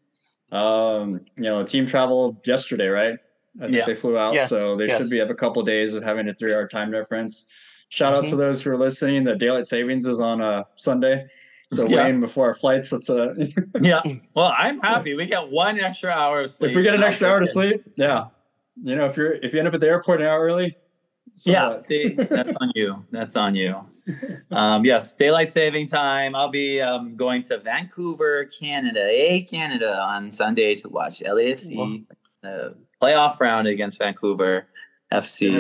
um, 0.53 1.21
you 1.37 1.45
know, 1.45 1.65
team 1.65 1.87
traveled 1.87 2.47
yesterday, 2.47 2.89
right? 2.89 3.19
I 3.59 3.65
think 3.65 3.73
yeah. 3.73 3.87
they 3.87 3.95
flew 3.95 4.17
out, 4.17 4.35
yes. 4.35 4.49
so 4.49 4.77
they 4.77 4.87
yes. 4.87 5.01
should 5.01 5.11
be 5.11 5.19
have 5.19 5.31
a 5.31 5.35
couple 5.35 5.61
of 5.61 5.67
days 5.67 5.95
of 5.95 6.05
having 6.05 6.29
a 6.29 6.35
three-hour 6.35 6.69
time 6.69 6.91
difference. 6.91 7.47
Shout 7.89 8.13
mm-hmm. 8.13 8.19
out 8.19 8.21
to 8.23 8.31
mm-hmm. 8.31 8.39
those 8.39 8.63
who 8.63 8.71
are 8.71 8.77
listening. 8.77 9.25
The 9.25 9.37
daylight 9.37 9.67
savings 9.67 10.07
is 10.07 10.21
on 10.21 10.41
a 10.41 10.67
Sunday, 10.77 11.27
so 11.73 11.87
yeah. 11.87 12.05
waiting 12.05 12.21
before 12.21 12.47
our 12.47 12.55
flights. 12.55 12.91
That's 12.91 13.09
a 13.09 13.35
yeah. 13.81 14.03
Well, 14.35 14.53
I'm 14.57 14.79
happy 14.79 15.15
we 15.15 15.27
get 15.27 15.51
one 15.51 15.81
extra 15.81 16.11
hour 16.11 16.43
of 16.43 16.51
sleep. 16.51 16.71
If 16.71 16.77
we 16.77 16.83
get 16.83 16.95
an 16.95 17.03
extra 17.03 17.29
hour 17.29 17.41
to 17.41 17.47
sleep, 17.47 17.83
yeah. 17.97 18.27
You 18.83 18.95
know, 18.97 19.07
if 19.07 19.17
you're 19.17 19.33
if 19.33 19.53
you 19.53 19.59
end 19.59 19.69
up 19.69 19.75
at 19.75 19.81
the 19.81 19.89
airport 19.89 20.21
an 20.21 20.29
hour 20.29 20.41
early, 20.41 20.77
so 21.37 21.51
yeah. 21.51 21.79
See, 21.81 22.11
that's 22.15 22.55
on 22.57 22.71
you. 22.75 23.05
That's 23.11 23.35
on 23.35 23.55
you. 23.57 23.85
Um, 24.51 24.85
yes, 24.85 25.13
daylight 25.13 25.51
saving 25.51 25.87
time. 25.87 26.35
I'll 26.35 26.49
be 26.49 26.81
um, 26.81 27.17
going 27.17 27.43
to 27.45 27.59
Vancouver, 27.59 28.47
Canada, 28.47 29.07
a 29.09 29.43
Canada 29.43 30.01
on 30.01 30.33
Sunday 30.33 30.75
to 30.77 30.89
watch 30.89 31.21
LAFC 31.21 32.05
uh, 32.43 32.71
playoff 33.01 33.41
round 33.41 33.69
against 33.69 33.99
Vancouver 33.99 34.67
FC. 35.13 35.51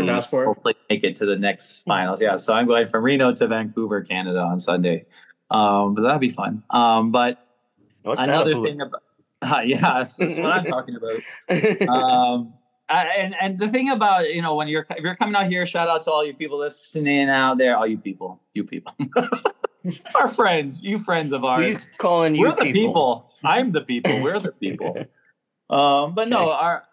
Hopefully, 0.44 0.74
make 0.88 1.04
it 1.04 1.14
to 1.16 1.26
the 1.26 1.36
next 1.36 1.82
finals. 1.82 2.20
Yeah, 2.20 2.36
so 2.36 2.52
I'm 2.52 2.66
going 2.66 2.88
from 2.88 3.04
Reno 3.04 3.32
to 3.32 3.46
Vancouver, 3.46 4.00
Canada 4.02 4.40
on 4.40 4.58
Sunday. 4.58 5.04
Um, 5.50 5.94
but 5.94 6.02
that'll 6.02 6.18
be 6.18 6.30
fun. 6.30 6.62
Um, 6.70 7.10
but 7.10 7.46
What's 8.02 8.22
another 8.22 8.54
thing 8.54 8.80
about 8.80 9.02
uh, 9.42 9.62
yeah, 9.64 9.80
that's, 9.80 10.16
that's 10.16 10.36
what 10.36 10.52
I'm 10.52 10.64
talking 10.64 10.96
about. 10.96 11.20
And 12.90 13.34
and 13.40 13.58
the 13.58 13.68
thing 13.68 13.90
about 13.90 14.30
you 14.30 14.42
know 14.42 14.54
when 14.56 14.66
you're 14.68 14.84
if 14.90 14.98
you're 14.98 15.14
coming 15.14 15.36
out 15.36 15.46
here, 15.46 15.64
shout 15.64 15.88
out 15.88 16.02
to 16.02 16.10
all 16.10 16.24
you 16.24 16.34
people 16.34 16.58
listening 16.58 17.28
out 17.28 17.58
there, 17.58 17.76
all 17.76 17.86
you 17.86 17.98
people, 17.98 18.40
you 18.54 18.64
people, 18.64 18.94
our 20.16 20.28
friends, 20.28 20.82
you 20.82 20.98
friends 20.98 21.32
of 21.32 21.44
ours. 21.44 21.64
He's 21.64 21.86
calling 21.98 22.34
you. 22.34 22.42
We're 22.42 22.56
the 22.56 22.72
people. 22.72 23.30
I'm 23.44 23.72
the 23.72 23.82
people. 23.82 24.20
We're 24.22 24.40
the 24.40 24.52
people. 24.52 24.96
um, 25.70 26.14
but 26.14 26.28
no, 26.28 26.50
our 26.52 26.84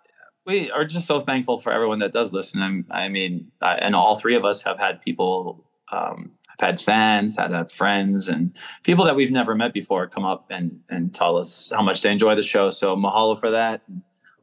we 0.46 0.70
are 0.72 0.86
just 0.86 1.08
so 1.08 1.20
thankful 1.20 1.58
for 1.58 1.74
everyone 1.74 2.00
that 2.00 2.14
does 2.14 2.32
listen. 2.32 2.62
I'm, 2.62 2.86
I 2.90 3.10
mean, 3.10 3.52
I, 3.62 3.76
and 3.76 3.96
all 3.96 4.16
three 4.16 4.36
of 4.36 4.46
us 4.46 4.62
have 4.64 4.78
had 4.78 5.02
people. 5.02 5.66
Um, 5.92 6.32
have 6.60 6.70
had 6.70 6.80
fans, 6.80 7.36
had, 7.36 7.52
had 7.52 7.72
friends, 7.72 8.28
and 8.28 8.52
people 8.84 9.06
that 9.06 9.16
we've 9.16 9.32
never 9.32 9.56
met 9.56 9.74
before 9.74 10.08
come 10.08 10.26
up 10.26 10.48
and 10.50 10.80
and 10.90 11.14
tell 11.14 11.38
us 11.38 11.72
how 11.74 11.82
much 11.82 12.02
they 12.02 12.12
enjoy 12.12 12.36
the 12.36 12.44
show. 12.44 12.70
So 12.70 12.96
mahalo 12.96 13.40
for 13.40 13.52
that 13.52 13.82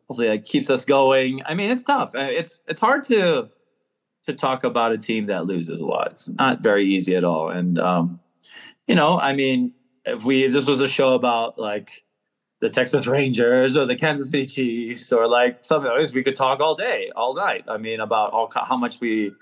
hopefully 0.09 0.29
that 0.29 0.45
keeps 0.45 0.71
us 0.71 0.85
going. 0.85 1.41
I 1.47 1.55
mean, 1.55 1.71
it's 1.71 1.83
tough. 1.83 2.15
Uh, 2.15 2.21
it's 2.31 2.63
it's 2.69 2.81
hard 2.81 3.05
to 3.05 3.51
to 4.27 4.33
talk 4.33 4.65
about 4.65 4.93
a 4.93 4.99
team 4.99 5.27
that 5.27 5.47
loses 5.47 5.81
a 5.81 5.87
lot. 5.87 6.13
It's 6.13 6.29
not 6.29 6.63
very 6.63 6.87
easy 6.87 7.15
at 7.15 7.25
all. 7.25 7.51
And 7.51 7.79
um, 7.79 8.21
you 8.87 8.95
know, 8.95 9.19
I 9.19 9.33
mean, 9.33 9.73
if 10.05 10.25
we 10.25 10.47
this 10.47 10.67
was 10.67 10.81
a 10.81 10.89
show 10.89 11.15
about 11.15 11.59
like 11.59 12.05
the 12.61 12.71
Texas 12.71 13.07
Rangers 13.07 13.77
or 13.77 13.85
the 13.85 13.97
Kansas 13.97 14.31
City 14.31 14.47
Chiefs 14.47 15.13
or 15.13 15.27
like 15.27 15.65
something 15.65 15.93
this, 15.99 16.15
we 16.15 16.23
could 16.23 16.37
talk 16.37 16.61
all 16.61 16.75
day, 16.75 17.11
all 17.15 17.35
night. 17.35 17.65
I 17.69 17.77
mean, 17.77 18.01
about 18.01 18.33
all 18.33 18.51
how 18.55 18.77
much 18.77 19.01
we, 19.01 19.33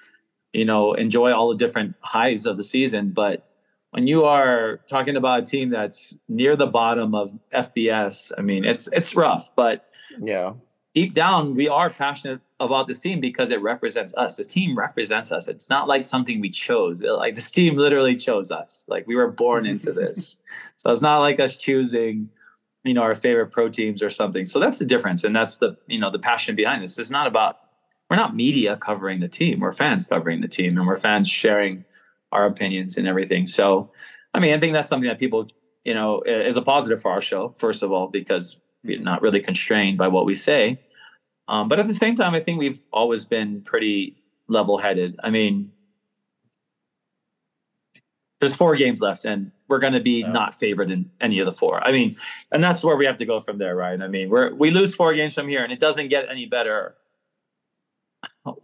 you 0.53 0.65
know, 0.65 0.95
enjoy 0.95 1.33
all 1.33 1.49
the 1.49 1.57
different 1.57 1.95
highs 2.01 2.47
of 2.47 2.57
the 2.57 2.63
season. 2.63 3.11
But 3.11 3.49
when 3.91 4.07
you 4.07 4.25
are 4.25 4.81
talking 4.89 5.17
about 5.17 5.43
a 5.43 5.47
team 5.47 5.71
that's 5.71 6.17
near 6.29 6.57
the 6.57 6.67
bottom 6.67 7.15
of 7.15 7.33
FBS, 7.55 8.33
I 8.37 8.41
mean, 8.41 8.65
it's 8.65 8.89
it's 8.93 9.15
rough. 9.15 9.55
But 9.55 9.92
yeah. 10.21 10.55
Deep 10.95 11.15
down, 11.15 11.55
we 11.55 11.69
are 11.69 11.89
passionate 11.89 12.41
about 12.61 12.87
this 12.87 12.99
team 12.99 13.19
because 13.19 13.51
it 13.51 13.63
represents 13.63 14.13
us. 14.15 14.37
This 14.37 14.47
team 14.47 14.77
represents 14.77 15.33
us. 15.33 15.49
It's 15.49 15.71
not 15.71 15.89
like 15.89 16.05
something 16.05 16.41
we 16.41 16.51
chose. 16.51 17.03
Like 17.03 17.35
this 17.35 17.51
team 17.51 17.77
literally 17.77 18.15
chose 18.15 18.51
us. 18.51 18.85
Like 18.89 19.07
we 19.07 19.17
were 19.17 19.31
born 19.31 19.65
into 19.65 19.93
this. 20.01 20.39
so 20.77 20.91
it's 20.91 21.01
not 21.01 21.21
like 21.21 21.41
us 21.41 21.57
choosing, 21.57 22.29
you 22.85 22.93
know, 22.93 23.03
our 23.03 23.15
favorite 23.15 23.53
pro 23.53 23.71
teams 23.71 24.03
or 24.03 24.11
something. 24.11 24.45
So 24.45 24.61
that's 24.61 24.79
the 24.79 24.85
difference. 24.85 25.25
And 25.25 25.35
that's 25.35 25.57
the, 25.57 25.77
you 25.87 25.99
know, 25.99 26.11
the 26.11 26.19
passion 26.19 26.57
behind 26.57 26.83
this. 26.83 26.99
It's 26.99 27.11
not 27.11 27.27
about 27.27 27.59
we're 28.11 28.17
not 28.17 28.37
media 28.37 28.77
covering 28.77 29.21
the 29.21 29.29
team. 29.29 29.61
We're 29.61 29.73
fans 29.73 30.05
covering 30.05 30.43
the 30.43 30.49
team 30.49 30.77
and 30.77 30.87
we're 30.87 30.99
fans 30.99 31.27
sharing 31.27 31.87
our 32.33 32.45
opinions 32.45 32.99
and 32.99 33.09
everything. 33.09 33.47
So 33.47 33.91
I 34.35 34.41
mean, 34.41 34.55
I 34.55 34.59
think 34.59 34.73
that's 34.73 34.89
something 34.89 35.09
that 35.09 35.19
people, 35.19 35.49
you 35.85 35.95
know, 35.95 36.21
is 36.23 36.57
a 36.57 36.63
positive 36.63 37.03
for 37.03 37.11
our 37.11 37.21
show, 37.21 37.55
first 37.59 37.83
of 37.83 37.93
all, 37.93 38.09
because 38.09 38.59
we're 38.85 39.01
not 39.01 39.23
really 39.23 39.41
constrained 39.41 39.99
by 39.99 40.09
what 40.09 40.25
we 40.25 40.35
say. 40.35 40.81
Um, 41.49 41.69
but 41.69 41.79
at 41.79 41.87
the 41.87 41.95
same 41.95 42.15
time, 42.17 42.35
I 42.35 42.41
think 42.41 42.59
we've 42.59 42.83
always 42.93 43.25
been 43.25 43.63
pretty 43.63 44.17
level 44.49 44.79
headed. 44.79 45.19
I 45.23 45.31
mean, 45.31 45.71
there's 48.41 48.55
four 48.55 48.75
games 48.77 49.01
left, 49.01 49.25
and 49.25 49.53
we're 49.69 49.79
going 49.79 49.93
to 49.93 50.01
be 50.01 50.21
Yeah. 50.21 50.33
not 50.33 50.55
favored 50.55 50.91
in 50.91 51.11
any 51.21 51.39
of 51.39 51.47
the 51.47 51.53
four. 51.53 51.85
I 51.87 51.93
mean, 51.93 52.17
and 52.51 52.63
that's 52.63 52.83
where 52.83 52.97
we 52.97 53.07
have 53.07 53.17
to 53.19 53.25
go 53.25 53.39
from 53.39 53.59
there, 53.59 53.77
right? 53.77 54.01
I 54.01 54.09
mean, 54.09 54.31
we're 54.31 54.53
we 54.55 54.71
lose 54.71 54.95
four 54.95 55.15
games 55.15 55.35
from 55.35 55.49
here, 55.49 55.63
and 55.63 55.73
it 55.73 55.79
doesn't 55.79 56.09
get 56.09 56.29
any 56.29 56.47
better. 56.47 56.97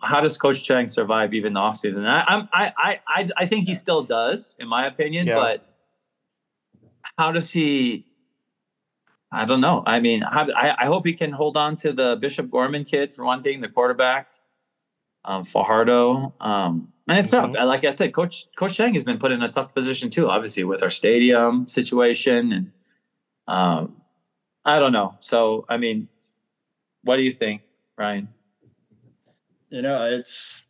How 0.02 0.20
does 0.20 0.36
Coach 0.36 0.64
Chang 0.64 0.88
survive 0.88 1.32
even 1.34 1.52
the 1.52 1.60
offseason? 1.60 2.06
I, 2.06 2.24
I'm 2.26 2.48
I, 2.52 2.72
I 2.76 3.00
I 3.06 3.30
I 3.36 3.46
think 3.46 3.66
he 3.66 3.74
still 3.74 4.02
does, 4.02 4.56
in 4.58 4.66
my 4.66 4.86
opinion, 4.86 5.28
Yeah. 5.28 5.34
but 5.36 5.66
how 7.16 7.30
does 7.30 7.50
he? 7.50 8.04
I 9.30 9.44
don't 9.44 9.60
know. 9.60 9.82
I 9.86 10.00
mean, 10.00 10.22
I, 10.24 10.74
I 10.78 10.86
hope 10.86 11.06
he 11.06 11.12
can 11.12 11.32
hold 11.32 11.56
on 11.56 11.76
to 11.78 11.92
the 11.92 12.16
Bishop 12.16 12.50
Gorman 12.50 12.84
kid 12.84 13.12
for 13.12 13.24
one 13.24 13.42
thing, 13.42 13.60
the 13.60 13.68
quarterback, 13.68 14.32
um, 15.24 15.44
Fajardo. 15.44 16.32
Um, 16.40 16.92
and 17.08 17.18
it's 17.18 17.30
tough. 17.30 17.50
Like 17.52 17.84
I 17.84 17.90
said, 17.90 18.14
Coach 18.14 18.46
Coach 18.56 18.74
Chang 18.74 18.94
has 18.94 19.04
been 19.04 19.18
put 19.18 19.32
in 19.32 19.42
a 19.42 19.48
tough 19.48 19.74
position 19.74 20.10
too, 20.10 20.28
obviously 20.28 20.64
with 20.64 20.82
our 20.82 20.90
stadium 20.90 21.68
situation, 21.68 22.52
and 22.52 22.72
um, 23.46 24.00
I 24.64 24.78
don't 24.78 24.92
know. 24.92 25.16
So, 25.20 25.64
I 25.68 25.78
mean, 25.78 26.08
what 27.02 27.16
do 27.16 27.22
you 27.22 27.32
think, 27.32 27.62
Ryan? 27.96 28.28
You 29.70 29.82
know, 29.82 30.04
it's 30.04 30.68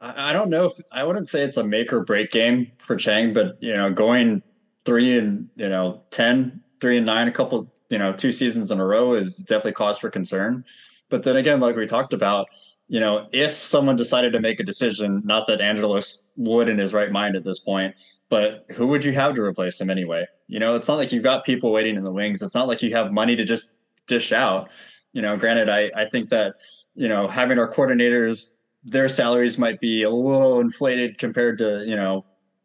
I 0.00 0.32
don't 0.32 0.50
know 0.50 0.66
if 0.66 0.72
I 0.92 1.02
wouldn't 1.04 1.28
say 1.28 1.42
it's 1.42 1.56
a 1.56 1.64
make 1.64 1.92
or 1.92 2.00
break 2.00 2.30
game 2.30 2.70
for 2.78 2.96
Chang, 2.96 3.32
but 3.32 3.56
you 3.60 3.74
know, 3.74 3.90
going 3.90 4.42
three 4.84 5.18
and 5.18 5.48
you 5.56 5.68
know, 5.68 6.02
10, 6.10 6.62
three 6.80 6.96
and 6.96 7.06
nine, 7.06 7.28
a 7.28 7.32
couple, 7.32 7.72
you 7.88 7.98
know, 7.98 8.12
two 8.12 8.32
seasons 8.32 8.70
in 8.70 8.80
a 8.80 8.84
row 8.84 9.14
is 9.14 9.36
definitely 9.36 9.72
cause 9.72 9.98
for 9.98 10.10
concern. 10.10 10.64
But 11.08 11.22
then 11.22 11.36
again, 11.36 11.60
like 11.60 11.76
we 11.76 11.86
talked 11.86 12.12
about, 12.12 12.48
you 12.88 13.00
know, 13.00 13.28
if 13.32 13.56
someone 13.56 13.96
decided 13.96 14.32
to 14.32 14.40
make 14.40 14.60
a 14.60 14.64
decision, 14.64 15.22
not 15.24 15.46
that 15.46 15.60
Angelos 15.60 16.22
would 16.36 16.68
in 16.68 16.78
his 16.78 16.92
right 16.92 17.10
mind 17.10 17.36
at 17.36 17.44
this 17.44 17.58
point, 17.58 17.94
but 18.28 18.66
who 18.72 18.86
would 18.88 19.04
you 19.04 19.12
have 19.12 19.34
to 19.34 19.42
replace 19.42 19.80
him 19.80 19.90
anyway? 19.90 20.26
You 20.48 20.58
know, 20.58 20.74
it's 20.74 20.88
not 20.88 20.96
like 20.96 21.12
you've 21.12 21.22
got 21.22 21.44
people 21.44 21.72
waiting 21.72 21.96
in 21.96 22.02
the 22.02 22.12
wings. 22.12 22.42
It's 22.42 22.54
not 22.54 22.68
like 22.68 22.82
you 22.82 22.94
have 22.94 23.12
money 23.12 23.36
to 23.36 23.44
just 23.44 23.72
dish 24.06 24.32
out. 24.32 24.68
You 25.12 25.22
know, 25.22 25.36
granted, 25.36 25.68
I, 25.68 25.90
I 25.96 26.06
think 26.06 26.28
that, 26.30 26.56
you 26.94 27.08
know, 27.08 27.28
having 27.28 27.58
our 27.58 27.70
coordinators, 27.70 28.52
their 28.84 29.08
salaries 29.08 29.58
might 29.58 29.80
be 29.80 30.02
a 30.02 30.10
little 30.10 30.60
inflated 30.60 31.18
compared 31.18 31.58
to, 31.58 31.84
you 31.86 31.96
know, 31.96 32.24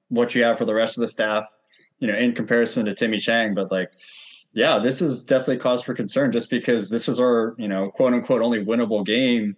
what 0.10 0.36
you 0.36 0.44
have 0.44 0.58
for 0.58 0.66
the 0.66 0.74
rest 0.74 0.98
of 0.98 1.02
the 1.02 1.08
staff, 1.08 1.46
you 2.00 2.08
know, 2.08 2.16
in 2.16 2.34
comparison 2.34 2.86
to 2.86 2.94
Timmy 2.94 3.20
Chang. 3.20 3.54
But 3.54 3.72
like, 3.72 3.92
yeah, 4.54 4.80
this 4.80 5.02
is 5.02 5.24
definitely 5.24 5.58
cause 5.58 5.82
for 5.82 5.94
concern 5.94 6.32
just 6.32 6.50
because 6.50 6.90
this 6.90 7.08
is 7.08 7.20
our, 7.20 7.56
you 7.58 7.68
know, 7.68 7.90
quote 7.92 8.14
unquote 8.14 8.42
only 8.42 8.64
winnable 8.64 9.06
game. 9.06 9.56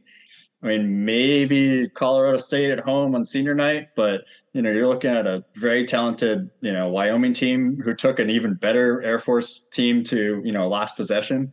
I 0.61 0.67
mean, 0.67 1.03
maybe 1.03 1.89
Colorado 1.89 2.37
State 2.37 2.71
at 2.71 2.79
home 2.79 3.15
on 3.15 3.25
senior 3.25 3.53
night, 3.53 3.89
but 3.95 4.23
you 4.53 4.61
know, 4.61 4.71
you're 4.71 4.87
looking 4.87 5.09
at 5.11 5.27
a 5.27 5.43
very 5.55 5.85
talented, 5.85 6.49
you 6.61 6.71
know, 6.71 6.87
Wyoming 6.87 7.33
team 7.33 7.81
who 7.83 7.93
took 7.93 8.19
an 8.19 8.29
even 8.29 8.53
better 8.53 9.01
Air 9.01 9.19
Force 9.19 9.63
team 9.71 10.03
to, 10.05 10.41
you 10.45 10.51
know, 10.51 10.69
last 10.69 10.95
possession. 10.95 11.51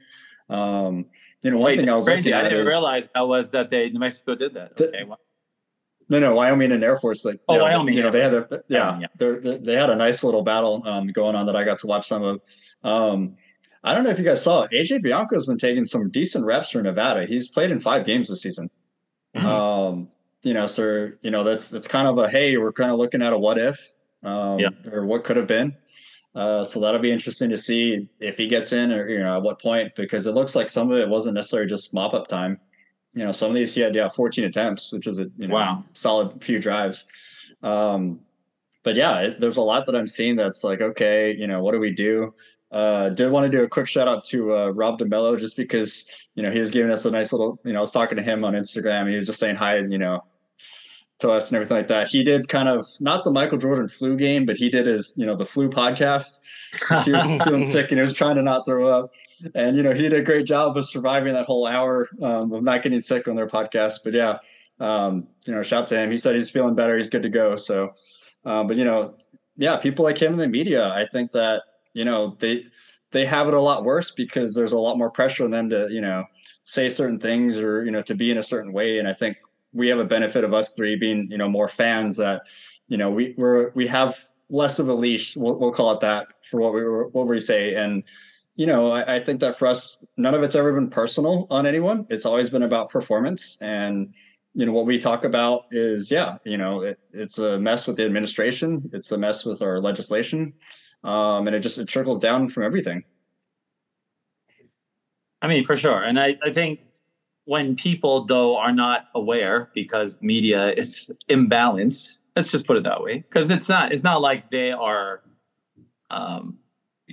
Um, 0.49 1.07
you 1.43 1.51
know, 1.51 1.57
one 1.57 1.67
Wait, 1.67 1.77
thing 1.79 1.89
I 1.89 1.93
was 1.93 2.05
crazy. 2.05 2.35
I 2.35 2.43
didn't 2.43 2.67
realize 2.67 3.09
that 3.15 3.27
was 3.27 3.51
that 3.51 3.71
they 3.71 3.89
New 3.91 3.99
Mexico 3.99 4.35
did 4.35 4.55
that. 4.55 4.77
The- 4.77 4.89
Okay, 4.89 5.05
well, 5.05 5.19
No, 6.11 6.19
no, 6.19 6.35
Wyoming 6.35 6.73
and 6.73 6.83
Air 6.85 6.99
Force. 6.99 7.25
Like, 7.25 7.41
Oh, 7.49 7.57
know, 7.57 7.63
Wyoming 7.63 7.95
You 7.95 8.03
know, 8.03 8.11
they 8.11 8.23
had 8.23 8.35
a 8.35 8.63
yeah, 8.69 8.99
Yeah. 9.01 9.07
they're- 9.17 9.41
they 9.41 9.57
they 9.59 9.73
had 9.75 9.89
a 9.91 9.97
nice 9.97 10.23
little 10.25 10.43
battle 10.43 10.83
um, 10.85 11.07
going 11.09 11.37
on 11.37 11.47
that 11.47 11.57
I 11.57 11.65
got 11.65 11.79
to 11.81 11.87
watch 11.87 12.07
some 12.09 12.23
of. 12.23 12.41
Um, 12.85 13.37
I 13.85 13.95
don't 13.95 14.05
know 14.05 14.11
if 14.11 14.19
you 14.19 14.25
guys 14.25 14.43
saw. 14.43 14.67
AJ 14.73 15.03
Bianco 15.03 15.37
has 15.37 15.47
been 15.47 15.57
taking 15.57 15.87
some 15.87 16.11
decent 16.11 16.45
reps 16.45 16.71
for 16.71 16.83
Nevada. 16.83 17.25
He's 17.27 17.49
played 17.49 17.71
in 17.71 17.81
five 17.81 18.05
games 18.05 18.29
this 18.29 18.43
season. 18.43 18.69
Mhm. 19.37 19.45
Um, 19.45 20.09
you 20.43 20.53
know, 20.53 20.67
so 20.67 21.11
you 21.23 21.31
know 21.31 21.45
that's 21.45 21.69
that's 21.71 21.87
kind 21.87 22.09
of 22.09 22.19
a 22.19 22.29
hey, 22.29 22.57
we're 22.57 22.73
kind 22.73 22.91
of 22.91 22.99
looking 22.99 23.23
at 23.23 23.33
a 23.33 23.39
what 23.39 23.57
if, 23.59 23.93
um, 24.25 24.59
Yeah. 24.59 24.69
or 24.93 25.07
what 25.07 25.25
could 25.25 25.37
have 25.37 25.47
been. 25.47 25.77
Uh, 26.35 26.63
so 26.65 26.79
that'll 26.81 27.01
be 27.01 27.11
interesting 27.11 27.51
to 27.51 27.57
see 27.59 28.09
if 28.21 28.37
he 28.37 28.47
gets 28.47 28.73
in 28.73 28.93
or 28.93 29.09
you 29.09 29.19
know 29.21 29.37
at 29.37 29.43
what 29.43 29.61
point 29.61 29.93
because 29.97 30.27
it 30.27 30.33
looks 30.33 30.55
like 30.57 30.71
some 30.71 30.91
of 30.91 30.99
it 30.99 31.09
wasn't 31.09 31.35
necessarily 31.35 31.69
just 31.69 31.95
mop 31.95 32.15
up 32.15 32.27
time. 32.27 32.59
You 33.15 33.25
know, 33.25 33.33
some 33.33 33.49
of 33.51 33.55
these 33.57 33.75
he 33.75 33.81
had 33.81 33.95
yeah 33.95 34.09
14 34.09 34.45
attempts, 34.45 34.93
which 34.93 35.07
is 35.07 35.19
a 35.19 35.27
you 35.37 35.49
know 35.49 35.55
Wow. 35.55 35.85
solid 35.95 36.43
few 36.43 36.59
drives. 36.61 37.05
Um, 37.63 38.21
but 38.83 38.95
yeah, 38.97 39.19
it, 39.21 39.41
there's 39.41 39.57
a 39.59 39.63
lot 39.63 39.85
that 39.87 39.97
I'm 39.97 40.09
seeing 40.09 40.37
that's 40.37 40.65
like 40.65 40.81
okay, 40.81 41.35
you 41.37 41.47
know, 41.47 41.63
what 41.63 41.73
do 41.73 41.81
we 41.81 41.91
do? 41.93 42.35
Uh, 42.71 43.09
did 43.09 43.31
want 43.33 43.51
to 43.51 43.51
do 43.51 43.65
a 43.65 43.69
quick 43.69 43.89
shout 43.89 44.07
out 44.07 44.25
to 44.27 44.57
uh, 44.57 44.69
Rob 44.69 44.99
DeMello 45.01 45.37
just 45.39 45.57
because 45.57 46.07
you 46.37 46.43
know 46.43 46.53
he 46.53 46.61
was 46.61 46.71
giving 46.71 46.93
us 46.93 47.05
a 47.05 47.11
nice 47.11 47.33
little 47.33 47.59
you 47.65 47.73
know 47.73 47.81
I 47.81 47.83
was 47.83 47.91
talking 47.91 48.17
to 48.17 48.23
him 48.23 48.45
on 48.45 48.55
Instagram. 48.55 49.09
He 49.11 49.17
was 49.17 49.27
just 49.27 49.41
saying 49.41 49.57
hi, 49.57 49.77
and 49.77 49.93
you 49.93 49.99
know, 49.99 50.23
to 51.21 51.31
us 51.31 51.49
and 51.49 51.57
everything 51.57 51.77
like 51.77 51.89
that. 51.89 52.09
He 52.09 52.23
did 52.23 52.49
kind 52.49 52.69
of 52.69 52.87
not 53.01 53.25
the 53.25 53.31
Michael 53.31 53.59
Jordan 53.59 53.89
flu 53.89 54.17
game, 54.17 54.47
but 54.47 54.57
he 54.57 54.69
did 54.69 54.87
his 54.87 55.13
you 55.17 55.27
know 55.27 55.37
the 55.37 55.47
flu 55.47 55.69
podcast. 55.69 56.41
he 57.05 57.13
was 57.13 57.25
feeling 57.45 57.65
sick 57.65 57.91
and 57.91 57.99
he 57.99 58.03
was 58.03 58.15
trying 58.15 58.37
to 58.37 58.43
not 58.43 58.67
throw 58.67 58.89
up. 58.89 59.15
And 59.55 59.77
you 59.77 59.83
know 59.83 59.95
he 59.95 60.03
did 60.03 60.13
a 60.13 60.23
great 60.23 60.47
job 60.47 60.77
of 60.77 60.87
surviving 60.89 61.33
that 61.35 61.47
whole 61.47 61.67
hour 61.67 62.09
um, 62.23 62.53
of 62.53 62.63
not 62.63 62.83
getting 62.83 63.01
sick 63.01 63.29
on 63.29 63.37
their 63.37 63.47
podcast. 63.47 64.01
But 64.05 64.15
yeah, 64.15 64.39
um, 64.81 65.29
you 65.45 65.55
know, 65.55 65.63
shout 65.63 65.87
to 65.89 65.99
him. 65.99 66.11
He 66.11 66.17
said 66.17 66.35
he's 66.35 66.51
feeling 66.51 66.75
better. 66.75 66.97
He's 66.97 67.11
good 67.11 67.23
to 67.23 67.29
go. 67.29 67.57
So, 67.57 67.95
um, 68.45 68.67
but 68.67 68.77
you 68.77 68.85
know, 68.85 69.15
yeah, 69.57 69.77
people 69.77 70.05
like 70.05 70.19
him 70.19 70.33
in 70.33 70.39
the 70.39 70.49
media, 70.49 70.89
I 70.89 71.07
think 71.07 71.33
that 71.33 71.63
you 71.93 72.05
know 72.05 72.37
they 72.41 72.65
they 73.13 73.27
have 73.27 73.49
it 73.49 73.55
a 73.55 73.61
lot 73.61 73.85
worse 73.85 74.11
because 74.11 74.55
there's 74.55 74.73
a 74.73 74.79
lot 74.79 74.97
more 74.97 75.11
pressure 75.11 75.45
on 75.45 75.51
them 75.51 75.69
to 75.71 75.89
you 75.91 76.01
know 76.01 76.25
say 76.65 76.89
certain 76.89 77.19
things 77.19 77.59
or 77.59 77.85
you 77.85 77.91
know 77.91 78.03
to 78.03 78.15
be 78.15 78.31
in 78.31 78.39
a 78.39 78.43
certain 78.43 78.73
way. 78.73 78.99
And 78.99 79.07
I 79.07 79.13
think 79.13 79.37
we 79.73 79.89
have 79.89 79.99
a 79.99 80.05
benefit 80.05 80.45
of 80.45 80.55
us 80.55 80.73
three 80.73 80.97
being 80.97 81.29
you 81.31 81.39
know 81.39 81.49
more 81.49 81.69
fans 81.69 82.17
that 82.17 82.43
you 82.89 82.97
know 82.97 83.11
we 83.11 83.35
we're 83.37 83.71
we 83.71 83.87
have 83.87 84.27
less 84.49 84.79
of 84.79 84.89
a 84.89 84.95
leash. 84.95 85.37
We'll, 85.37 85.59
we'll 85.59 85.73
call 85.73 85.93
it 85.93 86.01
that 86.01 86.29
for 86.51 86.61
what 86.61 86.75
we 86.75 86.83
what 86.83 87.27
we 87.27 87.41
say 87.41 87.75
and. 87.75 88.03
You 88.57 88.67
know, 88.67 88.91
I, 88.91 89.15
I 89.15 89.25
think 89.25 89.41
that 89.41 89.59
for 89.59 89.67
us, 89.69 90.05
none 90.19 90.35
of 90.35 90.43
it's 90.43 90.55
ever 90.55 90.71
been 90.75 90.91
personal 90.91 91.47
on 91.49 91.65
anyone. 91.65 92.05
It's 92.11 92.27
always 92.27 92.51
been 92.51 92.65
about 92.65 92.91
performance, 92.91 93.57
and 93.63 94.13
you 94.53 94.67
know 94.67 94.73
what 94.73 94.85
we 94.85 94.99
talk 94.99 95.25
about 95.25 95.63
is 95.71 96.11
yeah 96.11 96.37
you 96.45 96.59
know 96.59 96.83
it, 96.83 96.99
it's 97.13 97.39
a 97.39 97.59
mess 97.59 97.87
with 97.87 97.97
the 97.97 98.05
administration 98.05 98.91
it's 98.93 99.13
a 99.13 99.17
mess 99.17 99.47
with 99.47 99.63
our 99.63 99.81
legislation 99.81 100.53
um, 101.05 101.47
and 101.47 101.57
it 101.57 101.61
just 101.61 101.79
it 101.79 101.87
trickles 101.87 102.19
down 102.19 102.51
from 102.51 102.65
everything 102.65 103.03
I 105.43 105.49
mean, 105.49 105.65
for 105.65 105.77
sure. 105.77 106.03
And 106.03 106.21
I, 106.21 106.37
I 106.43 106.51
think 106.51 106.81
when 107.45 107.77
people, 107.77 108.25
though, 108.25 108.57
are 108.57 108.73
not 108.73 109.07
aware 109.15 109.71
because 109.75 110.21
media 110.23 110.73
is 110.73 111.11
imbalanced, 111.29 112.19
let's 112.37 112.51
just 112.51 112.67
put 112.67 112.77
it 112.77 112.85
that 112.85 113.03
way, 113.03 113.19
because 113.19 113.51
it's 113.51 113.69
not, 113.69 113.93
it's 113.93 114.05
not 114.05 114.21
like 114.21 114.51
they 114.51 114.73
are, 114.73 115.23
um, 116.11 116.59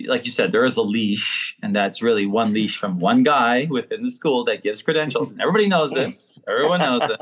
like 0.05 0.25
you 0.25 0.31
said, 0.31 0.51
there 0.51 0.65
is 0.65 0.77
a 0.77 0.83
leash, 0.83 1.55
and 1.63 1.75
that's 1.75 2.01
really 2.01 2.25
one 2.27 2.53
leash 2.53 2.77
from 2.77 2.99
one 2.99 3.23
guy 3.23 3.65
within 3.69 4.03
the 4.03 4.11
school 4.11 4.43
that 4.45 4.61
gives 4.61 4.81
credentials. 4.81 5.31
And 5.31 5.41
everybody 5.41 5.67
knows 5.67 5.91
this. 5.93 6.37
Everyone 6.47 6.79
knows 6.79 7.01
it. 7.09 7.19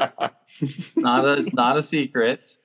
not 0.97 1.25
a, 1.25 1.33
it's 1.33 1.53
not 1.53 1.77
a 1.77 1.81
secret. 1.81 2.57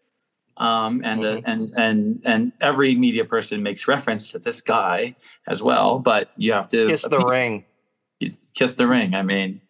Um, 0.57 1.01
and 1.05 1.25
the, 1.25 1.43
and 1.47 1.73
and 1.77 2.21
and 2.25 2.53
every 2.61 2.95
media 2.95 3.25
person 3.25 3.63
makes 3.63 3.89
reference 3.89 4.31
to 4.33 4.39
this 4.39 4.61
guy 4.61 5.17
as 5.47 5.63
well, 5.63 5.99
but 6.01 6.33
you 6.37 6.53
have 6.53 6.69
to 6.69 6.89
Kiss 6.89 7.03
the 7.03 7.17
appease- 7.17 7.31
ring. 7.31 7.65
He's 8.19 8.41
kiss 8.53 8.75
the 8.75 8.87
ring. 8.87 9.15
I 9.15 9.23
mean, 9.23 9.63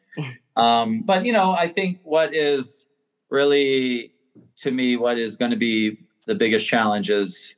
um, 0.56 1.02
but 1.02 1.24
you 1.24 1.32
know, 1.32 1.52
I 1.52 1.68
think 1.68 2.00
what 2.02 2.34
is 2.34 2.86
really 3.30 4.12
to 4.56 4.70
me 4.70 4.96
what 4.96 5.18
is 5.18 5.36
going 5.36 5.50
to 5.50 5.56
be 5.56 5.98
the 6.26 6.34
biggest 6.34 6.66
challenge 6.66 7.10
is 7.10 7.56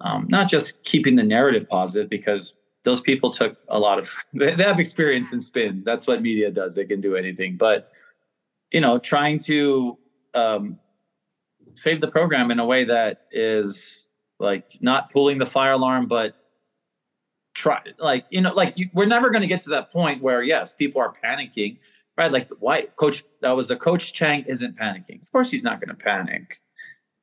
um, 0.00 0.26
not 0.28 0.48
just 0.48 0.84
keeping 0.84 1.16
the 1.16 1.24
narrative 1.24 1.68
positive 1.68 2.08
because 2.08 2.54
those 2.84 3.00
people 3.00 3.30
took 3.30 3.56
a 3.68 3.78
lot 3.78 3.98
of 3.98 4.14
they 4.34 4.52
have 4.52 4.78
experience 4.78 5.32
in 5.32 5.40
spin. 5.40 5.82
That's 5.84 6.06
what 6.06 6.22
media 6.22 6.50
does. 6.50 6.74
They 6.74 6.84
can 6.84 7.00
do 7.00 7.16
anything, 7.16 7.56
but 7.56 7.92
you 8.70 8.80
know, 8.80 8.98
trying 8.98 9.38
to 9.40 9.96
um, 10.34 10.78
save 11.74 12.00
the 12.00 12.08
program 12.08 12.50
in 12.50 12.58
a 12.58 12.66
way 12.66 12.84
that 12.84 13.26
is 13.32 14.08
like 14.38 14.78
not 14.80 15.10
pulling 15.10 15.38
the 15.38 15.46
fire 15.46 15.72
alarm, 15.72 16.06
but 16.06 16.34
try 17.54 17.80
like 17.98 18.24
you 18.30 18.40
know 18.40 18.52
like 18.54 18.78
you, 18.78 18.88
we're 18.92 19.06
never 19.06 19.30
going 19.30 19.42
to 19.42 19.48
get 19.48 19.60
to 19.60 19.70
that 19.70 19.90
point 19.90 20.22
where 20.22 20.44
yes 20.44 20.76
people 20.76 21.00
are 21.00 21.12
panicking 21.24 21.76
right? 22.18 22.32
Like 22.32 22.50
why 22.58 22.82
coach 22.96 23.24
that 23.40 23.52
was 23.52 23.68
the 23.68 23.76
coach 23.76 24.12
chang 24.12 24.44
isn't 24.46 24.76
panicking. 24.76 25.22
Of 25.22 25.30
course 25.32 25.50
he's 25.50 25.62
not 25.62 25.80
going 25.80 25.96
to 25.96 26.04
panic. 26.04 26.56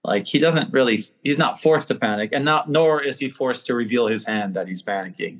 Like 0.03 0.25
he 0.25 0.39
doesn't 0.39 0.71
really 0.71 1.03
he's 1.23 1.37
not 1.37 1.59
forced 1.59 1.89
to 1.89 1.95
panic 1.95 2.29
and 2.31 2.45
not 2.45 2.69
nor 2.69 3.03
is 3.03 3.19
he 3.19 3.29
forced 3.29 3.65
to 3.67 3.75
reveal 3.75 4.07
his 4.07 4.25
hand 4.25 4.55
that 4.55 4.67
he's 4.67 4.81
panicking. 4.81 5.39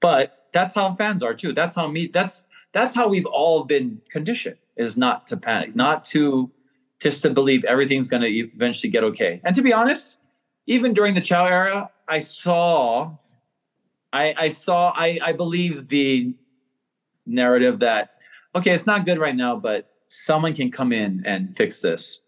But 0.00 0.46
that's 0.52 0.74
how 0.74 0.94
fans 0.94 1.22
are 1.22 1.34
too. 1.34 1.52
That's 1.52 1.74
how 1.74 1.88
me 1.88 2.06
that's 2.06 2.44
that's 2.72 2.94
how 2.94 3.08
we've 3.08 3.26
all 3.26 3.64
been 3.64 4.00
conditioned 4.08 4.56
is 4.76 4.96
not 4.96 5.26
to 5.26 5.36
panic 5.36 5.76
not 5.76 6.04
to 6.04 6.50
just 7.00 7.20
to 7.22 7.30
believe 7.30 7.64
everything's 7.64 8.08
going 8.08 8.22
to 8.22 8.28
eventually 8.28 8.88
get 8.88 9.02
okay. 9.04 9.40
And 9.44 9.54
to 9.54 9.62
be 9.62 9.72
honest 9.72 10.18
even 10.66 10.94
during 10.94 11.12
the 11.12 11.20
chow 11.20 11.44
era 11.44 11.90
i 12.06 12.20
saw 12.20 13.10
I, 14.12 14.34
I 14.36 14.48
saw 14.50 14.92
I, 14.94 15.18
I 15.22 15.32
believe 15.32 15.88
the 15.88 16.34
narrative 17.26 17.78
that 17.80 18.18
okay 18.54 18.72
it's 18.72 18.86
not 18.86 19.06
good 19.06 19.18
right 19.18 19.36
now 19.36 19.56
but 19.56 19.90
someone 20.08 20.52
can 20.54 20.70
come 20.70 20.92
in 20.92 21.22
and 21.24 21.54
fix 21.56 21.80
this 21.80 22.20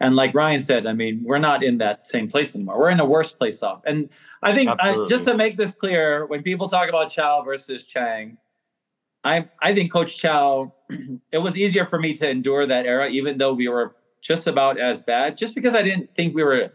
And 0.00 0.16
like 0.16 0.34
Ryan 0.34 0.62
said, 0.62 0.86
I 0.86 0.94
mean, 0.94 1.22
we're 1.24 1.38
not 1.38 1.62
in 1.62 1.78
that 1.78 2.06
same 2.06 2.26
place 2.26 2.54
anymore. 2.54 2.78
We're 2.78 2.90
in 2.90 3.00
a 3.00 3.04
worse 3.04 3.32
place 3.32 3.62
off. 3.62 3.82
And 3.84 4.08
I 4.42 4.54
think 4.54 4.70
uh, 4.70 5.06
just 5.06 5.24
to 5.24 5.36
make 5.36 5.58
this 5.58 5.74
clear, 5.74 6.24
when 6.26 6.42
people 6.42 6.68
talk 6.68 6.88
about 6.88 7.10
Chow 7.10 7.42
versus 7.42 7.86
Chang, 7.86 8.38
I 9.24 9.48
I 9.60 9.74
think 9.74 9.92
Coach 9.92 10.16
Chow, 10.16 10.72
it 11.32 11.38
was 11.38 11.58
easier 11.58 11.84
for 11.84 11.98
me 12.00 12.14
to 12.14 12.28
endure 12.28 12.64
that 12.64 12.86
era, 12.86 13.10
even 13.10 13.36
though 13.36 13.52
we 13.52 13.68
were 13.68 13.94
just 14.22 14.46
about 14.46 14.80
as 14.80 15.02
bad, 15.02 15.36
just 15.36 15.54
because 15.54 15.74
I 15.74 15.82
didn't 15.82 16.08
think 16.08 16.34
we 16.34 16.42
were 16.42 16.72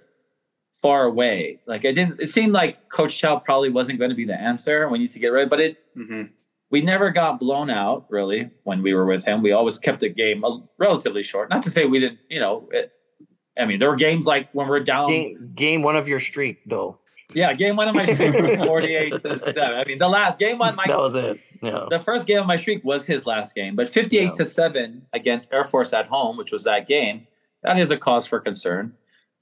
far 0.80 1.06
away. 1.06 1.60
Like 1.66 1.84
I 1.84 1.94
didn't. 1.94 2.20
It 2.20 2.30
seemed 2.30 2.54
like 2.54 2.90
Coach 2.90 3.18
Chow 3.18 3.40
probably 3.40 3.70
wasn't 3.70 3.98
going 3.98 4.12
to 4.12 4.16
be 4.16 4.26
the 4.26 4.40
answer. 4.40 4.88
We 4.88 5.00
need 5.00 5.12
to 5.12 5.20
get 5.20 5.30
ready, 5.30 5.50
but 5.50 5.60
it. 5.60 5.78
Mm-hmm. 5.98 6.30
We 6.76 6.82
never 6.82 7.10
got 7.10 7.40
blown 7.40 7.70
out 7.70 8.06
really 8.10 8.50
when 8.66 8.82
we 8.82 8.94
were 8.94 9.06
with 9.06 9.24
him. 9.24 9.42
We 9.42 9.54
always 9.54 9.80
kept 9.80 10.02
the 10.02 10.10
game 10.10 10.44
relatively 10.78 11.24
short. 11.24 11.50
Not 11.50 11.64
to 11.64 11.70
say 11.70 11.86
we 11.86 12.02
didn't, 12.02 12.20
you 12.30 12.42
know. 12.42 12.68
It, 12.74 12.92
I 13.58 13.64
mean, 13.64 13.80
there 13.80 13.90
were 13.90 13.96
games 13.96 14.28
like 14.28 14.50
when 14.52 14.68
we're 14.68 14.82
down. 14.82 15.10
Game, 15.10 15.52
game 15.56 15.84
one 15.84 15.96
of 15.96 16.10
your 16.10 16.20
streak, 16.20 16.60
though. 16.66 17.00
Yeah, 17.34 17.54
game 17.54 17.78
one 17.78 17.88
of 17.88 17.96
my 17.96 18.04
streak 18.04 18.34
was 18.34 18.60
48 18.68 19.22
to 19.22 19.38
7. 19.38 19.74
I 19.74 19.86
mean, 19.86 20.00
the 20.00 20.10
last 20.10 20.38
game 20.38 20.58
one, 20.58 20.76
my 20.76 20.84
that 20.86 20.98
was 20.98 21.16
it. 21.16 21.40
Yeah. 21.64 21.86
The 21.90 21.98
first 21.98 22.28
game 22.28 22.40
of 22.40 22.46
my 22.46 22.58
streak 22.58 22.84
was 22.84 23.06
his 23.06 23.26
last 23.26 23.56
game, 23.56 23.78
but 23.78 23.88
58 23.88 24.22
yeah. 24.22 24.32
to 24.34 24.44
7 24.44 25.02
against 25.14 25.54
Air 25.54 25.64
Force 25.64 25.94
at 25.94 26.08
home, 26.08 26.36
which 26.36 26.52
was 26.52 26.66
that 26.66 26.90
game, 26.90 27.26
that 27.64 27.80
is 27.80 27.90
a 27.90 27.96
cause 27.96 28.28
for 28.28 28.42
concern. 28.42 28.92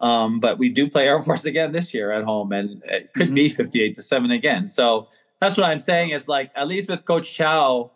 Um, 0.02 0.40
but 0.40 0.60
we 0.60 0.70
do 0.70 0.88
play 0.88 1.08
Air 1.08 1.20
Force 1.24 1.46
again 1.46 1.72
this 1.72 1.96
year 1.96 2.12
at 2.12 2.26
home, 2.26 2.52
and 2.52 2.84
it 2.86 3.12
could 3.14 3.30
mm-hmm. 3.30 3.34
be 3.34 3.50
58 3.50 3.96
to 3.96 4.04
7 4.04 4.30
again. 4.30 4.68
So 4.68 5.08
that's 5.44 5.58
what 5.58 5.68
I'm 5.68 5.80
saying 5.80 6.10
is 6.10 6.28
like, 6.28 6.52
at 6.56 6.68
least 6.68 6.90
with 6.90 7.06
Coach 7.06 7.34
Chow, 7.34 7.92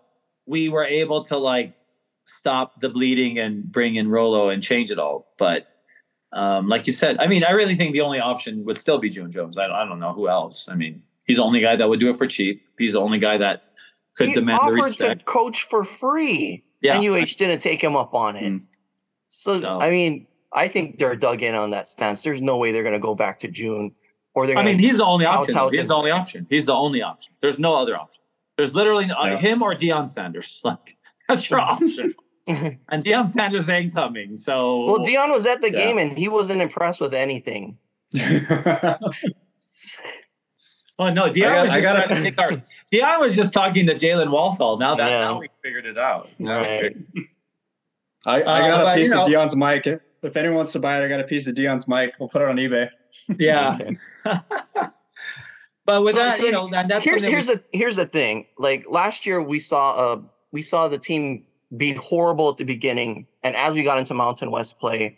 we 0.45 0.69
were 0.69 0.86
able 0.86 1.23
to 1.25 1.38
like 1.38 1.73
stop 2.25 2.79
the 2.81 2.89
bleeding 2.89 3.39
and 3.39 3.71
bring 3.71 3.95
in 3.95 4.10
Rolo 4.10 4.49
and 4.49 4.62
change 4.62 4.91
it 4.91 4.99
all. 4.99 5.33
But 5.38 5.67
um, 6.33 6.67
like 6.67 6.88
you 6.88 6.93
said, 6.93 7.17
I 7.19 7.27
mean, 7.27 7.43
I 7.43 7.51
really 7.51 7.75
think 7.75 7.93
the 7.93 8.01
only 8.01 8.19
option 8.19 8.65
would 8.65 8.77
still 8.77 8.99
be 8.99 9.10
June 9.10 9.31
Jones. 9.31 9.57
I, 9.57 9.65
I 9.65 9.86
don't 9.86 9.99
know 9.99 10.13
who 10.13 10.27
else. 10.27 10.67
I 10.69 10.75
mean, 10.75 11.01
he's 11.25 11.38
the 11.38 11.43
only 11.43 11.62
guy 11.62 11.75
that 11.75 11.88
would 11.88 11.99
do 11.99 12.10
it 12.10 12.17
for 12.17 12.27
cheap. 12.27 12.65
He's 12.77 12.93
the 12.93 13.01
only 13.01 13.19
guy 13.19 13.38
that 13.38 13.63
could 14.15 14.27
he 14.27 14.33
demand 14.33 14.60
offered 14.60 14.77
the 14.77 14.83
respect. 14.83 15.19
to 15.19 15.25
coach 15.25 15.63
for 15.63 15.83
free, 15.83 16.63
yeah. 16.81 16.95
and 16.95 17.05
UH 17.05 17.38
didn't 17.38 17.60
take 17.60 17.81
him 17.83 17.95
up 17.95 18.13
on 18.13 18.36
it. 18.36 18.51
Mm. 18.51 18.63
So 19.29 19.60
no. 19.60 19.79
I 19.79 19.89
mean, 19.89 20.27
I 20.53 20.67
think 20.67 20.99
they're 20.99 21.15
dug 21.15 21.43
in 21.43 21.55
on 21.55 21.69
that 21.71 21.88
stance. 21.88 22.23
There's 22.23 22.41
no 22.41 22.57
way 22.57 22.71
they're 22.71 22.83
going 22.83 22.93
to 22.93 22.99
go 22.99 23.15
back 23.15 23.39
to 23.41 23.47
June, 23.47 23.93
or 24.38 24.45
they're. 24.45 24.58
I 24.58 24.63
mean, 24.63 24.78
he's 24.78 24.97
the 24.97 25.06
only 25.06 25.26
option. 25.26 25.56
He's 25.71 25.88
the 25.88 25.95
only 25.95 26.12
option. 26.12 26.45
He's 26.47 26.67
the 26.67 26.73
only 26.73 27.02
option. 27.02 27.34
There's 27.41 27.58
no 27.58 27.76
other 27.76 27.97
option. 27.97 28.21
There's 28.56 28.76
literally 28.76 29.08
no, 29.08 29.15
yeah. 29.26 29.38
him 29.38 29.63
or 29.63 29.73
Deion 29.73 30.08
Sanders. 30.08 30.62
Like 30.63 30.95
that's 31.28 31.50
your 31.50 31.60
option. 31.73 32.13
and 32.47 33.04
Deion 33.04 33.28
Sanders 33.28 33.67
ain't 33.67 33.93
coming. 33.93 34.38
So 34.38 34.86
well, 34.86 35.00
Deion 35.00 35.32
was 35.32 35.47
at 35.47 35.62
the 35.62 35.71
yeah. 35.71 35.78
game 35.78 35.97
and 35.97 36.15
he 36.17 36.28
wasn't 36.30 36.62
impressed 36.62 37.02
with 37.02 37.13
anything. 37.13 37.78
Well, 41.00 41.13
no, 41.13 41.30
Deion 41.30 41.41
got, 41.41 41.62
was 41.62 41.69
just 41.71 41.84
gotta, 41.84 42.08
trying 42.08 42.23
to 42.23 42.23
take 42.23 42.39
our. 42.39 42.52
Deion 42.93 43.19
was 43.19 43.34
just 43.34 43.54
talking 43.54 43.86
to 43.88 43.95
Jalen 43.95 44.32
Walthall. 44.32 44.78
Now 44.78 44.95
that 44.95 45.10
yeah. 45.10 45.19
now 45.19 45.39
we 45.39 45.50
figured 45.63 45.86
it 45.86 45.97
out. 45.97 46.30
Right. 46.39 46.95
I, 48.26 48.41
I 48.41 48.62
uh, 48.62 48.69
got 48.69 48.86
uh, 48.86 48.89
a 48.89 48.95
piece 48.95 49.12
of 49.12 49.17
know, 49.17 49.28
Deion's 49.28 49.56
mic. 49.56 50.02
If 50.23 50.36
anyone 50.36 50.58
wants 50.58 50.71
to 50.73 50.80
buy 50.80 51.00
it, 51.00 51.06
I 51.06 51.08
got 51.08 51.19
a 51.19 51.23
piece 51.23 51.47
of 51.47 51.56
Dion's 51.56 51.88
mic. 51.88 52.15
We'll 52.19 52.30
put 52.30 52.41
it 52.41 52.47
on 52.47 52.56
eBay. 52.58 52.89
Yeah. 53.38 53.77
but 54.23 56.03
with 56.03 56.15
so, 56.15 56.19
that, 56.19 56.39
so 56.39 56.45
you 56.45 56.51
know, 56.51 56.69
that's 56.69 57.03
here's 57.03 57.23
here's 57.23 57.47
the 57.47 57.63
here's 57.71 57.95
the 57.95 58.06
thing. 58.06 58.45
Like 58.58 58.86
last 58.89 59.25
year, 59.25 59.41
we 59.41 59.60
saw 59.60 60.13
a 60.13 60.23
we 60.51 60.62
saw 60.62 60.88
the 60.88 60.97
team 60.97 61.43
be 61.75 61.93
horrible 61.93 62.49
at 62.49 62.58
the 62.58 62.63
beginning, 62.63 63.27
and 63.43 63.56
as 63.56 63.73
we 63.73 63.84
got 63.84 63.97
into 63.97 64.13
Mountain 64.13 64.51
West 64.51 64.80
play, 64.80 65.17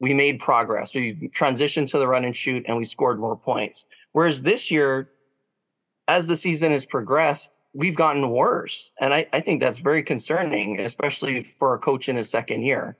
we 0.00 0.14
made 0.14 0.40
progress. 0.40 0.94
We 0.94 1.30
transitioned 1.34 1.90
to 1.90 1.98
the 1.98 2.08
run 2.08 2.24
and 2.24 2.36
shoot, 2.36 2.64
and 2.66 2.76
we 2.76 2.84
scored 2.84 3.20
more 3.20 3.36
points. 3.36 3.84
Whereas 4.12 4.42
this 4.42 4.70
year, 4.70 5.10
as 6.08 6.26
the 6.26 6.36
season 6.36 6.72
has 6.72 6.84
progressed, 6.84 7.56
we've 7.74 7.96
gotten 7.96 8.30
worse. 8.30 8.90
And 9.00 9.14
I, 9.14 9.26
I 9.32 9.40
think 9.40 9.60
that's 9.60 9.78
very 9.78 10.02
concerning, 10.02 10.80
especially 10.80 11.42
for 11.42 11.74
a 11.74 11.78
coach 11.78 12.08
in 12.08 12.16
his 12.16 12.28
second 12.28 12.62
year. 12.62 12.96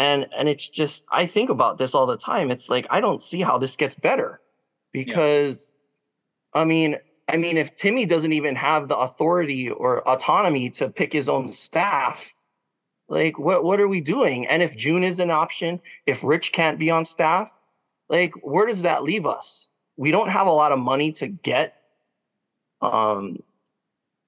And 0.00 0.26
and 0.36 0.48
it's 0.48 0.66
just 0.66 1.04
I 1.12 1.26
think 1.26 1.50
about 1.50 1.76
this 1.76 1.94
all 1.94 2.06
the 2.06 2.16
time. 2.16 2.50
It's 2.50 2.70
like 2.70 2.86
I 2.88 3.02
don't 3.02 3.22
see 3.22 3.42
how 3.42 3.58
this 3.58 3.76
gets 3.76 3.94
better. 3.94 4.40
Because 4.92 5.72
yeah. 6.54 6.62
I 6.62 6.64
mean, 6.64 6.96
I 7.28 7.36
mean, 7.36 7.58
if 7.58 7.76
Timmy 7.76 8.06
doesn't 8.06 8.32
even 8.32 8.56
have 8.56 8.88
the 8.88 8.96
authority 8.96 9.70
or 9.70 10.08
autonomy 10.08 10.70
to 10.70 10.88
pick 10.88 11.12
his 11.12 11.28
own 11.28 11.52
staff, 11.52 12.34
like 13.08 13.38
what 13.38 13.62
what 13.62 13.78
are 13.78 13.88
we 13.88 14.00
doing? 14.00 14.46
And 14.46 14.62
if 14.62 14.74
June 14.74 15.04
is 15.04 15.20
an 15.20 15.30
option, 15.30 15.80
if 16.06 16.24
Rich 16.24 16.52
can't 16.52 16.78
be 16.78 16.90
on 16.90 17.04
staff, 17.04 17.52
like 18.08 18.32
where 18.42 18.66
does 18.66 18.82
that 18.82 19.02
leave 19.02 19.26
us? 19.26 19.68
We 19.98 20.10
don't 20.10 20.30
have 20.30 20.46
a 20.46 20.52
lot 20.52 20.72
of 20.72 20.78
money 20.78 21.12
to 21.12 21.26
get 21.26 21.76
um, 22.80 23.42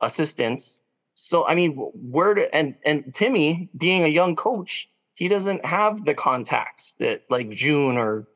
assistants. 0.03 0.81
So 1.15 1.47
I 1.47 1.55
mean, 1.55 1.77
where 1.77 2.35
to 2.35 2.55
and 2.55 2.75
and 2.85 3.15
Timmy 3.15 3.71
being 3.79 4.05
a 4.05 4.09
young 4.09 4.37
coach, 4.37 4.89
he 5.15 5.29
doesn't 5.29 5.65
have 5.65 6.05
the 6.05 6.15
contacts 6.15 6.95
that 6.99 7.23
like 7.31 7.51
June 7.51 7.97
or 7.97 8.27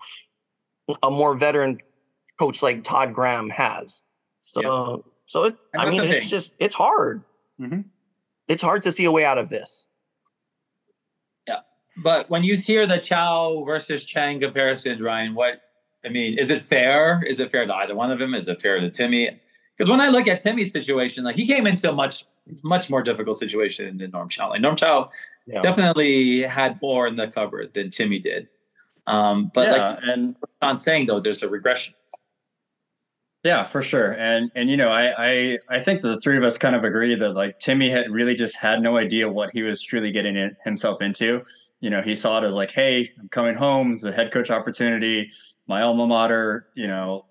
a 1.02 1.10
more 1.10 1.36
veteran 1.36 1.80
coach 2.38 2.62
like 2.62 2.84
Todd 2.84 3.14
Graham 3.14 3.50
has. 3.50 4.00
So 4.42 4.62
yeah. 4.62 5.02
so 5.26 5.44
it, 5.44 5.56
I 5.74 5.90
mean, 5.90 6.02
it's 6.02 6.28
just 6.28 6.54
it's 6.58 6.74
hard. 6.74 7.22
Mm-hmm. 7.60 7.80
It's 8.48 8.62
hard 8.62 8.82
to 8.82 8.92
see 8.92 9.04
a 9.04 9.12
way 9.12 9.24
out 9.24 9.38
of 9.38 9.48
this. 9.48 9.86
Yeah, 11.48 11.60
but 11.96 12.30
when 12.30 12.44
you 12.44 12.56
hear 12.56 12.86
the 12.86 12.98
Chow 12.98 13.64
versus 13.64 14.04
Chang 14.04 14.38
comparison, 14.38 15.02
Ryan, 15.02 15.34
what 15.34 15.62
I 16.04 16.08
mean, 16.08 16.38
is 16.38 16.50
it 16.50 16.64
fair? 16.64 17.22
Is 17.26 17.40
it 17.40 17.50
fair 17.50 17.66
to 17.66 17.74
either 17.74 17.94
one 17.94 18.12
of 18.12 18.18
them? 18.18 18.34
Is 18.34 18.46
it 18.46 18.62
fair 18.62 18.78
to 18.78 18.90
Timmy? 18.90 19.40
Because 19.76 19.90
when 19.90 20.00
I 20.00 20.08
look 20.08 20.28
at 20.28 20.40
Timmy's 20.40 20.72
situation, 20.72 21.24
like 21.24 21.36
he 21.36 21.46
came 21.46 21.66
into 21.66 21.90
a 21.90 21.92
much, 21.92 22.24
much 22.62 22.90
more 22.90 23.02
difficult 23.02 23.36
situation 23.36 23.98
than 23.98 24.10
Norm 24.10 24.28
Chow. 24.28 24.50
Like 24.50 24.60
Norm 24.60 24.76
Chow 24.76 25.10
yeah. 25.46 25.60
definitely 25.60 26.42
had 26.42 26.80
more 26.80 27.06
in 27.06 27.16
the 27.16 27.28
cupboard 27.28 27.74
than 27.74 27.90
Timmy 27.90 28.18
did. 28.18 28.48
Um, 29.06 29.50
but 29.54 29.68
yeah, 29.68 29.88
like 29.88 29.98
and 30.02 30.36
on 30.62 30.78
saying 30.78 31.06
though, 31.06 31.20
there's 31.20 31.42
a 31.42 31.48
regression. 31.48 31.94
Yeah, 33.44 33.64
for 33.64 33.80
sure. 33.80 34.12
And 34.12 34.50
and 34.56 34.68
you 34.68 34.76
know, 34.76 34.88
I 34.88 35.14
I 35.16 35.58
I 35.68 35.80
think 35.80 36.02
the 36.02 36.20
three 36.20 36.36
of 36.36 36.42
us 36.42 36.58
kind 36.58 36.74
of 36.74 36.82
agree 36.82 37.14
that 37.14 37.34
like 37.34 37.60
Timmy 37.60 37.88
had 37.88 38.10
really 38.10 38.34
just 38.34 38.56
had 38.56 38.82
no 38.82 38.96
idea 38.96 39.30
what 39.30 39.50
he 39.52 39.62
was 39.62 39.80
truly 39.80 40.10
getting 40.10 40.36
in, 40.36 40.56
himself 40.64 41.00
into. 41.00 41.44
You 41.80 41.90
know, 41.90 42.02
he 42.02 42.16
saw 42.16 42.38
it 42.38 42.44
as 42.44 42.54
like, 42.54 42.72
hey, 42.72 43.12
I'm 43.20 43.28
coming 43.28 43.54
home. 43.54 43.92
It's 43.92 44.02
a 44.02 44.10
head 44.10 44.32
coach 44.32 44.50
opportunity. 44.50 45.30
My 45.68 45.82
alma 45.82 46.06
mater. 46.06 46.66
You 46.74 46.88
know, 46.88 47.26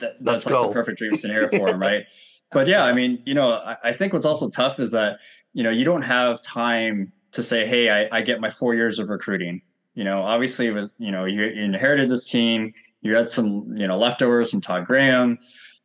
that, 0.00 0.14
that's 0.20 0.46
like 0.46 0.52
go. 0.52 0.66
the 0.66 0.72
perfect 0.72 0.98
dream 0.98 1.16
scenario 1.16 1.48
for 1.48 1.68
him, 1.68 1.80
right? 1.80 2.04
But 2.52 2.68
yeah, 2.68 2.84
I 2.84 2.92
mean, 2.92 3.22
you 3.26 3.34
know, 3.34 3.52
I, 3.52 3.76
I, 3.84 3.92
think 3.92 4.12
what's 4.12 4.26
also 4.26 4.48
tough 4.48 4.78
is 4.78 4.92
that 4.92 5.18
you 5.52 5.62
know 5.62 5.70
you 5.70 5.84
don't 5.84 6.02
have 6.02 6.40
time 6.42 7.12
to 7.32 7.42
say, 7.42 7.66
hey, 7.66 7.90
I, 7.90 8.18
I 8.18 8.22
get 8.22 8.40
my 8.40 8.50
four 8.50 8.74
years 8.74 8.98
of 8.98 9.08
recruiting. 9.08 9.62
You 9.94 10.04
know, 10.04 10.22
obviously, 10.22 10.70
with 10.70 10.90
you 10.98 11.10
know, 11.10 11.24
you 11.24 11.44
inherited 11.44 12.08
this 12.08 12.28
team, 12.28 12.72
you 13.02 13.14
had 13.14 13.28
some 13.28 13.76
you 13.76 13.86
know 13.86 13.98
leftovers 13.98 14.50
from 14.50 14.60
Todd 14.60 14.86
Graham, 14.86 15.38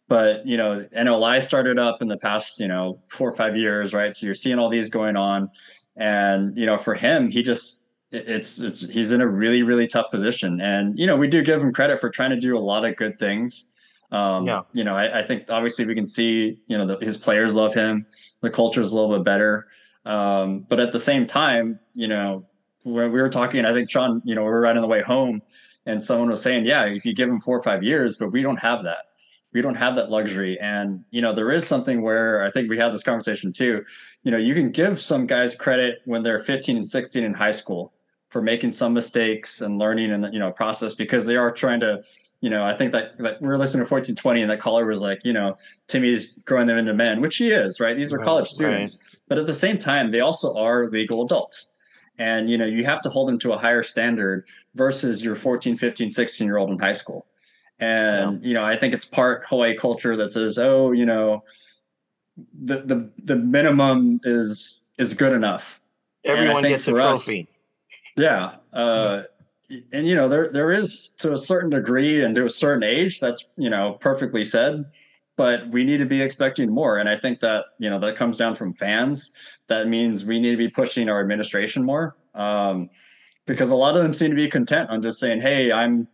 but 0.07 0.45
you 0.45 0.57
know, 0.57 0.85
NLI 0.95 1.43
started 1.43 1.79
up 1.79 2.01
in 2.01 2.07
the 2.07 2.17
past 2.17 2.59
you 2.59 2.67
know 2.67 3.01
four 3.09 3.29
or 3.29 3.35
five 3.35 3.57
years, 3.57 3.93
right? 3.93 4.15
So 4.15 4.25
you're 4.25 4.35
seeing 4.35 4.59
all 4.59 4.69
these 4.69 4.89
going 4.89 5.15
on, 5.15 5.49
and 5.95 6.55
you 6.57 6.65
know, 6.65 6.77
for 6.77 6.93
him, 6.93 7.29
he 7.29 7.41
just 7.41 7.81
it's 8.11 8.59
it's 8.59 8.81
he's 8.81 9.11
in 9.11 9.21
a 9.21 9.27
really 9.27 9.63
really 9.63 9.87
tough 9.87 10.11
position 10.11 10.59
and 10.59 10.99
you 10.99 11.07
know 11.07 11.15
we 11.15 11.29
do 11.29 11.41
give 11.41 11.61
him 11.61 11.71
credit 11.71 12.01
for 12.01 12.09
trying 12.09 12.29
to 12.29 12.35
do 12.35 12.57
a 12.57 12.59
lot 12.59 12.83
of 12.83 12.95
good 12.97 13.17
things 13.17 13.65
um, 14.11 14.45
yeah. 14.45 14.63
You 14.73 14.83
know, 14.83 14.95
I, 14.95 15.19
I, 15.19 15.23
think 15.23 15.49
obviously 15.49 15.85
we 15.85 15.95
can 15.95 16.05
see, 16.05 16.59
you 16.67 16.77
know, 16.77 16.85
the, 16.85 17.03
his 17.03 17.17
players 17.17 17.55
love 17.55 17.73
him. 17.73 18.05
The 18.41 18.49
culture 18.49 18.81
is 18.81 18.91
a 18.91 18.95
little 18.95 19.15
bit 19.15 19.23
better. 19.23 19.67
Um, 20.05 20.65
but 20.67 20.79
at 20.79 20.91
the 20.91 20.99
same 20.99 21.27
time, 21.27 21.79
you 21.93 22.07
know, 22.07 22.45
when 22.83 23.11
we 23.11 23.21
were 23.21 23.29
talking, 23.29 23.65
I 23.65 23.73
think 23.73 23.89
Sean, 23.89 24.21
you 24.25 24.35
know, 24.35 24.41
we 24.41 24.49
were 24.49 24.59
right 24.59 24.75
on 24.75 24.81
the 24.81 24.87
way 24.87 25.01
home 25.01 25.41
and 25.85 26.03
someone 26.03 26.29
was 26.29 26.41
saying, 26.41 26.65
yeah, 26.65 26.85
if 26.85 27.05
you 27.05 27.13
give 27.13 27.29
him 27.29 27.39
four 27.39 27.57
or 27.57 27.63
five 27.63 27.83
years, 27.83 28.17
but 28.17 28.29
we 28.29 28.41
don't 28.41 28.57
have 28.57 28.83
that. 28.83 29.05
We 29.53 29.61
don't 29.61 29.75
have 29.75 29.95
that 29.95 30.09
luxury. 30.09 30.59
And, 30.59 31.03
you 31.11 31.21
know, 31.21 31.33
there 31.33 31.51
is 31.51 31.67
something 31.67 32.01
where 32.01 32.43
I 32.43 32.51
think 32.51 32.69
we 32.69 32.77
had 32.77 32.93
this 32.93 33.03
conversation 33.03 33.53
too. 33.53 33.83
You 34.23 34.31
know, 34.31 34.37
you 34.37 34.53
can 34.55 34.71
give 34.71 34.99
some 35.01 35.25
guys 35.25 35.55
credit 35.55 35.99
when 36.05 36.23
they're 36.23 36.43
15 36.43 36.77
and 36.77 36.87
16 36.87 37.23
in 37.23 37.33
high 37.33 37.51
school 37.51 37.93
for 38.29 38.41
making 38.41 38.71
some 38.71 38.93
mistakes 38.93 39.61
and 39.61 39.77
learning 39.77 40.11
and, 40.11 40.33
you 40.33 40.39
know, 40.39 40.51
process 40.51 40.93
because 40.93 41.25
they 41.25 41.35
are 41.35 41.51
trying 41.51 41.81
to, 41.81 42.01
you 42.41 42.49
know, 42.49 42.65
I 42.65 42.75
think 42.75 42.91
that, 42.93 43.17
that 43.19 43.39
we 43.39 43.47
were 43.47 43.57
listening 43.57 43.85
to 43.85 43.93
1420 43.93 44.41
and 44.41 44.51
that 44.51 44.59
caller 44.59 44.85
was 44.85 45.01
like, 45.01 45.23
you 45.23 45.31
know, 45.31 45.57
Timmy's 45.87 46.39
growing 46.39 46.65
them 46.65 46.77
into 46.77 46.93
men, 46.93 47.21
which 47.21 47.37
he 47.37 47.51
is, 47.51 47.79
right? 47.79 47.95
These 47.95 48.11
are 48.11 48.17
right, 48.17 48.25
college 48.25 48.47
students. 48.47 48.97
Right. 48.97 49.19
But 49.27 49.37
at 49.37 49.45
the 49.45 49.53
same 49.53 49.77
time, 49.77 50.09
they 50.09 50.21
also 50.21 50.55
are 50.55 50.89
legal 50.89 51.23
adults. 51.23 51.69
And, 52.17 52.49
you 52.49 52.57
know, 52.57 52.65
you 52.65 52.83
have 52.83 53.01
to 53.03 53.09
hold 53.09 53.29
them 53.29 53.37
to 53.39 53.53
a 53.53 53.57
higher 53.57 53.83
standard 53.83 54.45
versus 54.73 55.23
your 55.23 55.35
14, 55.35 55.77
15, 55.77 56.11
16 56.11 56.45
year 56.45 56.57
old 56.57 56.71
in 56.71 56.79
high 56.79 56.93
school. 56.93 57.27
And, 57.79 58.41
yeah. 58.41 58.47
you 58.47 58.53
know, 58.55 58.63
I 58.63 58.75
think 58.75 58.95
it's 58.95 59.05
part 59.05 59.45
Hawaii 59.47 59.75
culture 59.75 60.15
that 60.17 60.33
says, 60.33 60.57
oh, 60.57 60.91
you 60.91 61.05
know, 61.05 61.43
the, 62.59 62.81
the, 62.81 63.11
the 63.23 63.35
minimum 63.35 64.19
is, 64.23 64.83
is 64.97 65.13
good 65.13 65.33
enough. 65.33 65.79
Everyone 66.25 66.63
gets 66.63 66.87
a 66.87 66.93
trophy. 66.93 67.41
Us, 67.41 67.47
yeah. 68.17 68.55
Uh, 68.73 69.23
and 69.91 70.07
you 70.07 70.15
know 70.15 70.27
there 70.27 70.49
there 70.51 70.71
is 70.71 71.13
to 71.19 71.31
a 71.33 71.37
certain 71.37 71.69
degree 71.69 72.23
and 72.23 72.35
to 72.35 72.45
a 72.45 72.49
certain 72.49 72.83
age 72.83 73.19
that's 73.19 73.49
you 73.57 73.69
know 73.69 73.97
perfectly 73.99 74.43
said 74.43 74.85
but 75.37 75.67
we 75.69 75.83
need 75.83 75.97
to 75.97 76.05
be 76.05 76.21
expecting 76.21 76.69
more. 76.69 76.97
And 76.97 77.09
i 77.09 77.17
think 77.17 77.39
that 77.39 77.65
you 77.79 77.89
know 77.89 77.99
that 77.99 78.15
comes 78.15 78.37
down 78.37 78.55
from 78.55 78.73
fans. 78.73 79.31
That 79.67 79.87
means 79.87 80.25
we 80.25 80.39
need 80.39 80.51
to 80.51 80.57
be 80.57 80.69
pushing 80.69 81.09
our 81.09 81.19
administration 81.19 81.83
more 81.83 82.15
um, 82.35 82.89
because 83.45 83.71
a 83.71 83.75
lot 83.75 83.95
of 83.95 84.03
them 84.03 84.13
seem 84.13 84.29
to 84.29 84.35
be 84.35 84.47
content 84.47 84.89
on 84.89 85.01
just 85.01 85.19
saying 85.19 85.41
hey 85.41 85.71
i'm 85.71 86.07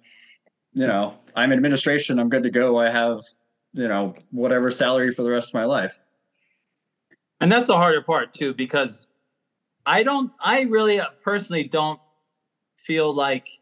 you 0.74 0.88
know 0.88 1.16
i'm 1.36 1.52
administration. 1.52 2.20
I'm 2.20 2.30
good 2.30 2.44
to 2.44 2.50
go. 2.50 2.80
I 2.80 2.90
have 2.90 3.22
you 3.74 3.88
know 3.88 4.16
whatever 4.32 4.72
salary 4.72 5.12
for 5.12 5.24
the 5.24 5.32
rest 5.32 5.50
of 5.50 5.54
my 5.56 5.66
life. 5.66 6.00
And 7.42 7.52
that's 7.52 7.68
the 7.68 7.76
harder 7.76 8.02
part 8.02 8.34
too 8.34 8.54
because 8.54 9.08
i 9.86 10.04
don't 10.04 10.32
i 10.40 10.62
really 10.62 11.02
personally 11.24 11.64
don't 11.64 12.00
feel 12.88 13.14
like 13.14 13.60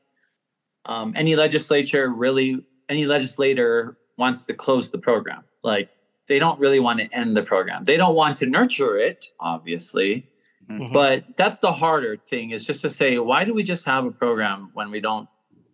um, 0.85 1.13
any 1.15 1.35
legislature 1.35 2.09
really 2.09 2.63
any 2.89 3.05
legislator 3.05 3.97
wants 4.17 4.45
to 4.45 4.53
close 4.53 4.91
the 4.91 4.99
program. 4.99 5.43
Like 5.63 5.89
they 6.27 6.39
don't 6.39 6.59
really 6.59 6.79
want 6.79 6.99
to 6.99 7.07
end 7.11 7.35
the 7.35 7.41
program. 7.41 7.85
They 7.85 7.97
don't 7.97 8.15
want 8.15 8.37
to 8.37 8.45
nurture 8.45 8.97
it, 8.97 9.25
obviously. 9.39 10.29
Mm-hmm. 10.69 10.93
But 10.93 11.35
that's 11.37 11.59
the 11.59 11.71
harder 11.71 12.15
thing 12.17 12.51
is 12.51 12.65
just 12.65 12.81
to 12.81 12.91
say, 12.91 13.17
why 13.17 13.43
do 13.43 13.53
we 13.53 13.63
just 13.63 13.85
have 13.85 14.05
a 14.05 14.11
program 14.11 14.69
when 14.73 14.89
we 14.91 14.99
don't 14.99 15.27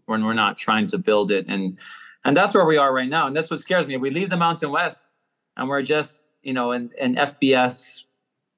when 0.06 0.26
we're 0.26 0.34
not 0.34 0.58
trying 0.58 0.88
to 0.88 0.98
build 0.98 1.32
it? 1.32 1.46
And 1.48 1.78
and 2.24 2.36
that's 2.36 2.54
where 2.54 2.66
we 2.66 2.78
are 2.78 2.94
right 2.94 3.10
now. 3.10 3.28
And 3.28 3.36
that's 3.36 3.52
what 3.52 3.60
scares 3.60 3.88
me. 3.88 3.98
We 3.98 4.10
leave 4.12 4.30
the 4.30 4.38
Mountain 4.38 4.72
West 4.72 5.14
and 5.58 5.68
we're 5.68 5.82
just, 5.82 6.26
you 6.44 6.54
know, 6.54 6.72
in, 6.72 6.92
in 6.98 7.16
FBS, 7.16 8.04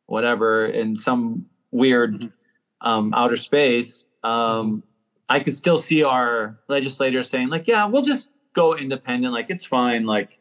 whatever, 0.08 0.68
in 0.68 0.96
some 0.96 1.46
weird 1.72 2.14
mm-hmm. 2.14 2.88
um, 2.88 3.14
outer 3.14 3.38
space. 3.38 4.06
Um, 4.24 4.84
I 5.30 5.40
could 5.40 5.54
still 5.54 5.78
see 5.78 6.04
our 6.04 6.60
legislators 6.68 7.30
saying, 7.30 7.50
like, 7.50 7.68
yeah, 7.68 7.86
we'll 7.86 8.02
just 8.02 8.32
go 8.54 8.76
independent. 8.76 9.34
Like 9.34 9.50
it's 9.50 9.66
fine. 9.66 10.06
Like 10.06 10.40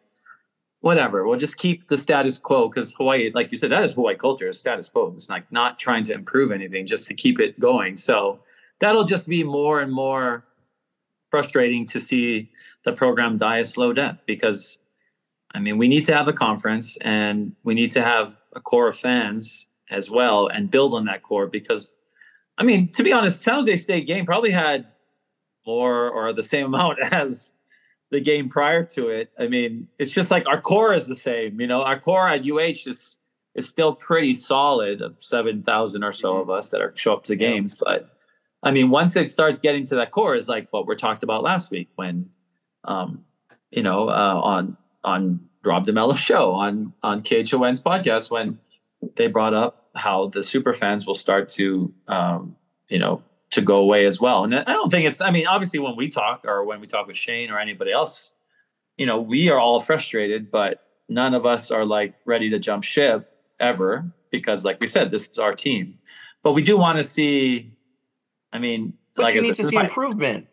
whatever. 0.80 1.26
We'll 1.26 1.38
just 1.38 1.56
keep 1.56 1.88
the 1.88 1.96
status 1.96 2.38
quo 2.38 2.68
because 2.68 2.92
Hawaii, 2.94 3.30
like 3.34 3.50
you 3.52 3.58
said, 3.58 3.70
that 3.70 3.82
is 3.82 3.94
Hawaii 3.94 4.16
culture, 4.16 4.52
status 4.52 4.88
quo. 4.88 5.12
It's 5.16 5.28
like 5.28 5.50
not 5.50 5.78
trying 5.78 6.04
to 6.04 6.12
improve 6.12 6.52
anything, 6.52 6.86
just 6.86 7.06
to 7.08 7.14
keep 7.14 7.40
it 7.40 7.58
going. 7.58 7.96
So 7.96 8.40
that'll 8.80 9.04
just 9.04 9.28
be 9.28 9.42
more 9.44 9.80
and 9.80 9.92
more 9.92 10.44
frustrating 11.30 11.86
to 11.86 11.98
see 11.98 12.50
the 12.84 12.92
program 12.92 13.38
die 13.38 13.58
a 13.58 13.64
slow 13.64 13.92
death 13.92 14.22
because 14.26 14.78
I 15.54 15.60
mean 15.60 15.78
we 15.78 15.88
need 15.88 16.04
to 16.06 16.14
have 16.14 16.28
a 16.28 16.32
conference 16.32 16.98
and 17.00 17.54
we 17.64 17.74
need 17.74 17.90
to 17.92 18.02
have 18.02 18.36
a 18.54 18.60
core 18.60 18.88
of 18.88 18.98
fans 18.98 19.66
as 19.90 20.10
well 20.10 20.48
and 20.48 20.70
build 20.70 20.92
on 20.92 21.06
that 21.06 21.22
core 21.22 21.46
because 21.46 21.96
I 22.58 22.64
mean 22.64 22.88
to 22.92 23.02
be 23.02 23.12
honest, 23.12 23.42
San 23.42 23.54
Jose 23.54 23.76
State 23.76 24.06
game 24.06 24.26
probably 24.26 24.50
had 24.50 24.86
more 25.66 26.10
or 26.10 26.32
the 26.32 26.42
same 26.42 26.66
amount 26.74 27.00
as 27.12 27.52
the 28.10 28.20
game 28.20 28.48
prior 28.48 28.84
to 28.84 29.08
it. 29.08 29.30
I 29.38 29.48
mean, 29.48 29.88
it's 29.98 30.12
just 30.12 30.30
like 30.30 30.46
our 30.46 30.60
core 30.60 30.94
is 30.94 31.06
the 31.06 31.16
same. 31.16 31.60
You 31.60 31.66
know, 31.66 31.82
our 31.82 31.98
core 31.98 32.28
at 32.28 32.48
UH 32.48 32.86
is 32.86 33.16
is 33.54 33.68
still 33.68 33.94
pretty 33.94 34.34
solid 34.34 35.02
of 35.02 35.22
seven 35.22 35.62
thousand 35.62 36.04
or 36.04 36.12
so 36.12 36.36
of 36.36 36.50
us 36.50 36.70
that 36.70 36.80
are 36.80 36.92
show 36.96 37.14
up 37.14 37.24
to 37.24 37.36
games. 37.36 37.74
But 37.74 38.10
I 38.62 38.70
mean, 38.70 38.90
once 38.90 39.16
it 39.16 39.32
starts 39.32 39.58
getting 39.58 39.84
to 39.86 39.94
that 39.96 40.10
core, 40.12 40.36
is 40.36 40.48
like 40.48 40.68
what 40.70 40.86
we're 40.86 40.94
talked 40.94 41.22
about 41.22 41.42
last 41.42 41.70
week 41.70 41.88
when, 41.96 42.28
um, 42.84 43.24
you 43.70 43.82
know, 43.82 44.08
uh, 44.08 44.40
on 44.42 44.76
on 45.04 45.40
Rob 45.64 45.86
DeMello 45.86 46.16
show 46.28 46.52
on 46.52 46.92
on 47.02 47.20
KHON's 47.20 47.82
podcast 47.82 48.30
when 48.30 48.58
they 49.16 49.26
brought 49.26 49.54
up 49.54 49.81
how 49.94 50.28
the 50.28 50.42
super 50.42 50.74
fans 50.74 51.06
will 51.06 51.14
start 51.14 51.48
to, 51.50 51.92
um, 52.08 52.56
you 52.88 52.98
know, 52.98 53.22
to 53.50 53.60
go 53.60 53.76
away 53.76 54.06
as 54.06 54.20
well. 54.20 54.44
And 54.44 54.54
I 54.54 54.62
don't 54.64 54.90
think 54.90 55.06
it's, 55.06 55.20
I 55.20 55.30
mean, 55.30 55.46
obviously 55.46 55.78
when 55.78 55.96
we 55.96 56.08
talk 56.08 56.44
or 56.46 56.64
when 56.64 56.80
we 56.80 56.86
talk 56.86 57.06
with 57.06 57.16
Shane 57.16 57.50
or 57.50 57.58
anybody 57.58 57.92
else, 57.92 58.30
you 58.96 59.06
know, 59.06 59.20
we 59.20 59.50
are 59.50 59.58
all 59.58 59.80
frustrated, 59.80 60.50
but 60.50 60.86
none 61.08 61.34
of 61.34 61.44
us 61.44 61.70
are 61.70 61.84
like 61.84 62.14
ready 62.24 62.48
to 62.50 62.58
jump 62.58 62.84
ship 62.84 63.30
ever 63.60 64.10
because, 64.30 64.64
like 64.64 64.80
we 64.80 64.86
said, 64.86 65.10
this 65.10 65.28
is 65.28 65.38
our 65.38 65.54
team. 65.54 65.98
But 66.42 66.52
we 66.52 66.62
do 66.62 66.76
want 66.76 66.98
to 66.98 67.04
see, 67.04 67.76
I 68.52 68.58
mean, 68.58 68.94
but 69.14 69.24
like 69.24 69.34
you 69.34 69.42
need 69.42 69.56
to 69.56 69.64
see 69.64 69.76
improvement. 69.76 70.46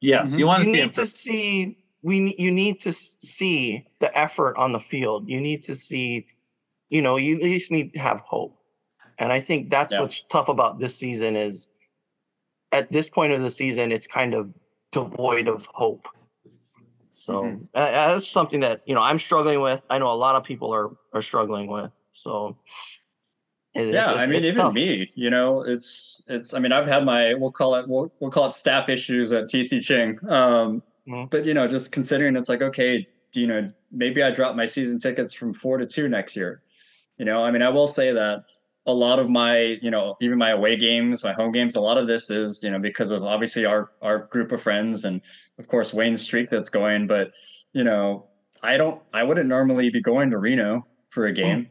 Yes, 0.00 0.30
mm-hmm. 0.30 0.38
you 0.38 0.46
want 0.46 0.62
to 0.64 0.68
you 0.68 0.74
see. 0.74 0.82
Need 0.82 0.92
to 0.94 1.06
see 1.06 1.78
we. 2.02 2.34
You 2.38 2.50
need 2.50 2.80
to 2.80 2.92
see 2.92 3.86
the 4.00 4.16
effort 4.18 4.56
on 4.56 4.72
the 4.72 4.78
field. 4.78 5.28
You 5.28 5.40
need 5.40 5.62
to 5.64 5.74
see, 5.74 6.26
you 6.88 7.00
know, 7.02 7.16
you 7.16 7.36
at 7.36 7.42
least 7.42 7.70
need 7.70 7.92
to 7.94 7.98
have 8.00 8.20
hope. 8.20 8.59
And 9.20 9.32
I 9.32 9.38
think 9.38 9.70
that's 9.70 9.92
yeah. 9.92 10.00
what's 10.00 10.24
tough 10.30 10.48
about 10.48 10.80
this 10.80 10.96
season 10.96 11.36
is 11.36 11.68
at 12.72 12.90
this 12.90 13.08
point 13.08 13.32
of 13.32 13.42
the 13.42 13.50
season, 13.50 13.92
it's 13.92 14.06
kind 14.06 14.34
of 14.34 14.52
devoid 14.92 15.46
of 15.46 15.68
hope. 15.74 16.08
So 17.12 17.42
mm-hmm. 17.42 17.64
that's 17.74 18.26
something 18.26 18.60
that 18.60 18.80
you 18.86 18.94
know 18.94 19.02
I'm 19.02 19.18
struggling 19.18 19.60
with. 19.60 19.84
I 19.90 19.98
know 19.98 20.10
a 20.10 20.14
lot 20.14 20.36
of 20.36 20.44
people 20.44 20.74
are 20.74 20.90
are 21.12 21.20
struggling 21.20 21.66
with. 21.66 21.90
So 22.14 22.56
it, 23.74 23.92
yeah, 23.92 24.12
I 24.12 24.26
mean, 24.26 24.44
even 24.44 24.56
tough. 24.56 24.72
me, 24.72 25.12
you 25.14 25.28
know, 25.28 25.62
it's 25.62 26.22
it's. 26.28 26.54
I 26.54 26.58
mean, 26.58 26.72
I've 26.72 26.86
had 26.86 27.04
my 27.04 27.34
we'll 27.34 27.52
call 27.52 27.74
it 27.74 27.86
we'll, 27.86 28.10
we'll 28.20 28.30
call 28.30 28.46
it 28.46 28.54
staff 28.54 28.88
issues 28.88 29.32
at 29.32 29.44
TC 29.44 29.82
Ching. 29.82 30.18
Um, 30.30 30.82
mm-hmm. 31.06 31.24
But 31.30 31.44
you 31.44 31.52
know, 31.52 31.68
just 31.68 31.92
considering 31.92 32.36
it's 32.36 32.48
like 32.48 32.62
okay, 32.62 33.06
you 33.34 33.46
know, 33.46 33.70
maybe 33.92 34.22
I 34.22 34.30
drop 34.30 34.56
my 34.56 34.64
season 34.64 34.98
tickets 34.98 35.34
from 35.34 35.52
four 35.52 35.76
to 35.76 35.84
two 35.84 36.08
next 36.08 36.36
year. 36.36 36.62
You 37.18 37.26
know, 37.26 37.44
I 37.44 37.50
mean, 37.50 37.60
I 37.60 37.68
will 37.68 37.86
say 37.86 38.12
that 38.12 38.44
a 38.90 38.92
lot 38.92 39.18
of 39.18 39.28
my, 39.28 39.78
you 39.82 39.90
know, 39.90 40.16
even 40.20 40.38
my 40.38 40.50
away 40.50 40.76
games, 40.76 41.24
my 41.24 41.32
home 41.32 41.52
games, 41.52 41.76
a 41.76 41.80
lot 41.80 41.98
of 41.98 42.06
this 42.06 42.30
is, 42.30 42.62
you 42.62 42.70
know, 42.70 42.78
because 42.78 43.10
of 43.10 43.22
obviously 43.22 43.64
our 43.64 43.90
our 44.02 44.26
group 44.26 44.52
of 44.52 44.62
friends 44.62 45.04
and 45.04 45.20
of 45.58 45.68
course 45.68 45.92
Wayne's 45.92 46.22
streak 46.22 46.50
that's 46.50 46.68
going. 46.68 47.06
But, 47.06 47.32
you 47.72 47.84
know, 47.84 48.26
I 48.62 48.76
don't 48.76 49.00
I 49.12 49.22
wouldn't 49.22 49.48
normally 49.48 49.90
be 49.90 50.00
going 50.00 50.30
to 50.30 50.38
Reno 50.38 50.86
for 51.10 51.26
a 51.26 51.32
game. 51.32 51.68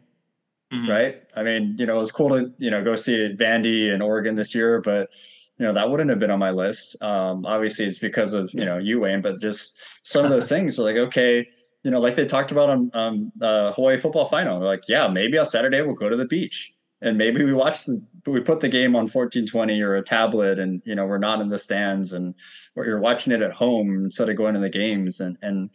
Mm-hmm. 0.73 0.89
Right. 0.89 1.23
I 1.36 1.43
mean, 1.43 1.75
you 1.79 1.86
know, 1.86 1.95
it 1.95 1.99
was 1.99 2.12
cool 2.12 2.29
to, 2.29 2.53
you 2.60 2.69
know, 2.69 2.84
go 2.84 2.95
see 2.95 3.36
Vandy 3.36 3.91
and 3.91 4.03
Oregon 4.03 4.36
this 4.36 4.53
year, 4.53 4.82
but 4.82 5.10
you 5.58 5.65
know, 5.65 5.73
that 5.73 5.89
wouldn't 5.89 6.10
have 6.10 6.19
been 6.19 6.32
on 6.32 6.39
my 6.39 6.51
list. 6.51 7.01
Um, 7.01 7.45
obviously 7.45 7.86
it's 7.86 7.97
because 7.97 8.34
of, 8.34 8.49
you 8.53 8.65
know, 8.65 8.77
you 8.77 9.01
Wayne, 9.01 9.21
but 9.21 9.41
just 9.41 9.75
some 10.03 10.23
of 10.23 10.32
those 10.32 10.47
things 10.49 10.79
are 10.79 10.84
like, 10.84 10.95
okay, 10.95 11.47
you 11.84 11.91
know, 11.91 11.99
like 11.99 12.15
they 12.15 12.25
talked 12.25 12.51
about 12.51 12.69
on 12.69 12.91
um, 12.93 13.32
uh, 13.41 13.73
Hawaii 13.73 13.97
football 13.97 14.25
final. 14.25 14.60
They're 14.60 14.69
like, 14.69 14.84
yeah, 14.88 15.08
maybe 15.08 15.38
on 15.38 15.45
Saturday 15.45 15.82
we'll 15.82 15.95
go 15.95 16.10
to 16.10 16.15
the 16.15 16.25
beach 16.25 16.73
and 17.01 17.17
maybe 17.17 17.43
we 17.43 17.53
watch 17.53 17.85
the 17.85 18.01
we 18.25 18.41
put 18.41 18.59
the 18.59 18.69
game 18.69 18.95
on 18.95 19.03
1420 19.03 19.81
or 19.81 19.95
a 19.95 20.03
tablet 20.03 20.59
and 20.59 20.81
you 20.85 20.95
know 20.95 21.05
we're 21.05 21.17
not 21.17 21.41
in 21.41 21.49
the 21.49 21.59
stands 21.59 22.13
and 22.13 22.35
or 22.75 22.85
you're 22.85 22.99
watching 22.99 23.33
it 23.33 23.41
at 23.41 23.53
home 23.53 24.05
instead 24.05 24.29
of 24.29 24.35
going 24.35 24.53
to 24.53 24.59
the 24.59 24.69
games. 24.69 25.19
And 25.19 25.38
and 25.41 25.69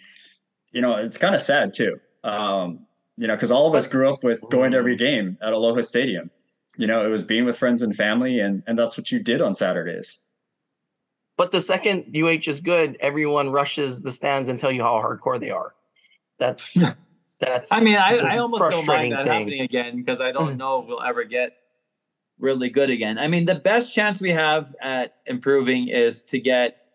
you 0.73 0.81
know 0.81 0.95
it's 0.97 1.19
kind 1.19 1.35
of 1.35 1.43
sad 1.43 1.73
too. 1.73 1.99
Um 2.23 2.87
you 3.17 3.27
know 3.27 3.35
because 3.35 3.51
all 3.51 3.67
of 3.67 3.75
us 3.75 3.87
grew 3.87 4.13
up 4.13 4.23
with 4.23 4.43
going 4.51 4.73
to 4.73 4.79
every 4.79 4.97
game 4.97 5.39
at 5.43 5.53
aloha 5.53 5.83
stadium. 5.83 6.31
You 6.77 6.87
know 6.87 7.05
it 7.05 7.09
was 7.09 7.23
being 7.23 7.45
with 7.45 7.59
friends 7.59 7.83
and 7.83 7.95
family 7.95 8.41
and 8.41 8.63
and 8.67 8.79
that's 8.79 8.97
what 8.97 9.11
you 9.11 9.23
did 9.23 9.41
on 9.41 9.55
saturdays. 9.55 10.19
But 11.37 11.51
the 11.51 11.61
second 11.61 12.15
uh 12.15 12.47
is 12.47 12.61
good 12.61 12.97
everyone 13.01 13.51
rushes 13.51 14.03
the 14.03 14.13
stands 14.13 14.49
and 14.49 14.59
tell 14.59 14.71
you 14.73 14.83
how 14.83 15.01
hardcore 15.01 15.41
they 15.41 15.51
are. 15.51 15.75
That's 16.39 16.77
that's 17.45 17.73
I 17.73 17.81
mean, 17.81 17.97
I, 17.97 18.19
I 18.19 18.39
almost 18.39 18.71
don't 18.71 18.87
mind 18.87 19.13
that 19.13 19.25
thing. 19.25 19.33
happening 19.33 19.61
again 19.61 19.97
because 19.97 20.21
I 20.21 20.33
don't 20.33 20.55
mm. 20.55 20.59
know 20.59 20.83
if 20.83 20.89
we'll 20.89 21.03
ever 21.03 21.25
get 21.25 21.57
really 22.39 22.69
good 22.69 22.91
again. 22.91 23.19
I 23.19 23.29
mean, 23.29 23.45
the 23.47 23.55
best 23.55 23.95
chance 23.95 24.21
we 24.21 24.31
have 24.31 24.75
at 24.81 25.17
improving 25.27 25.89
is 25.89 26.23
to 26.25 26.39
get 26.39 26.89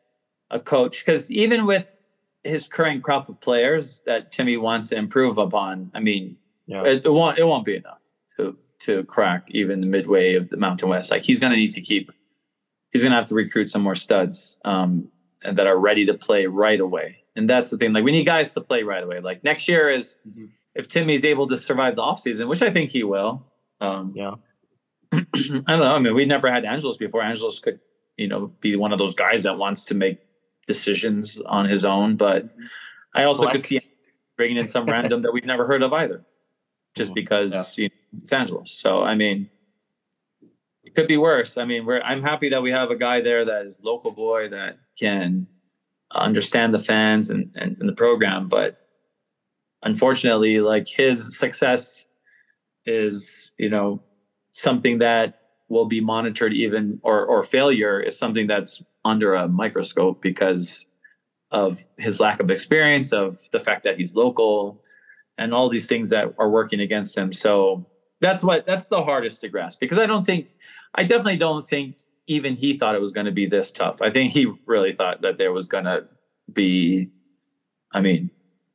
a 0.52 0.60
coach 0.60 1.06
because 1.06 1.30
even 1.32 1.66
with 1.66 1.96
his 2.44 2.68
current 2.68 3.04
crop 3.04 3.30
of 3.30 3.40
players 3.42 4.02
that 4.06 4.32
Timmy 4.32 4.58
wants 4.58 4.88
to 4.90 4.98
improve 4.98 5.38
upon, 5.38 5.92
I 5.94 6.00
mean, 6.00 6.38
yeah. 6.68 6.84
it, 6.84 7.06
it, 7.06 7.12
won't 7.12 7.38
it 7.38 7.46
won't 7.46 7.66
be 7.66 7.76
enough 7.76 8.00
to 8.38 8.58
to 8.80 9.04
crack 9.06 9.48
even 9.50 9.82
the 9.82 9.88
midway 9.88 10.36
of 10.36 10.50
the 10.50 10.58
Mountain 10.58 10.90
West. 10.90 11.12
Like 11.12 11.24
he's 11.24 11.40
going 11.40 11.52
to 11.52 11.58
need 11.58 11.72
to 11.72 11.82
keep. 11.82 12.12
He's 12.92 13.04
going 13.04 13.12
to 13.12 13.18
have 13.18 13.26
to 13.26 13.36
recruit 13.36 13.70
some 13.70 13.84
more 13.84 13.94
studs 13.94 14.58
um, 14.66 15.10
and 15.44 15.58
that 15.58 15.68
are 15.68 15.78
ready 15.78 16.06
to 16.06 16.14
play 16.14 16.46
right 16.46 16.80
away 16.80 17.24
and 17.40 17.50
that's 17.50 17.72
the 17.72 17.78
thing. 17.78 17.94
Like 17.94 18.04
we 18.04 18.12
need 18.12 18.26
guys 18.26 18.54
to 18.54 18.62
play 18.62 18.84
right 18.84 19.04
away. 19.04 19.22
Like 19.22 19.44
next 19.44 19.68
year 19.68 19.90
is 19.90 20.18
mm-hmm. 20.28 20.46
if 20.76 20.88
Timmy's 20.88 21.24
able 21.26 21.48
to 21.48 21.58
survive 21.58 21.96
the 21.96 22.02
offseason, 22.02 22.48
which 22.48 22.62
I 22.62 22.70
think 22.70 22.92
he 22.92 23.04
will. 23.04 23.46
Um, 23.82 24.14
yeah. 24.16 24.36
I 25.14 25.24
don't 25.32 25.66
know. 25.66 25.96
I 25.96 26.00
mean, 26.00 26.14
we 26.14 26.26
never 26.26 26.52
had 26.52 26.66
Angelos 26.66 26.98
before. 26.98 27.24
Angelos 27.24 27.60
could, 27.60 27.80
you 28.18 28.28
know, 28.28 28.48
be 28.60 28.76
one 28.76 28.92
of 28.92 29.00
those 29.00 29.16
guys 29.16 29.44
that 29.44 29.58
wants 29.58 29.86
to 29.86 29.96
make 29.96 30.20
decisions 30.68 31.40
on 31.46 31.66
his 31.66 31.86
own. 31.86 32.18
But 32.18 32.50
I 33.16 33.24
also 33.24 33.44
Flex. 33.44 33.54
could 33.54 33.64
see 33.64 33.80
bringing 34.36 34.58
in 34.58 34.68
some 34.68 34.86
random 34.86 35.22
that 35.24 35.32
we've 35.32 35.46
never 35.46 35.66
heard 35.66 35.82
of 35.82 35.94
either, 35.94 36.24
just 36.96 37.14
because 37.14 37.78
yeah. 37.78 37.84
you 37.84 37.90
know, 37.90 38.20
it's 38.22 38.34
Angelos. 38.34 38.72
So 38.72 39.02
I 39.02 39.16
mean, 39.16 39.50
it 40.90 40.96
could 40.96 41.08
be 41.08 41.18
worse. 41.18 41.56
I 41.60 41.66
mean, 41.66 41.86
we're 41.86 42.02
I'm 42.02 42.24
happy 42.24 42.50
that 42.50 42.64
we 42.64 42.72
have 42.72 42.90
a 42.90 42.96
guy 42.96 43.22
there 43.22 43.46
that 43.46 43.68
is 43.68 43.80
local 43.84 44.10
boy 44.10 44.50
that 44.50 44.80
can 44.98 45.46
understand 46.16 46.74
the 46.74 46.80
fans 46.80 47.30
and, 47.30 47.52
and, 47.56 47.78
and 47.80 47.88
the 47.88 47.94
program. 47.94 48.48
But 48.48 48.88
unfortunately, 49.84 50.62
like 50.62 50.88
his 50.88 51.38
success 51.38 52.06
is, 52.88 53.52
you 53.60 53.70
know, 53.70 54.02
something 54.54 54.98
that 54.98 55.42
will 55.68 55.86
be 55.86 56.02
monitored 56.02 56.54
even 56.54 57.00
or 57.04 57.24
or 57.24 57.44
failure 57.44 58.00
is 58.00 58.18
something 58.18 58.48
that's 58.48 58.82
under 59.06 59.36
a 59.36 59.48
microscope 59.48 60.24
because 60.24 60.88
of 61.52 61.86
his 61.98 62.20
lack 62.20 62.40
of 62.40 62.50
experience, 62.50 63.14
of 63.14 63.38
the 63.52 63.60
fact 63.60 63.84
that 63.84 63.98
he's 63.98 64.16
local, 64.16 64.82
and 65.38 65.54
all 65.54 65.70
these 65.70 65.86
things 65.86 66.10
that 66.10 66.34
are 66.40 66.50
working 66.50 66.80
against 66.80 67.16
him. 67.16 67.32
So 67.32 67.86
that's 68.22 68.44
what 68.44 68.66
that's 68.66 68.88
the 68.88 69.04
hardest 69.04 69.42
to 69.42 69.50
grasp 69.50 69.80
because 69.80 69.98
I 69.98 70.06
don't 70.06 70.26
think 70.26 70.50
I 70.96 71.04
definitely 71.04 71.38
don't 71.38 71.66
think 71.66 71.98
even 72.28 72.56
he 72.56 72.78
thought 72.78 72.96
it 72.96 73.02
was 73.02 73.12
going 73.12 73.26
to 73.26 73.32
be 73.32 73.48
this 73.48 73.72
tough. 73.72 74.02
I 74.02 74.12
think 74.12 74.32
he 74.32 74.52
really 74.66 74.94
thought 74.94 75.22
that 75.22 75.40
there 75.40 75.52
was 75.52 75.68
going 75.68 75.86
to 75.86 76.08
be, 76.54 77.10
I 77.92 78.02
mean, 78.02 78.30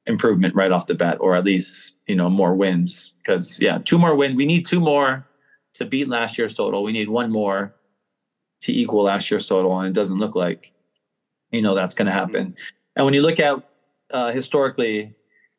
improvement 0.06 0.54
right 0.56 0.72
off 0.72 0.88
the 0.88 0.94
bat, 0.94 1.18
or 1.20 1.36
at 1.36 1.44
least 1.44 1.94
you 2.06 2.16
know 2.16 2.28
more 2.28 2.54
wins. 2.54 3.12
Because 3.22 3.60
yeah, 3.60 3.78
two 3.78 3.98
more 3.98 4.14
win. 4.14 4.36
We 4.36 4.44
need 4.44 4.66
two 4.66 4.80
more 4.80 5.26
to 5.74 5.84
beat 5.84 6.08
last 6.08 6.36
year's 6.36 6.54
total. 6.54 6.82
We 6.82 6.92
need 6.92 7.08
one 7.08 7.30
more 7.30 7.74
to 8.62 8.72
equal 8.72 9.04
last 9.04 9.30
year's 9.30 9.46
total, 9.46 9.78
and 9.78 9.88
it 9.88 9.94
doesn't 9.94 10.18
look 10.18 10.34
like 10.34 10.72
you 11.50 11.62
know 11.62 11.74
that's 11.74 11.94
going 11.94 12.06
to 12.06 12.12
happen. 12.12 12.56
And 12.96 13.04
when 13.04 13.14
you 13.14 13.22
look 13.22 13.40
at 13.40 13.62
uh, 14.10 14.32
historically, 14.32 15.14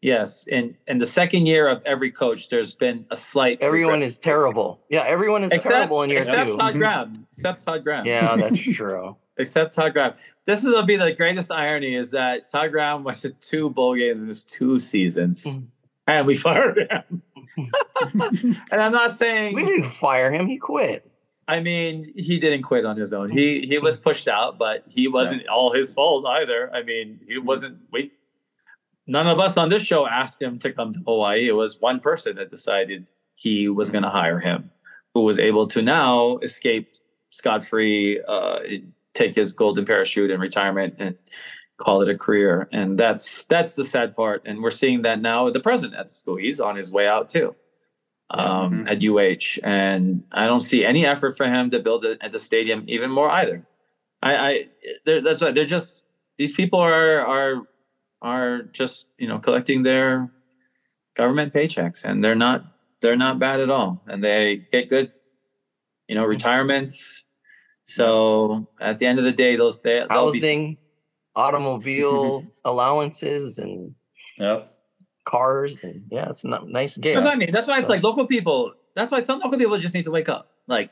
yes, 0.06 0.45
and 0.51 0.76
in 0.88 0.97
the 0.99 1.06
second 1.06 1.45
year 1.47 1.68
of 1.68 1.82
every 1.86 2.12
coach, 2.12 2.49
there's 2.49 2.74
been 2.74 3.06
a 3.12 3.16
slight. 3.16 3.58
Everyone 3.62 3.95
regret. 3.95 4.08
is 4.08 4.18
terrible. 4.18 4.80
Yeah, 4.89 5.03
everyone 5.08 5.43
is 5.43 5.51
except, 5.51 5.74
terrible 5.76 6.01
in 6.03 6.10
year 6.12 6.20
except 6.22 6.51
two. 6.51 6.58
Todd 6.58 6.74
Graham. 6.76 7.28
Except 7.34 7.66
Todd 7.66 7.84
Graham. 7.84 8.06
Yeah, 8.06 8.36
that's 8.38 8.62
true. 8.78 9.16
except 9.38 9.74
Todd 9.74 9.93
Graham. 9.93 10.14
This 10.45 10.64
is 10.64 10.70
will 10.70 10.84
be 10.86 10.95
the 10.95 11.12
greatest 11.14 11.51
irony 11.51 11.95
is 11.95 12.12
that 12.12 12.47
Todd 12.47 12.72
Graham 12.72 13.03
went 13.03 13.20
to 13.20 13.32
two 13.32 13.70
bowl 13.70 13.95
games 13.95 14.22
in 14.22 14.28
his 14.28 14.43
two 14.43 14.80
seasons, 14.80 15.43
Mm. 15.45 15.66
and 16.08 16.28
we 16.28 16.36
fired 16.47 16.78
him. 16.89 17.22
and 18.72 18.82
I'm 18.82 18.91
not 18.91 19.16
saying 19.16 19.56
We 19.56 19.64
didn't 19.66 19.84
fire 19.86 20.32
him. 20.32 20.47
He 20.47 20.58
quit. 20.58 21.10
I 21.47 21.60
mean, 21.60 22.12
he 22.16 22.39
didn't 22.39 22.64
quit 22.64 22.86
on 22.86 22.97
his 22.97 23.14
own. 23.14 23.30
He 23.30 23.62
he 23.62 23.78
was 23.78 23.99
pushed 23.99 24.28
out, 24.28 24.58
but 24.58 24.84
he 24.88 25.08
wasn't 25.08 25.47
all 25.47 25.72
his 25.72 25.93
fault 25.93 26.26
either. 26.26 26.72
I 26.74 26.82
mean, 26.82 27.20
he 27.28 27.38
wasn't. 27.38 27.78
We 27.91 28.12
none 29.08 29.28
of 29.28 29.39
us 29.39 29.58
on 29.58 29.70
this 29.70 29.84
show 29.84 30.08
asked 30.08 30.41
him 30.41 30.58
to 30.60 30.72
come 30.72 30.93
to 30.93 30.99
Hawaii. 31.06 31.47
It 31.47 31.53
was 31.56 31.80
one 31.82 31.99
person 31.99 32.36
that 32.38 32.51
decided 32.51 33.08
he 33.36 33.68
was 33.70 33.89
going 33.91 34.03
to 34.03 34.10
hire 34.10 34.39
him, 34.39 34.72
who 35.14 35.22
was 35.22 35.38
able 35.39 35.68
to 35.68 35.82
now 35.82 36.38
escape 36.38 36.93
scot 37.30 37.64
free, 37.64 38.22
uh, 38.28 38.60
take 39.14 39.36
his 39.36 39.53
golden 39.53 39.86
parachute 39.86 40.32
in 40.32 40.39
retirement, 40.39 40.95
and 40.99 41.16
call 41.78 42.01
it 42.01 42.08
a 42.10 42.18
career. 42.18 42.70
And 42.72 42.97
that's 42.97 43.43
that's 43.43 43.76
the 43.76 43.84
sad 43.84 44.16
part. 44.16 44.41
And 44.45 44.62
we're 44.62 44.72
seeing 44.72 45.01
that 45.01 45.22
now 45.22 45.45
with 45.45 45.53
the 45.53 45.60
president 45.60 45.99
at 45.99 46.08
the 46.08 46.16
school. 46.16 46.38
He's 46.38 46.60
on 46.62 46.76
his 46.78 46.89
way 46.91 47.08
out 47.08 47.30
too 47.30 47.53
um, 48.30 48.86
Mhm. 48.86 48.89
at 48.89 49.03
UH, 49.03 49.60
and 49.68 50.24
I 50.32 50.47
don't 50.47 50.62
see 50.62 50.84
any 50.86 51.06
effort 51.06 51.36
for 51.38 51.45
him 51.45 51.70
to 51.72 51.80
build 51.80 52.06
it 52.06 52.18
at 52.22 52.32
the 52.32 52.39
stadium 52.39 52.84
even 52.88 53.12
more 53.12 53.30
either. 53.30 53.66
I, 54.24 54.36
I 54.36 54.66
that's 55.06 55.41
why 55.41 55.51
they're 55.51 55.66
just 55.66 56.03
these 56.38 56.53
people 56.53 56.80
are 56.80 57.20
are 57.20 57.68
are 58.22 58.63
just 58.74 59.07
you 59.18 59.28
know 59.28 59.39
collecting 59.39 59.84
their 59.84 60.32
government 61.16 61.53
paychecks, 61.53 62.03
and 62.03 62.24
they're 62.24 62.36
not 62.36 62.63
they're 63.01 63.16
not 63.18 63.39
bad 63.39 63.59
at 63.59 63.70
all, 63.70 64.01
and 64.07 64.24
they 64.24 64.57
get 64.72 64.89
good 64.89 65.11
you 66.07 66.16
know 66.16 66.24
retirements. 66.26 67.24
So 67.86 68.68
at 68.82 68.97
the 68.99 69.05
end 69.05 69.20
of 69.20 69.26
the 69.26 69.32
day, 69.32 69.55
those 69.55 69.80
they, 69.82 69.99
they'll 70.09 70.32
be 70.32 70.39
Housing, 70.39 70.78
automobile 71.36 72.45
allowances, 72.66 73.57
and 73.57 73.93
Yep. 74.38 74.76
cars, 75.26 75.84
and 75.84 76.03
yeah, 76.11 76.30
it's 76.30 76.43
a 76.43 76.47
n- 76.53 76.72
nice 76.72 76.97
gig. 76.97 77.13
That's 77.16 77.26
what 77.26 77.34
I 77.34 77.38
mean. 77.38 77.51
That's 77.51 77.68
why 77.68 77.78
it's 77.80 77.88
So- 77.88 77.93
like 77.93 78.03
local 78.03 78.26
people. 78.28 78.74
That's 78.95 79.11
why 79.11 79.22
some 79.22 79.39
local 79.39 79.57
people 79.59 79.78
just 79.78 79.93
need 79.93 80.05
to 80.05 80.11
wake 80.11 80.30
up. 80.30 80.51
Like, 80.68 80.91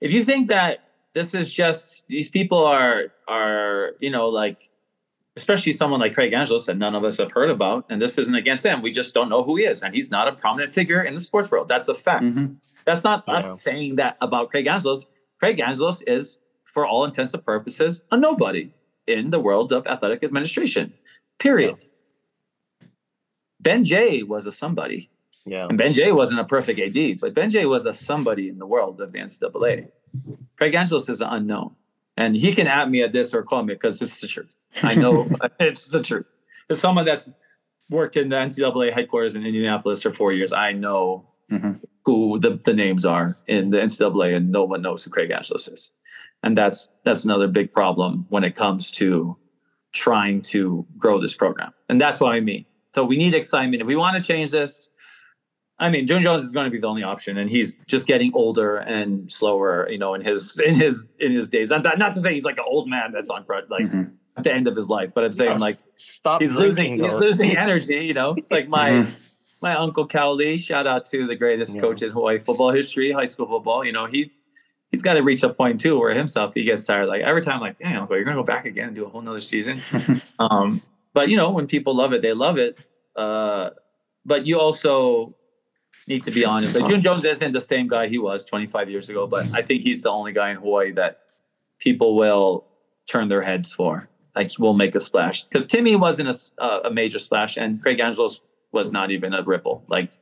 if 0.00 0.12
you 0.12 0.24
think 0.24 0.48
that 0.48 0.80
this 1.14 1.32
is 1.34 1.50
just 1.52 2.02
these 2.08 2.28
people 2.28 2.64
are 2.66 3.06
are 3.28 3.92
you 4.00 4.10
know 4.10 4.28
like, 4.28 4.68
especially 5.36 5.72
someone 5.72 6.00
like 6.00 6.14
Craig 6.14 6.32
Angelos 6.32 6.66
that 6.66 6.76
none 6.76 6.94
of 6.94 7.04
us 7.04 7.18
have 7.18 7.32
heard 7.32 7.50
about, 7.50 7.86
and 7.88 8.00
this 8.00 8.18
isn't 8.18 8.34
against 8.34 8.64
him. 8.64 8.82
We 8.82 8.90
just 8.90 9.14
don't 9.14 9.28
know 9.28 9.42
who 9.42 9.56
he 9.56 9.64
is, 9.64 9.82
and 9.82 9.94
he's 9.94 10.10
not 10.10 10.28
a 10.28 10.32
prominent 10.32 10.72
figure 10.74 11.02
in 11.02 11.14
the 11.14 11.20
sports 11.20 11.50
world. 11.50 11.68
That's 11.68 11.88
a 11.88 11.94
fact. 11.94 12.24
Mhm. 12.24 12.56
That's 12.84 13.04
not 13.04 13.24
Yeah. 13.28 13.34
us 13.34 13.62
saying 13.62 13.96
that 13.96 14.16
about 14.20 14.50
Craig 14.50 14.66
Angelos. 14.66 15.06
Craig 15.38 15.60
Angelos 15.60 16.02
is, 16.02 16.38
for 16.64 16.86
all 16.86 17.04
intents 17.04 17.32
and 17.34 17.44
purposes, 17.44 18.02
a 18.10 18.16
nobody 18.16 18.72
in 19.06 19.30
the 19.30 19.40
world 19.40 19.72
of 19.72 19.86
athletic 19.86 20.22
administration. 20.24 20.92
Period. 21.38 21.86
Ben 23.60 23.84
Jay 23.84 24.22
was 24.22 24.46
a 24.46 24.52
somebody. 24.52 25.10
yeah, 25.46 25.66
And 25.68 25.78
Ben 25.78 25.92
Jay 25.92 26.12
wasn't 26.12 26.40
a 26.40 26.44
perfect 26.44 26.78
AD, 26.80 27.14
but 27.20 27.34
Ben 27.34 27.50
Jay 27.50 27.66
was 27.66 27.86
a 27.86 27.92
somebody 27.92 28.48
in 28.48 28.58
the 28.58 28.66
world 28.66 29.00
of 29.00 29.12
the 29.12 29.18
NCAA. 29.18 29.88
Craig 30.56 30.74
Angelos 30.74 31.08
is 31.08 31.20
an 31.20 31.28
unknown. 31.30 31.74
And 32.20 32.36
he 32.36 32.54
can 32.54 32.66
at 32.66 32.90
me 32.90 33.02
at 33.02 33.12
this 33.14 33.32
or 33.32 33.42
call 33.42 33.62
me 33.62 33.72
because 33.72 34.02
it's 34.02 34.20
the 34.20 34.26
truth. 34.28 34.54
I 34.82 34.94
know 34.94 35.26
it's 35.60 35.86
the 35.86 36.02
truth. 36.02 36.26
As 36.68 36.78
someone 36.78 37.06
that's 37.06 37.32
worked 37.88 38.16
in 38.16 38.28
the 38.28 38.36
NCAA 38.36 38.92
headquarters 38.92 39.34
in 39.34 39.44
Indianapolis 39.46 40.02
for 40.02 40.12
four 40.12 40.30
years, 40.32 40.52
I 40.52 40.72
know 40.72 41.26
Mhm. 41.50 41.80
who 42.04 42.38
the, 42.38 42.60
the 42.62 42.72
names 42.74 43.04
are 43.04 43.36
in 43.48 43.70
the 43.70 43.78
NCAA, 43.78 44.36
and 44.36 44.52
no 44.52 44.62
one 44.62 44.82
knows 44.82 45.02
who 45.02 45.10
Craig 45.10 45.32
Angelos 45.32 45.66
is. 45.66 45.90
And 46.44 46.56
that's 46.56 46.88
that's 47.04 47.24
another 47.24 47.48
big 47.48 47.72
problem 47.72 48.26
when 48.28 48.44
it 48.44 48.54
comes 48.54 48.90
to 48.92 49.36
trying 49.92 50.42
to 50.42 50.86
grow 50.96 51.18
this 51.20 51.34
program. 51.34 51.72
And 51.88 52.00
that's 52.00 52.20
what 52.20 52.32
I 52.32 52.40
mean. 52.40 52.66
So 52.94 53.02
we 53.04 53.16
need 53.16 53.34
excitement. 53.34 53.80
If 53.80 53.88
we 53.88 53.96
want 53.96 54.16
to 54.16 54.22
change 54.22 54.50
this, 54.52 54.89
I 55.80 55.88
mean, 55.88 56.06
June 56.06 56.22
Jones 56.22 56.42
is 56.42 56.52
going 56.52 56.64
to 56.66 56.70
be 56.70 56.78
the 56.78 56.86
only 56.86 57.02
option, 57.02 57.38
and 57.38 57.48
he's 57.50 57.74
just 57.86 58.06
getting 58.06 58.30
older 58.34 58.76
and 58.76 59.32
slower. 59.32 59.88
You 59.90 59.98
know, 59.98 60.14
in 60.14 60.20
his 60.20 60.58
in 60.60 60.74
his 60.76 61.06
in 61.18 61.32
his 61.32 61.48
days. 61.48 61.70
Not, 61.70 61.98
not 61.98 62.14
to 62.14 62.20
say 62.20 62.34
he's 62.34 62.44
like 62.44 62.58
an 62.58 62.64
old 62.68 62.88
man 62.90 63.12
that's 63.12 63.30
on 63.30 63.44
crutch, 63.44 63.64
like 63.70 63.86
Mhm. 63.86 64.12
at 64.36 64.44
the 64.44 64.52
end 64.52 64.68
of 64.68 64.76
his 64.76 64.88
life, 64.90 65.12
but 65.14 65.24
I'm 65.24 65.32
saying 65.32 65.58
like 65.58 65.76
stop. 65.96 66.40
he's 66.42 66.54
losing 66.54 66.96
drinking, 66.98 67.10
he's 67.10 67.18
losing 67.18 67.56
energy. 67.56 67.96
You 67.96 68.14
know, 68.14 68.34
it's 68.36 68.50
like 68.50 68.68
my 68.68 68.90
Mhm. 68.90 69.10
my 69.62 69.74
uncle 69.74 70.04
Cal 70.06 70.34
Lee. 70.34 70.58
Shout 70.58 70.86
out 70.86 71.04
to 71.06 71.26
the 71.26 71.34
greatest 71.34 71.74
Yeah. 71.74 71.80
coach 71.80 72.02
in 72.02 72.10
Hawaii 72.10 72.38
football 72.38 72.70
history, 72.70 73.10
high 73.10 73.24
school 73.24 73.46
football. 73.48 73.84
You 73.84 73.92
know, 73.92 74.04
he 74.06 74.30
he's 74.90 75.02
got 75.02 75.14
to 75.14 75.20
reach 75.22 75.42
a 75.42 75.48
point 75.48 75.80
too 75.80 75.98
where 75.98 76.12
himself 76.12 76.52
he 76.54 76.62
gets 76.64 76.84
tired. 76.84 77.06
Like 77.06 77.22
every 77.22 77.42
time, 77.42 77.60
like, 77.60 77.78
damn, 77.78 78.02
uncle, 78.02 78.16
you're 78.16 78.24
gonna 78.24 78.36
go 78.36 78.42
back 78.42 78.66
again 78.66 78.88
and 78.88 78.94
do 78.96 79.06
a 79.06 79.08
whole 79.08 79.22
nother 79.22 79.40
season. 79.40 79.80
um, 80.40 80.82
but 81.14 81.28
you 81.30 81.36
know, 81.38 81.50
when 81.50 81.66
people 81.66 81.94
love 81.94 82.12
it, 82.12 82.20
they 82.22 82.32
love 82.34 82.58
it. 82.58 82.78
Uh, 83.16 83.70
but 84.26 84.46
you 84.46 84.58
also 84.60 85.34
need 86.10 86.24
to 86.24 86.30
be 86.30 86.44
honest. 86.44 86.76
Like 86.76 86.88
June 86.90 87.00
Jones 87.00 87.24
isn't 87.24 87.52
the 87.52 87.60
same 87.60 87.88
guy 87.88 88.08
he 88.08 88.18
was 88.18 88.44
25 88.44 88.90
years 88.90 89.08
ago, 89.08 89.26
but 89.26 89.46
I 89.54 89.62
think 89.62 89.82
he's 89.82 90.02
the 90.02 90.10
only 90.10 90.32
guy 90.32 90.50
in 90.50 90.56
Hawaii 90.56 90.92
that 90.92 91.20
people 91.78 92.16
will 92.16 92.66
turn 93.08 93.28
their 93.28 93.40
heads 93.42 93.72
for. 93.72 94.08
Like 94.36 94.50
will 94.58 94.74
make 94.74 94.94
a 94.94 95.00
splash 95.00 95.42
because 95.44 95.66
Timmy 95.66 95.96
wasn't 95.96 96.28
a, 96.28 96.62
uh, 96.62 96.80
a 96.84 96.90
major 96.90 97.18
splash, 97.18 97.56
and 97.56 97.82
Craig 97.82 97.98
Angelos 97.98 98.40
was 98.70 98.92
not 98.92 99.10
even 99.10 99.34
a 99.34 99.42
ripple. 99.42 99.82
Like 99.88 100.12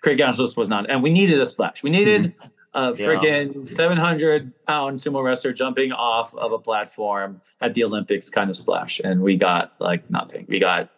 Craig 0.00 0.20
Angelos 0.20 0.56
was 0.56 0.68
not, 0.68 0.88
and 0.88 1.02
we 1.02 1.10
needed 1.10 1.40
a 1.40 1.46
splash. 1.46 1.82
We 1.82 1.90
needed 1.90 2.34
a 2.72 2.94
Yeah. 2.96 3.06
freaking 3.06 3.66
700 3.66 4.52
pound 4.66 5.00
sumo 5.00 5.24
wrestler 5.24 5.52
jumping 5.52 5.90
off 5.90 6.34
of 6.36 6.52
a 6.52 6.58
platform 6.58 7.40
at 7.60 7.74
the 7.74 7.82
Olympics 7.82 8.30
kind 8.30 8.48
of 8.48 8.56
splash, 8.56 9.00
and 9.02 9.22
we 9.22 9.36
got 9.36 9.72
like 9.80 10.08
nothing. 10.08 10.46
We 10.48 10.60
got. 10.60 10.88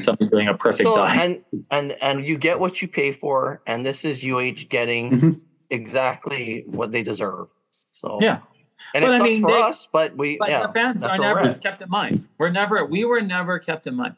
Somebody 0.00 0.28
doing 0.28 0.48
a 0.48 0.54
perfect 0.54 0.86
So, 0.88 0.96
dive. 0.96 1.18
and 1.20 1.64
and 1.70 1.92
and 2.02 2.26
you 2.26 2.36
get 2.38 2.58
what 2.58 2.82
you 2.82 2.88
pay 2.88 3.12
for, 3.12 3.62
and 3.66 3.84
this 3.86 4.04
is 4.04 4.22
UH 4.24 4.68
getting 4.68 5.10
Mhm. 5.10 5.40
exactly 5.70 6.64
what 6.66 6.92
they 6.92 7.02
deserve. 7.02 7.48
So 7.90 8.18
yeah. 8.20 8.38
and 8.94 9.02
But 9.04 9.10
it 9.10 9.14
I 9.14 9.18
sucks 9.18 9.30
mean, 9.30 9.42
for 9.42 9.50
they- 9.50 9.62
us, 9.62 9.88
but 9.92 10.16
we 10.16 10.36
But 10.38 10.48
yeah, 10.50 10.66
the 10.66 10.72
fans 10.72 11.04
are 11.04 11.18
never 11.18 11.40
at. 11.40 11.60
kept 11.62 11.80
in 11.82 11.88
mind. 11.90 12.26
We're 12.38 12.50
never, 12.50 12.84
we 12.84 13.04
were 13.04 13.20
never 13.20 13.58
kept 13.58 13.86
in 13.86 13.94
mind. 13.96 14.16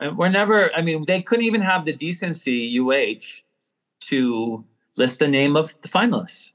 And 0.00 0.16
we're 0.18 0.28
never, 0.28 0.74
I 0.74 0.82
mean, 0.82 1.04
they 1.06 1.22
couldn't 1.22 1.44
even 1.44 1.60
have 1.62 1.84
the 1.84 1.92
decency, 1.92 2.66
UH, 2.80 3.42
to 4.08 4.64
list 4.96 5.20
the 5.20 5.28
name 5.28 5.56
of 5.56 5.80
the 5.82 5.88
finalists. 5.88 6.50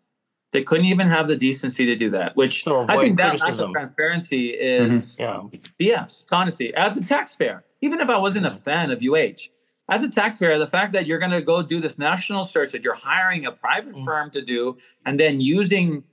They 0.52 0.64
couldn't 0.64 0.86
even 0.86 1.08
have 1.08 1.28
the 1.28 1.36
decency 1.36 1.86
to 1.86 1.96
do 1.96 2.10
that, 2.12 2.36
which 2.36 2.64
To 2.64 2.78
I 2.90 2.98
think 2.98 3.18
that 3.18 3.40
lack 3.40 3.60
of 3.60 3.72
transparency 3.72 4.50
is 4.50 5.18
yeah. 5.20 5.42
BS, 5.80 6.26
honestly. 6.32 6.74
As 6.76 6.98
a 6.98 7.04
taxpayer, 7.04 7.64
even 7.82 8.00
if 8.00 8.10
I 8.10 8.18
wasn't 8.18 8.48
a 8.48 8.52
fan 8.52 8.90
of 8.90 9.02
UH, 9.04 9.50
as 9.90 10.04
a 10.04 10.10
taxpayer, 10.10 10.58
the 10.58 10.68
fact 10.68 10.94
that 10.94 11.06
you're 11.06 11.20
going 11.20 11.32
to 11.32 11.42
go 11.42 11.62
do 11.62 11.80
this 11.80 12.00
national 12.00 12.46
search 12.46 12.72
that 12.72 12.84
you're 12.84 12.96
hiring 12.96 13.46
a 13.46 13.52
private 13.52 13.94
Mm. 13.96 14.06
firm 14.06 14.32
to 14.32 14.42
do, 14.42 14.78
and 15.06 15.20
then 15.20 15.40
using, 15.40 16.04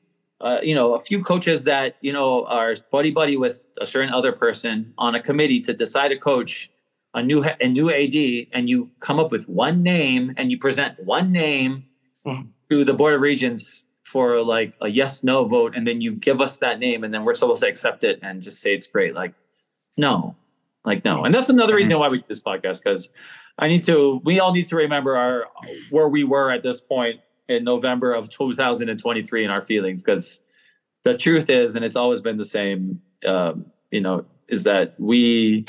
uh, 0.43 0.59
you 0.63 0.75
know, 0.75 0.95
a 0.95 0.99
few 0.99 1.23
coaches 1.23 1.65
that 1.65 1.97
you 2.03 2.13
know 2.13 2.45
are 2.47 2.75
buddy 2.93 3.11
buddy 3.11 3.37
with 3.39 3.67
a 3.81 3.87
certain 3.87 4.13
other 4.13 4.33
person 4.33 4.93
on 4.99 5.15
a 5.15 5.23
committee 5.23 5.61
to 5.61 5.73
decide 5.73 6.13
a 6.13 6.19
coach, 6.19 6.71
a 7.15 7.23
new 7.23 7.43
a 7.61 7.69
new 7.69 7.91
AD, 7.91 8.49
and 8.53 8.69
you 8.69 8.91
come 9.01 9.19
up 9.19 9.31
with 9.31 9.49
one 9.49 9.83
name 9.83 10.35
and 10.37 10.51
you 10.51 10.59
present 10.59 10.93
one 11.05 11.33
name 11.33 11.85
Mm. 12.27 12.49
to 12.71 12.85
the 12.85 12.93
board 12.93 13.15
of 13.15 13.21
regents 13.23 13.85
for 14.17 14.43
like 14.43 14.75
a 14.81 14.89
yes 14.89 15.23
no 15.23 15.45
vote, 15.45 15.77
and 15.77 15.87
then 15.87 16.01
you 16.01 16.13
give 16.13 16.41
us 16.41 16.57
that 16.57 16.79
name, 16.79 17.05
and 17.05 17.13
then 17.13 17.23
we're 17.23 17.35
supposed 17.35 17.63
to 17.63 17.69
accept 17.69 18.03
it 18.03 18.19
and 18.23 18.41
just 18.41 18.63
say 18.63 18.73
it's 18.73 18.87
great. 18.87 19.15
Like, 19.15 19.35
no, 19.99 20.35
like 20.87 21.05
no, 21.05 21.27
and 21.27 21.35
that's 21.35 21.51
another 21.51 21.75
reason 21.75 21.99
why 21.99 22.09
we 22.09 22.21
do 22.21 22.25
this 22.27 22.41
podcast 22.41 22.83
because 22.83 23.11
I 23.59 23.69
need 23.69 23.83
to. 23.83 24.23
We 24.25 24.41
all 24.41 24.55
need 24.55 24.65
to 24.69 24.77
remember 24.77 25.19
our 25.19 25.49
where 25.91 26.09
we 26.09 26.25
were 26.25 26.51
at 26.51 26.63
this 26.63 26.81
point 26.81 27.21
in 27.51 27.63
November 27.63 28.15
of 28.15 28.31
2023 28.31 29.45
in 29.45 29.51
our 29.51 29.61
feelings 29.61 30.03
because 30.03 30.41
the 31.03 31.15
truth 31.15 31.51
is, 31.51 31.75
and 31.77 31.85
it's 31.85 31.95
always 31.95 32.23
been 32.23 32.39
the 32.39 32.45
same, 32.47 33.03
um, 33.27 33.67
you 33.91 34.01
know, 34.01 34.25
is 34.49 34.63
that 34.63 34.99
we. 34.99 35.67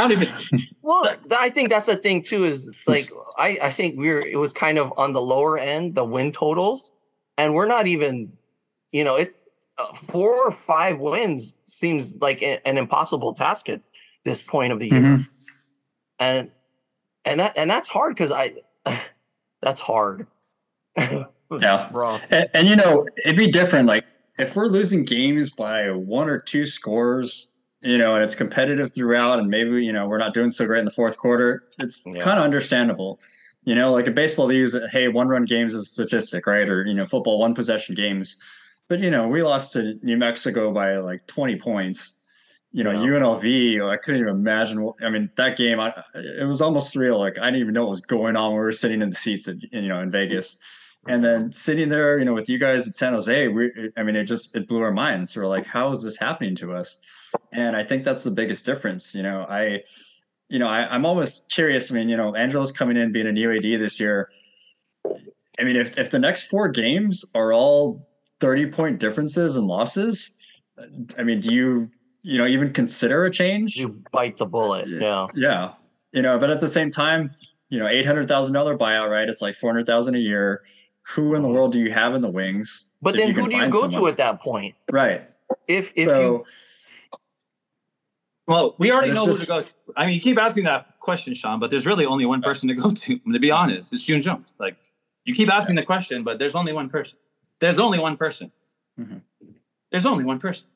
I 0.00 0.08
don't 0.08 0.12
even. 0.22 0.28
Well, 0.82 1.04
th- 1.04 1.18
I 1.38 1.50
think 1.50 1.68
that's 1.68 1.86
the 1.86 1.94
thing 1.96 2.22
too. 2.22 2.44
Is 2.44 2.70
like 2.86 3.08
I, 3.38 3.58
I 3.62 3.70
think 3.70 3.96
we're 3.98 4.22
it 4.26 4.36
was 4.38 4.52
kind 4.52 4.76
of 4.78 4.92
on 4.96 5.12
the 5.12 5.20
lower 5.20 5.56
end, 5.58 5.94
the 5.94 6.04
win 6.04 6.32
totals, 6.32 6.90
and 7.38 7.54
we're 7.54 7.66
not 7.68 7.86
even, 7.86 8.32
you 8.90 9.04
know, 9.04 9.14
it 9.16 9.36
uh, 9.78 9.92
four 9.94 10.34
or 10.34 10.50
five 10.50 10.98
wins 10.98 11.58
seems 11.66 12.16
like 12.20 12.42
a- 12.42 12.66
an 12.66 12.76
impossible 12.78 13.34
task 13.34 13.68
at 13.68 13.82
this 14.24 14.42
point 14.42 14.72
of 14.72 14.78
the 14.80 14.88
year, 14.88 15.00
Mhm. 15.00 15.28
and 16.18 16.50
and 17.24 17.38
that 17.40 17.56
and 17.56 17.70
that's 17.70 17.86
hard 17.88 18.16
because 18.16 18.32
I, 18.32 18.54
that's 19.62 19.80
hard. 19.80 20.26
Yeah. 21.60 21.88
Bro. 21.92 22.20
And, 22.30 22.48
and 22.54 22.68
you 22.68 22.76
know, 22.76 23.04
it'd 23.24 23.36
be 23.36 23.50
different. 23.50 23.86
Like 23.88 24.04
if 24.38 24.54
we're 24.54 24.66
losing 24.68 25.04
games 25.04 25.50
by 25.50 25.90
one 25.90 26.28
or 26.28 26.38
two 26.38 26.64
scores, 26.64 27.49
you 27.82 27.98
know, 27.98 28.14
and 28.14 28.24
it's 28.24 28.34
competitive 28.34 28.94
throughout, 28.94 29.38
and 29.38 29.48
maybe 29.48 29.84
you 29.84 29.92
know 29.92 30.06
we're 30.06 30.18
not 30.18 30.34
doing 30.34 30.50
so 30.50 30.66
great 30.66 30.80
in 30.80 30.84
the 30.84 30.90
fourth 30.90 31.18
quarter, 31.18 31.64
it's 31.78 32.02
Yeah. 32.06 32.22
kind 32.22 32.38
of 32.38 32.44
understandable. 32.44 33.20
You 33.64 33.74
know, 33.74 33.92
like 33.92 34.06
in 34.06 34.14
baseball, 34.14 34.46
they 34.46 34.56
use 34.56 34.76
hey, 34.90 35.08
one 35.08 35.28
run 35.28 35.44
games 35.44 35.74
is 35.74 35.82
a 35.86 35.90
statistic, 35.90 36.46
right? 36.46 36.68
Or 36.68 36.84
you 36.84 36.94
know, 36.94 37.06
football, 37.06 37.38
one 37.38 37.54
possession 37.54 37.94
games. 37.94 38.36
But 38.88 39.00
you 39.00 39.10
know, 39.10 39.28
we 39.28 39.42
lost 39.42 39.72
to 39.74 39.98
New 40.02 40.16
Mexico 40.16 40.72
by 40.72 40.96
like 40.98 41.26
twenty 41.26 41.56
points. 41.56 42.12
You 42.72 42.84
know. 42.84 42.92
UNLV. 42.92 43.88
I 43.88 43.96
couldn't 43.96 44.20
even 44.20 44.34
imagine. 44.34 44.82
What, 44.82 44.94
I 45.02 45.10
mean, 45.10 45.28
that 45.36 45.56
game, 45.56 45.80
I, 45.80 45.92
it 46.14 46.46
was 46.46 46.60
almost 46.60 46.94
surreal. 46.94 47.18
Like 47.18 47.36
I 47.38 47.46
didn't 47.46 47.60
even 47.62 47.74
know 47.74 47.82
what 47.82 47.90
was 47.90 48.00
going 48.02 48.36
on 48.36 48.52
when 48.52 48.60
we 48.60 48.64
were 48.64 48.72
sitting 48.72 49.02
in 49.02 49.10
the 49.10 49.16
seats, 49.16 49.48
in, 49.48 49.60
you 49.72 49.88
know, 49.88 49.98
in 50.00 50.10
Vegas. 50.10 50.56
And 51.06 51.24
then 51.24 51.52
sitting 51.52 51.88
there, 51.88 52.18
you 52.18 52.24
know, 52.24 52.34
with 52.34 52.48
you 52.48 52.58
guys 52.58 52.86
at 52.86 52.94
San 52.94 53.14
Jose, 53.14 53.48
we, 53.48 53.70
I 53.96 54.02
mean, 54.02 54.16
it 54.16 54.24
just 54.24 54.54
it 54.54 54.68
blew 54.68 54.80
our 54.82 54.92
minds. 54.92 55.34
We're 55.34 55.46
like, 55.46 55.66
how 55.66 55.92
is 55.92 56.02
this 56.02 56.18
happening 56.18 56.54
to 56.56 56.74
us? 56.74 56.98
And 57.52 57.74
I 57.74 57.84
think 57.84 58.04
that's 58.04 58.22
the 58.22 58.30
biggest 58.30 58.66
difference. 58.66 59.14
You 59.14 59.22
know, 59.22 59.46
I, 59.48 59.80
you 60.48 60.58
know, 60.58 60.68
I, 60.68 60.86
I'm 60.94 61.06
always 61.06 61.42
curious. 61.50 61.90
I 61.90 61.94
mean, 61.94 62.08
you 62.08 62.16
know, 62.16 62.34
Angelo's 62.34 62.72
coming 62.72 62.96
in 62.96 63.12
being 63.12 63.26
a 63.26 63.32
new 63.32 63.50
AD 63.50 63.62
this 63.62 63.98
year. 63.98 64.30
I 65.58 65.64
mean, 65.64 65.76
if 65.76 65.96
if 65.96 66.10
the 66.10 66.18
next 66.18 66.48
four 66.48 66.68
games 66.68 67.24
are 67.34 67.52
all 67.52 68.08
30 68.40 68.66
point 68.66 69.00
differences 69.00 69.56
and 69.56 69.66
losses, 69.66 70.32
I 71.18 71.22
mean, 71.22 71.40
do 71.40 71.54
you, 71.54 71.90
you 72.22 72.38
know, 72.38 72.46
even 72.46 72.72
consider 72.72 73.24
a 73.24 73.30
change? 73.30 73.76
You 73.76 74.02
bite 74.12 74.36
the 74.36 74.46
bullet. 74.46 74.88
Yeah. 74.88 75.28
Yeah. 75.34 75.72
You 76.12 76.22
know, 76.22 76.38
but 76.38 76.50
at 76.50 76.60
the 76.60 76.68
same 76.68 76.90
time, 76.90 77.34
you 77.68 77.78
know, 77.78 77.86
eight 77.86 78.04
hundred 78.04 78.28
thousand 78.28 78.52
dollar 78.52 78.76
buyout, 78.76 79.10
right? 79.10 79.28
It's 79.28 79.40
like 79.40 79.56
four 79.56 79.70
hundred 79.70 79.86
thousand 79.86 80.16
a 80.16 80.18
year. 80.18 80.62
Who 81.14 81.34
in 81.34 81.42
the 81.42 81.48
world 81.48 81.72
do 81.72 81.78
you 81.80 81.90
have 81.92 82.14
in 82.14 82.22
the 82.22 82.28
wings? 82.28 82.84
But 83.02 83.16
then 83.16 83.30
who 83.32 83.46
do 83.48 83.54
you 83.54 83.60
find 83.62 83.72
go 83.72 83.88
to 83.90 84.06
at 84.08 84.16
that 84.18 84.40
point? 84.40 84.74
Right. 84.90 85.28
If 85.66 85.92
if 85.96 86.06
so 86.06 86.20
you 86.20 86.44
Well, 88.46 88.74
we 88.78 88.90
already 88.90 89.12
know 89.12 89.26
just- 89.26 89.40
who 89.40 89.46
to 89.46 89.60
go 89.60 89.62
to. 89.62 89.74
I 89.96 90.06
mean, 90.06 90.14
you 90.14 90.20
keep 90.20 90.38
asking 90.38 90.64
that 90.64 90.98
question, 91.00 91.34
Sean, 91.34 91.60
but 91.60 91.70
there's 91.70 91.86
really 91.86 92.04
only 92.06 92.26
one 92.26 92.42
person 92.42 92.68
to 92.68 92.74
go 92.74 92.90
to. 92.90 93.18
To 93.32 93.38
be 93.38 93.50
honest, 93.50 93.92
it's 93.92 94.04
June 94.04 94.20
Jones. 94.20 94.52
Like, 94.58 94.76
you 95.24 95.34
keep 95.34 95.50
asking 95.52 95.76
the 95.76 95.82
question, 95.82 96.24
but 96.24 96.38
there's 96.38 96.54
only 96.54 96.72
one 96.72 96.88
person. 96.88 97.18
There's 97.60 97.78
only 97.78 97.98
one 97.98 98.16
person. 98.16 98.50
Mhm. 98.98 99.22
There's 99.90 100.06
only 100.06 100.24
one 100.24 100.38
person. 100.38 100.66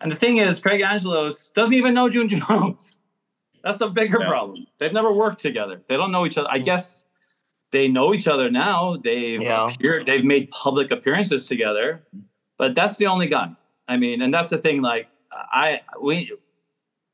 And 0.00 0.12
the 0.12 0.16
thing 0.16 0.36
is, 0.38 0.58
Craig 0.60 0.80
Angelos 0.82 1.50
doesn't 1.50 1.74
even 1.74 1.94
know 1.94 2.08
June 2.08 2.28
Jones. 2.28 3.00
That's 3.64 3.80
a 3.80 3.88
bigger 3.88 4.18
Yeah. 4.20 4.28
problem. 4.28 4.66
They've 4.78 4.92
never 4.92 5.12
worked 5.12 5.40
together. 5.40 5.82
They 5.88 5.96
don't 5.96 6.12
know 6.12 6.26
each 6.26 6.36
other. 6.38 6.48
I 6.50 6.58
guess 6.58 7.02
they 7.72 7.88
know 7.88 8.14
each 8.14 8.26
other 8.28 8.50
now. 8.50 8.96
They've 8.96 9.42
Yeah. 9.42 9.68
appeared, 9.70 10.06
they've 10.06 10.24
made 10.24 10.50
public 10.50 10.90
appearances 10.90 11.46
together, 11.46 12.04
but 12.58 12.74
that's 12.74 12.96
the 12.96 13.06
only 13.06 13.26
guy. 13.26 13.50
I 13.88 13.96
mean, 13.96 14.22
and 14.22 14.32
that's 14.32 14.50
the 14.50 14.58
thing. 14.58 14.82
Like, 14.82 15.08
I 15.32 15.80
we 16.00 16.32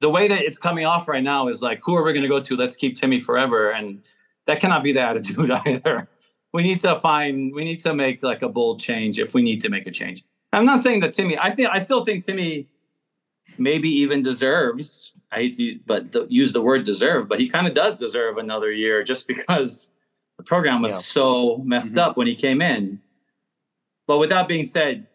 the 0.00 0.08
way 0.10 0.26
that 0.28 0.42
it's 0.42 0.58
coming 0.58 0.84
off 0.84 1.06
right 1.08 1.22
now 1.22 1.48
is 1.48 1.62
like, 1.62 1.80
who 1.84 1.94
are 1.94 2.02
we 2.02 2.12
going 2.12 2.22
to 2.24 2.28
go 2.28 2.40
to? 2.40 2.56
Let's 2.56 2.74
keep 2.76 2.96
Timmy 2.96 3.20
forever, 3.20 3.70
and 3.70 4.02
that 4.46 4.58
cannot 4.60 4.82
be 4.82 4.92
the 4.92 5.00
attitude 5.10 5.50
either. 5.50 6.08
We 6.52 6.62
need 6.62 6.80
to 6.80 6.96
find, 6.96 7.54
we 7.54 7.64
need 7.64 7.80
to 7.84 7.94
make 7.94 8.22
like 8.22 8.42
a 8.42 8.48
bold 8.48 8.80
change 8.80 9.18
if 9.18 9.32
we 9.32 9.42
need 9.42 9.60
to 9.62 9.68
make 9.68 9.86
a 9.86 9.90
change. 9.90 10.22
I'm 10.52 10.64
not 10.66 10.80
saying 10.82 11.00
that 11.00 11.12
Timmy. 11.12 11.38
I 11.38 11.50
think 11.50 11.68
I 11.70 11.78
still 11.78 12.04
think 12.04 12.24
Timmy 12.24 12.68
maybe 13.58 13.88
even 13.88 14.22
deserves. 14.22 15.12
I 15.30 15.36
hate 15.36 15.56
to 15.56 15.78
but 15.86 16.12
the, 16.12 16.26
use 16.28 16.52
the 16.52 16.60
word 16.60 16.84
deserve, 16.84 17.28
but 17.28 17.40
he 17.40 17.48
kind 17.48 17.66
of 17.66 17.72
does 17.72 17.98
deserve 17.98 18.36
another 18.38 18.70
year 18.70 19.02
just 19.02 19.26
because 19.26 19.88
the 20.42 20.48
program 20.48 20.82
was 20.82 20.92
Yeah. 20.92 20.98
so 20.98 21.58
messed 21.64 21.94
Mhm. 21.94 22.00
up 22.00 22.16
when 22.16 22.26
he 22.26 22.34
came 22.34 22.60
in. 22.60 23.00
But 24.08 24.18
with 24.18 24.30
that 24.30 24.48
being 24.48 24.64
said, 24.64 25.06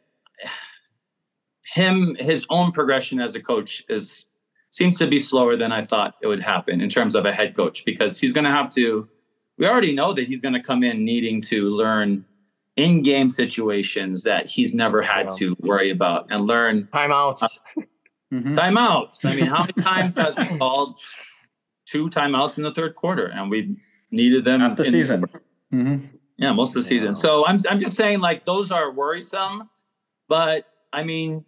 him 1.64 2.16
his 2.16 2.46
own 2.50 2.72
progression 2.72 3.20
as 3.20 3.36
a 3.36 3.42
coach 3.42 3.84
is 3.90 4.26
seems 4.70 4.98
to 5.00 5.08
be 5.08 5.18
slower 5.18 5.56
than 5.56 5.72
I 5.72 5.84
thought 5.84 6.16
it 6.22 6.28
would 6.28 6.42
happen 6.42 6.82
in 6.82 6.90
terms 6.90 7.16
of 7.16 7.26
a 7.26 7.34
head 7.34 7.56
coach 7.56 7.84
because 7.86 8.20
he's 8.20 8.34
going 8.34 8.44
to 8.46 8.52
have 8.52 8.74
to. 8.76 9.08
We 9.58 9.66
already 9.68 9.94
know 9.94 10.14
that 10.14 10.28
he's 10.28 10.42
going 10.42 10.54
to 10.54 10.62
come 10.62 10.84
in 10.84 11.04
needing 11.04 11.42
to 11.44 11.70
learn 11.70 12.24
in-game 12.76 13.28
situations 13.30 14.22
that 14.24 14.48
he's 14.50 14.74
never 14.76 15.02
had 15.02 15.28
Yeah. 15.32 15.36
to 15.40 15.56
worry 15.60 15.90
about 15.90 16.28
and 16.30 16.46
learn 16.46 16.88
timeouts. 16.94 17.58
mhm. 18.32 18.54
timeouts. 18.56 19.26
I 19.26 19.36
mean, 19.36 19.48
how 19.48 19.62
many 19.62 19.74
times 19.82 20.16
has 20.16 20.38
he 20.38 20.46
called 20.58 21.00
two 21.86 22.06
timeouts 22.06 22.58
in 22.58 22.64
the 22.64 22.74
third 22.74 22.94
quarter, 22.96 23.28
and 23.28 23.50
we've 23.50 23.76
needed 24.12 24.44
them 24.44 24.62
half 24.62 24.76
the 24.78 24.86
in- 24.86 24.92
season. 24.92 25.26
Mhm. 25.74 26.10
yeah, 26.38 26.52
most 26.54 26.76
of 26.76 26.84
the 26.84 26.96
Yeah. 26.96 27.00
season. 27.02 27.16
So 27.16 27.46
I'm 27.46 27.58
I'm 27.70 27.80
just 27.80 27.96
saying 27.96 28.20
like 28.20 28.46
those 28.46 28.72
are 28.72 28.92
worrisome, 28.92 29.70
but 30.28 30.66
I 30.94 31.04
mean, 31.04 31.46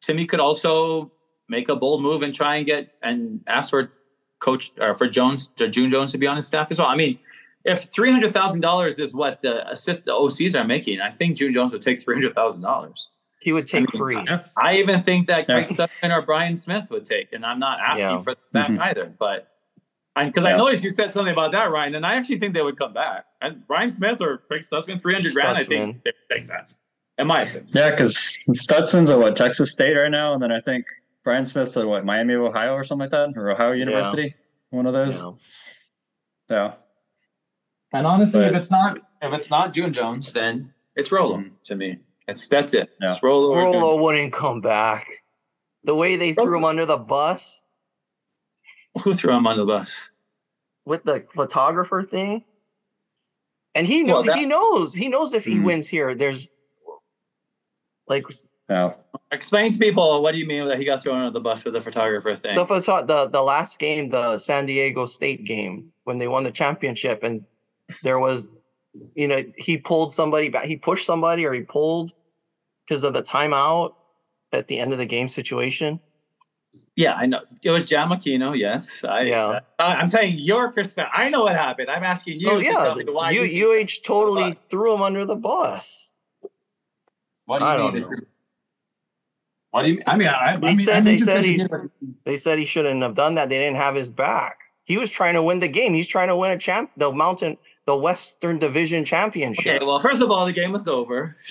Timmy 0.00 0.26
could 0.26 0.40
also 0.40 1.12
make 1.48 1.68
a 1.68 1.76
bold 1.76 2.02
move 2.02 2.22
and 2.22 2.34
try 2.34 2.56
and 2.56 2.66
get 2.66 2.94
and 3.02 3.40
ask 3.46 3.70
for 3.70 3.90
coach 4.40 4.72
or 4.80 4.94
for 4.94 5.08
Jones, 5.08 5.48
to 5.56 5.68
June 5.68 5.90
Jones 5.90 6.12
to 6.12 6.18
be 6.18 6.26
on 6.26 6.36
his 6.36 6.46
staff 6.46 6.68
as 6.70 6.78
well. 6.78 6.88
I 6.88 6.96
mean, 6.96 7.18
if 7.64 7.84
three 7.84 8.10
hundred 8.10 8.32
thousand 8.32 8.60
dollars 8.60 8.98
is 8.98 9.14
what 9.14 9.40
the 9.42 9.68
assist 9.70 10.04
the 10.04 10.12
OCs 10.12 10.58
are 10.58 10.64
making, 10.64 11.00
I 11.00 11.10
think 11.10 11.36
June 11.36 11.52
Jones 11.52 11.72
would 11.72 11.82
take 11.82 12.02
three 12.02 12.16
hundred 12.16 12.34
thousand 12.34 12.62
dollars. 12.62 13.10
He 13.40 13.52
would 13.52 13.66
take 13.66 13.80
I 13.82 13.92
mean, 13.92 13.98
free. 13.98 14.16
yeah. 14.26 14.44
I 14.56 14.76
even 14.76 15.02
think 15.02 15.26
that 15.28 15.46
Craig 15.46 15.66
Yeah. 15.70 15.86
Stutzman 15.86 16.16
or 16.16 16.22
Brian 16.22 16.56
Smith 16.56 16.90
would 16.90 17.04
take, 17.04 17.32
and 17.32 17.44
I'm 17.46 17.58
not 17.58 17.80
asking 17.80 18.06
Yeah. 18.06 18.22
for 18.22 18.34
that 18.52 18.70
Mhm. 18.70 18.80
either. 18.80 19.12
But 19.18 19.48
because 20.16 20.44
I 20.44 20.50
Yeah. 20.50 20.56
noticed 20.56 20.84
you 20.84 20.90
said 20.90 21.10
something 21.10 21.32
about 21.32 21.52
that, 21.52 21.70
Ryan, 21.70 21.94
and 21.94 22.06
I 22.06 22.14
actually 22.14 22.38
think 22.38 22.54
they 22.54 22.62
would 22.62 22.76
come 22.78 22.92
back. 22.92 23.24
And 23.40 23.66
Brian 23.66 23.88
Smith 23.90 24.20
or 24.20 24.38
Craig 24.38 24.62
Stutzman, 24.62 25.00
three 25.00 25.14
hundred 25.14 25.34
grand, 25.34 25.56
I 25.58 25.64
think 25.64 26.02
they 26.04 26.10
would 26.10 26.36
take 26.38 26.46
that. 26.48 26.72
In 27.18 27.26
my 27.26 27.42
opinion, 27.42 27.68
Yeah, 27.72 27.90
because 27.90 28.16
Stutzman's 28.50 29.10
at 29.10 29.18
what 29.18 29.36
Texas 29.36 29.72
State 29.72 29.94
right 29.94 30.10
now, 30.10 30.32
and 30.34 30.42
then 30.42 30.50
I 30.52 30.60
think 30.60 30.86
Brian 31.24 31.46
Smith's 31.46 31.76
at 31.76 31.86
what 31.86 32.04
Miami 32.04 32.34
of 32.34 32.42
Ohio 32.42 32.72
or 32.74 32.84
something 32.84 33.10
like 33.10 33.10
that, 33.10 33.38
or 33.38 33.50
Ohio 33.50 33.72
University, 33.72 34.34
one 34.70 34.86
of 34.86 34.92
those. 34.92 35.14
Yeah. 35.20 35.30
Yeah. 36.50 36.72
and 37.94 38.06
honestly, 38.06 38.40
But- 38.40 38.50
if 38.52 38.56
it's 38.56 38.70
not 38.70 38.98
if 39.22 39.32
it's 39.32 39.50
not 39.50 39.72
June 39.72 39.92
Jones, 39.92 40.32
then 40.32 40.74
it's 40.96 41.12
Rolo 41.12 41.44
to 41.64 41.74
me. 41.76 42.00
It's 42.28 42.48
that's 42.48 42.74
it. 42.74 42.90
Yeah. 43.00 43.12
It's 43.12 43.22
Rolo. 43.22 43.50
or 43.52 43.64
Rolo 43.72 44.02
wouldn't 44.02 44.32
come 44.32 44.60
back. 44.60 45.06
The 45.84 45.94
way 45.94 46.16
they 46.16 46.32
threw 46.34 46.56
him 46.56 46.64
under 46.64 46.84
the 46.86 46.96
bus 46.98 47.61
Who 49.02 49.14
threw 49.14 49.32
him 49.34 49.46
on 49.46 49.56
the 49.56 49.64
bus? 49.66 49.96
with 50.84 51.04
the 51.04 51.24
photographer 51.32 52.02
thing, 52.02 52.44
and 53.76 53.86
he 53.86 54.02
Well, 54.02 54.24
knows 54.24 54.26
that- 54.26 54.38
he 54.38 54.46
knows 54.46 54.92
he 54.94 55.08
knows 55.08 55.32
if 55.32 55.44
he 55.44 55.54
Mhm. 55.54 55.64
wins 55.64 55.86
here, 55.86 56.14
there's 56.14 56.48
like 58.08 58.24
Yeah. 58.68 58.94
Explain 59.30 59.70
to 59.72 59.78
people 59.78 60.22
what 60.22 60.32
do 60.32 60.38
you 60.38 60.46
mean 60.46 60.66
that 60.68 60.78
he 60.78 60.84
got 60.84 61.02
thrown 61.02 61.18
under 61.18 61.30
the 61.30 61.40
bus 61.40 61.64
with 61.64 61.74
the 61.74 61.80
photographer 61.80 62.34
thing? 62.34 62.56
the 62.56 62.66
photo 62.66 63.00
the 63.06 63.28
the 63.28 63.40
last 63.42 63.78
game, 63.78 64.08
the 64.10 64.38
San 64.38 64.66
Diego 64.66 65.06
State 65.06 65.44
game 65.44 65.92
when 66.04 66.18
they 66.18 66.26
won 66.26 66.42
the 66.42 66.50
championship, 66.50 67.22
and 67.22 67.44
there 68.02 68.18
was, 68.18 68.48
you 69.14 69.28
know, 69.28 69.42
he 69.56 69.78
pulled 69.78 70.12
somebody 70.12 70.48
back, 70.48 70.64
he 70.64 70.76
pushed 70.76 71.06
somebody 71.06 71.44
or 71.46 71.52
he 71.52 71.62
pulled 71.62 72.12
because 72.86 73.04
of 73.04 73.14
the 73.14 73.22
timeout 73.22 73.94
at 74.52 74.66
the 74.66 74.78
end 74.80 74.92
of 74.92 74.98
the 74.98 75.06
game 75.06 75.28
situation. 75.28 76.00
Yeah, 76.96 77.14
I 77.14 77.24
know. 77.26 77.40
It 77.62 77.70
was 77.70 77.88
Jamm 77.88 78.10
Aquino, 78.10 78.56
yes. 78.56 79.02
I, 79.02 79.22
Yeah. 79.22 79.60
uh, 79.78 79.96
I'm 79.98 80.06
saying 80.06 80.36
your 80.38 80.70
perspective. 80.72 81.10
I 81.14 81.30
know 81.30 81.44
what 81.44 81.56
happened. 81.56 81.88
I'm 81.90 82.04
asking 82.04 82.34
you. 82.40 82.48
So 82.48 82.58
to 82.58 82.64
yeah, 82.64 82.72
tell 82.72 82.96
me 82.96 83.04
why 83.08 83.30
U, 83.30 83.42
you, 83.44 83.72
UH 83.82 84.02
totally 84.04 84.52
bus. 84.52 84.64
threw 84.68 84.92
him 84.94 85.00
under 85.02 85.24
the 85.24 85.34
bus. 85.36 86.10
what 87.46 87.60
do 87.60 87.64
you 87.64 87.70
I 87.70 87.76
mean? 87.76 87.86
don't 87.86 87.96
it's- 87.96 88.20
What 89.70 89.82
do 89.82 89.88
you 89.88 89.94
mean? 89.94 90.02
I 90.06 90.16
mean, 90.16 90.28
I, 90.28 90.52
I 90.52 90.56
They 90.58 90.66
mean, 90.74 90.80
said- 90.80 90.96
I'm 90.98 91.04
they 91.04 91.18
said 91.18 91.44
he- 91.44 91.66
They 92.24 92.36
said 92.36 92.58
he 92.58 92.66
shouldn't 92.66 93.00
have 93.02 93.14
done 93.14 93.36
that. 93.36 93.48
They 93.48 93.58
didn't 93.58 93.76
have 93.78 93.94
his 93.94 94.10
back. 94.10 94.58
He 94.84 94.98
was 94.98 95.08
trying 95.08 95.34
to 95.34 95.42
win 95.42 95.60
the 95.60 95.68
game. 95.68 95.94
He's 95.94 96.08
trying 96.08 96.28
to 96.28 96.36
win 96.36 96.50
a 96.50 96.58
champ, 96.58 96.90
the 96.98 97.10
Mountain, 97.10 97.56
the 97.86 97.96
Western 97.96 98.58
Division 98.58 99.04
Championship. 99.06 99.76
Okay, 99.76 99.84
well, 99.84 99.98
first 99.98 100.20
of 100.20 100.30
all, 100.30 100.44
the 100.44 100.52
game 100.52 100.72
was 100.72 100.86
over. 100.88 101.36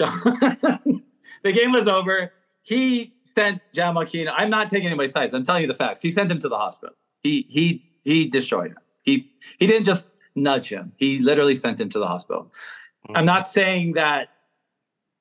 The 1.44 1.52
game 1.52 1.72
was 1.72 1.88
over. 1.88 2.32
He 2.62 3.16
sent 3.36 3.62
Jamm 3.74 3.96
Aquino. 3.96 4.34
I'm 4.36 4.50
not 4.50 4.70
taking 4.70 4.88
anybody's 4.88 5.12
sides. 5.12 5.34
I'm 5.34 5.44
telling 5.44 5.62
you 5.62 5.68
the 5.68 5.74
facts. 5.74 6.02
He 6.02 6.12
sent 6.12 6.32
him 6.32 6.40
to 6.40 6.50
the 6.50 6.58
hospital. 6.58 6.96
He 7.24 7.46
he 7.50 7.84
he 8.04 8.26
destroyed 8.26 8.72
him. 8.72 8.78
He 9.04 9.32
he 9.60 9.68
didn't 9.68 9.86
just 9.86 10.10
nudge 10.36 10.70
him. 10.70 10.92
He 10.98 11.20
literally 11.20 11.56
sent 11.56 11.80
him 11.80 11.90
to 11.90 12.00
the 12.00 12.08
hospital. 12.08 12.52
I'm 13.16 13.26
not 13.26 13.48
saying 13.48 13.94
that 13.94 14.30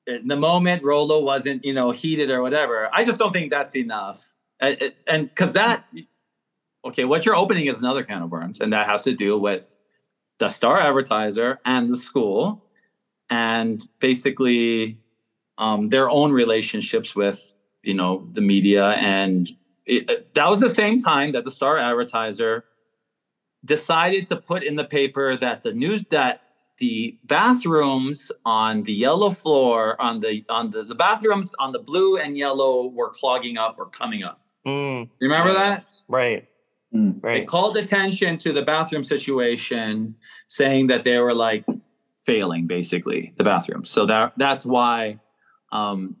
in 0.07 0.27
the 0.27 0.35
moment 0.35 0.83
Rolo 0.83 1.21
wasn't, 1.21 1.65
you 1.65 1.73
know, 1.73 1.91
heated 1.91 2.29
or 2.29 2.41
whatever. 2.41 2.89
I 2.93 3.03
just 3.03 3.19
don't 3.19 3.33
think 3.33 3.51
that's 3.51 3.75
enough. 3.75 4.27
And 4.59 5.29
because 5.29 5.53
that, 5.53 5.85
okay, 6.85 7.05
what 7.05 7.25
you're 7.25 7.35
opening 7.35 7.65
is 7.65 7.79
another 7.79 8.03
can 8.03 8.21
of 8.21 8.31
worms, 8.31 8.61
and 8.61 8.71
that 8.73 8.87
has 8.87 9.03
to 9.03 9.13
do 9.13 9.37
with 9.37 9.79
the 10.37 10.49
star 10.49 10.79
advertiser 10.79 11.59
and 11.65 11.91
the 11.91 11.97
school, 11.97 12.63
and 13.29 13.83
basically 13.99 14.99
um, 15.57 15.89
their 15.89 16.09
own 16.09 16.31
relationships 16.31 17.15
with, 17.15 17.53
you 17.83 17.93
know, 17.93 18.27
the 18.33 18.41
media. 18.41 18.89
And 18.91 19.49
it, 19.85 20.33
that 20.35 20.49
was 20.49 20.59
the 20.59 20.69
same 20.69 20.99
time 20.99 21.31
that 21.33 21.43
the 21.43 21.51
star 21.51 21.77
advertiser 21.77 22.65
decided 23.65 24.25
to 24.27 24.35
put 24.35 24.63
in 24.63 24.75
the 24.75 24.83
paper 24.85 25.35
that 25.37 25.63
the 25.63 25.73
news 25.73 26.03
that 26.09 26.41
the 26.79 27.17
bathrooms 27.25 28.31
on 28.43 28.81
the 28.83 28.93
yellow 28.93 29.29
floor 29.29 30.01
on 30.01 30.19
the 30.19 30.43
on 30.49 30.71
the, 30.71 30.83
the 30.83 30.95
bathrooms 30.95 31.53
on 31.59 31.71
the 31.71 31.77
blue 31.79 32.17
and 32.17 32.35
yellow 32.37 32.87
were 32.87 33.09
clogging 33.09 33.57
up 33.57 33.75
or 33.77 33.85
coming 33.87 34.23
up. 34.23 34.41
Mm, 34.65 35.09
You 35.19 35.27
remember 35.29 35.53
that? 35.53 35.93
right. 36.07 36.47
Mm. 36.93 37.21
They 37.21 37.27
Right. 37.27 37.47
called 37.47 37.77
attention 37.77 38.37
to 38.39 38.51
the 38.51 38.63
bathroom 38.63 39.03
situation, 39.03 40.15
saying 40.47 40.87
that 40.87 41.03
they 41.03 41.17
were 41.19 41.33
like 41.35 41.63
failing, 42.25 42.65
basically 42.67 43.33
the 43.37 43.43
bathrooms. 43.43 43.89
So 43.89 44.05
that 44.07 44.33
that's 44.37 44.65
why 44.65 45.19
um, 45.71 46.15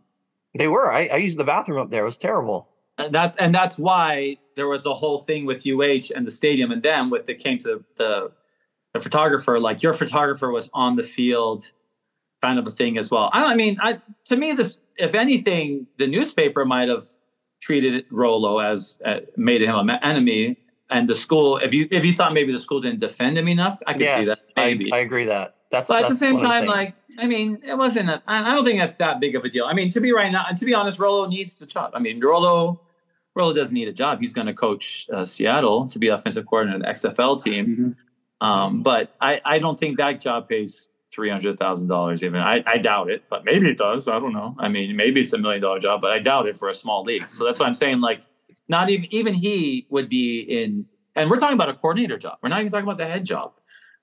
They 0.55 0.67
were. 0.67 0.91
I, 0.91 1.07
I 1.07 1.17
used 1.17 1.37
the 1.39 1.43
bathroom 1.43 1.79
up 1.79 1.89
there. 1.89 2.01
It 2.01 2.05
was 2.05 2.17
terrible. 2.17 2.67
and 2.97 3.13
that 3.13 3.35
and 3.39 3.53
that's 3.53 3.77
why 3.77 4.37
there 4.55 4.67
was 4.67 4.85
a 4.85 4.93
whole 4.93 5.19
thing 5.19 5.45
with 5.45 5.65
UH 5.65 6.13
and 6.15 6.25
the 6.25 6.31
stadium 6.31 6.71
and 6.71 6.83
them 6.83 7.09
with 7.09 7.29
it 7.29 7.39
came 7.39 7.57
to 7.59 7.83
the 7.95 8.31
the 8.93 8.99
photographer 8.99 9.59
like 9.59 9.81
your 9.81 9.93
photographer 9.93 10.51
was 10.51 10.69
on 10.73 10.95
the 10.95 11.03
field 11.03 11.69
kind 12.41 12.59
of 12.59 12.67
a 12.67 12.71
thing 12.71 12.97
as 12.97 13.09
well 13.09 13.29
i, 13.33 13.45
I 13.45 13.55
mean 13.55 13.77
i 13.81 13.99
to 14.25 14.35
me 14.35 14.51
this 14.53 14.79
if 14.97 15.15
anything 15.15 15.87
the 15.97 16.07
newspaper 16.07 16.65
might 16.65 16.89
have 16.89 17.05
treated 17.61 18.05
Rolo 18.09 18.59
as 18.59 18.97
uh, 19.05 19.21
made 19.37 19.61
him 19.61 19.89
an 19.89 19.99
enemy 20.03 20.57
and 20.89 21.07
the 21.07 21.15
school 21.15 21.57
if 21.57 21.73
you 21.73 21.87
if 21.91 22.03
you 22.03 22.13
thought 22.13 22.33
maybe 22.33 22.51
the 22.51 22.59
school 22.59 22.81
didn't 22.81 22.99
defend 22.99 23.37
him 23.37 23.47
enough 23.47 23.79
i 23.87 23.93
could 23.93 24.09
see 24.09 24.25
that 24.25 24.41
I, 24.57 24.65
maybe 24.65 24.91
I 24.91 24.97
agree 24.97 25.25
that. 25.25 25.55
That's 25.71 25.87
but 25.87 26.03
at 26.03 26.09
the 26.09 26.15
same 26.15 26.37
time, 26.37 26.65
like, 26.65 26.93
I 27.21 27.27
mean, 27.27 27.59
it 27.63 27.77
wasn't. 27.77 28.09
A, 28.09 28.21
I 28.27 28.51
I 28.51 28.55
don't 28.55 28.65
think 28.65 28.79
that's 28.79 28.95
that 28.95 29.19
big 29.19 29.35
of 29.35 29.45
a 29.45 29.49
deal. 29.49 29.65
I 29.65 29.73
mean, 29.73 29.91
to 29.91 30.01
be 30.01 30.11
right 30.11 30.31
now, 30.31 30.45
to 30.45 30.65
be 30.65 30.73
honest, 30.73 30.97
Rolo 30.99 31.27
needs 31.27 31.59
the 31.59 31.67
job. 31.67 31.91
I 31.93 31.99
mean, 31.99 32.19
Rolo, 32.19 32.81
Rolo 33.35 33.53
doesn't 33.53 33.73
need 33.73 33.87
a 33.87 33.93
job. 33.93 34.19
He's 34.19 34.33
going 34.33 34.47
to 34.47 34.53
coach 34.53 35.07
uh, 35.13 35.23
Seattle 35.23 35.87
to 35.87 35.99
be 35.99 36.07
offensive 36.07 36.47
coordinator 36.47 36.77
of 36.77 36.81
the 37.01 37.07
XFL 37.09 37.41
team. 37.41 37.95
Mhm. 38.41 38.45
Um, 38.45 38.81
but 38.81 39.15
I, 39.21 39.39
I 39.45 39.59
don't 39.59 39.79
think 39.79 39.97
that 39.97 40.19
job 40.19 40.49
pays 40.49 40.87
three 41.13 41.29
hundred 41.29 41.59
thousand 41.59 41.89
dollars. 41.89 42.23
Even 42.23 42.41
I, 42.41 42.63
I 42.65 42.79
doubt 42.79 43.11
it. 43.11 43.23
But 43.29 43.45
maybe 43.45 43.69
it 43.69 43.77
does. 43.77 44.07
I 44.07 44.19
don't 44.19 44.33
know. 44.33 44.55
I 44.57 44.67
mean, 44.67 44.95
maybe 44.95 45.21
it's 45.21 45.33
a 45.33 45.37
million 45.37 45.61
dollar 45.61 45.79
job, 45.79 46.01
but 46.01 46.11
I 46.11 46.17
doubt 46.19 46.47
it 46.47 46.57
for 46.57 46.69
a 46.69 46.73
small 46.73 47.03
league. 47.03 47.29
So 47.29 47.45
that's 47.45 47.59
why 47.59 47.67
I'm 47.67 47.75
saying, 47.75 48.01
like, 48.01 48.23
not 48.67 48.89
even 48.89 49.07
even 49.13 49.33
he 49.35 49.85
would 49.89 50.09
be 50.09 50.41
in. 50.41 50.85
And 51.15 51.29
we're 51.29 51.39
talking 51.39 51.55
about 51.55 51.69
a 51.69 51.73
coordinator 51.75 52.17
job. 52.17 52.39
We're 52.41 52.49
not 52.49 52.61
even 52.61 52.71
talking 52.71 52.85
about 52.85 52.97
the 52.97 53.05
head 53.05 53.25
job. 53.25 53.51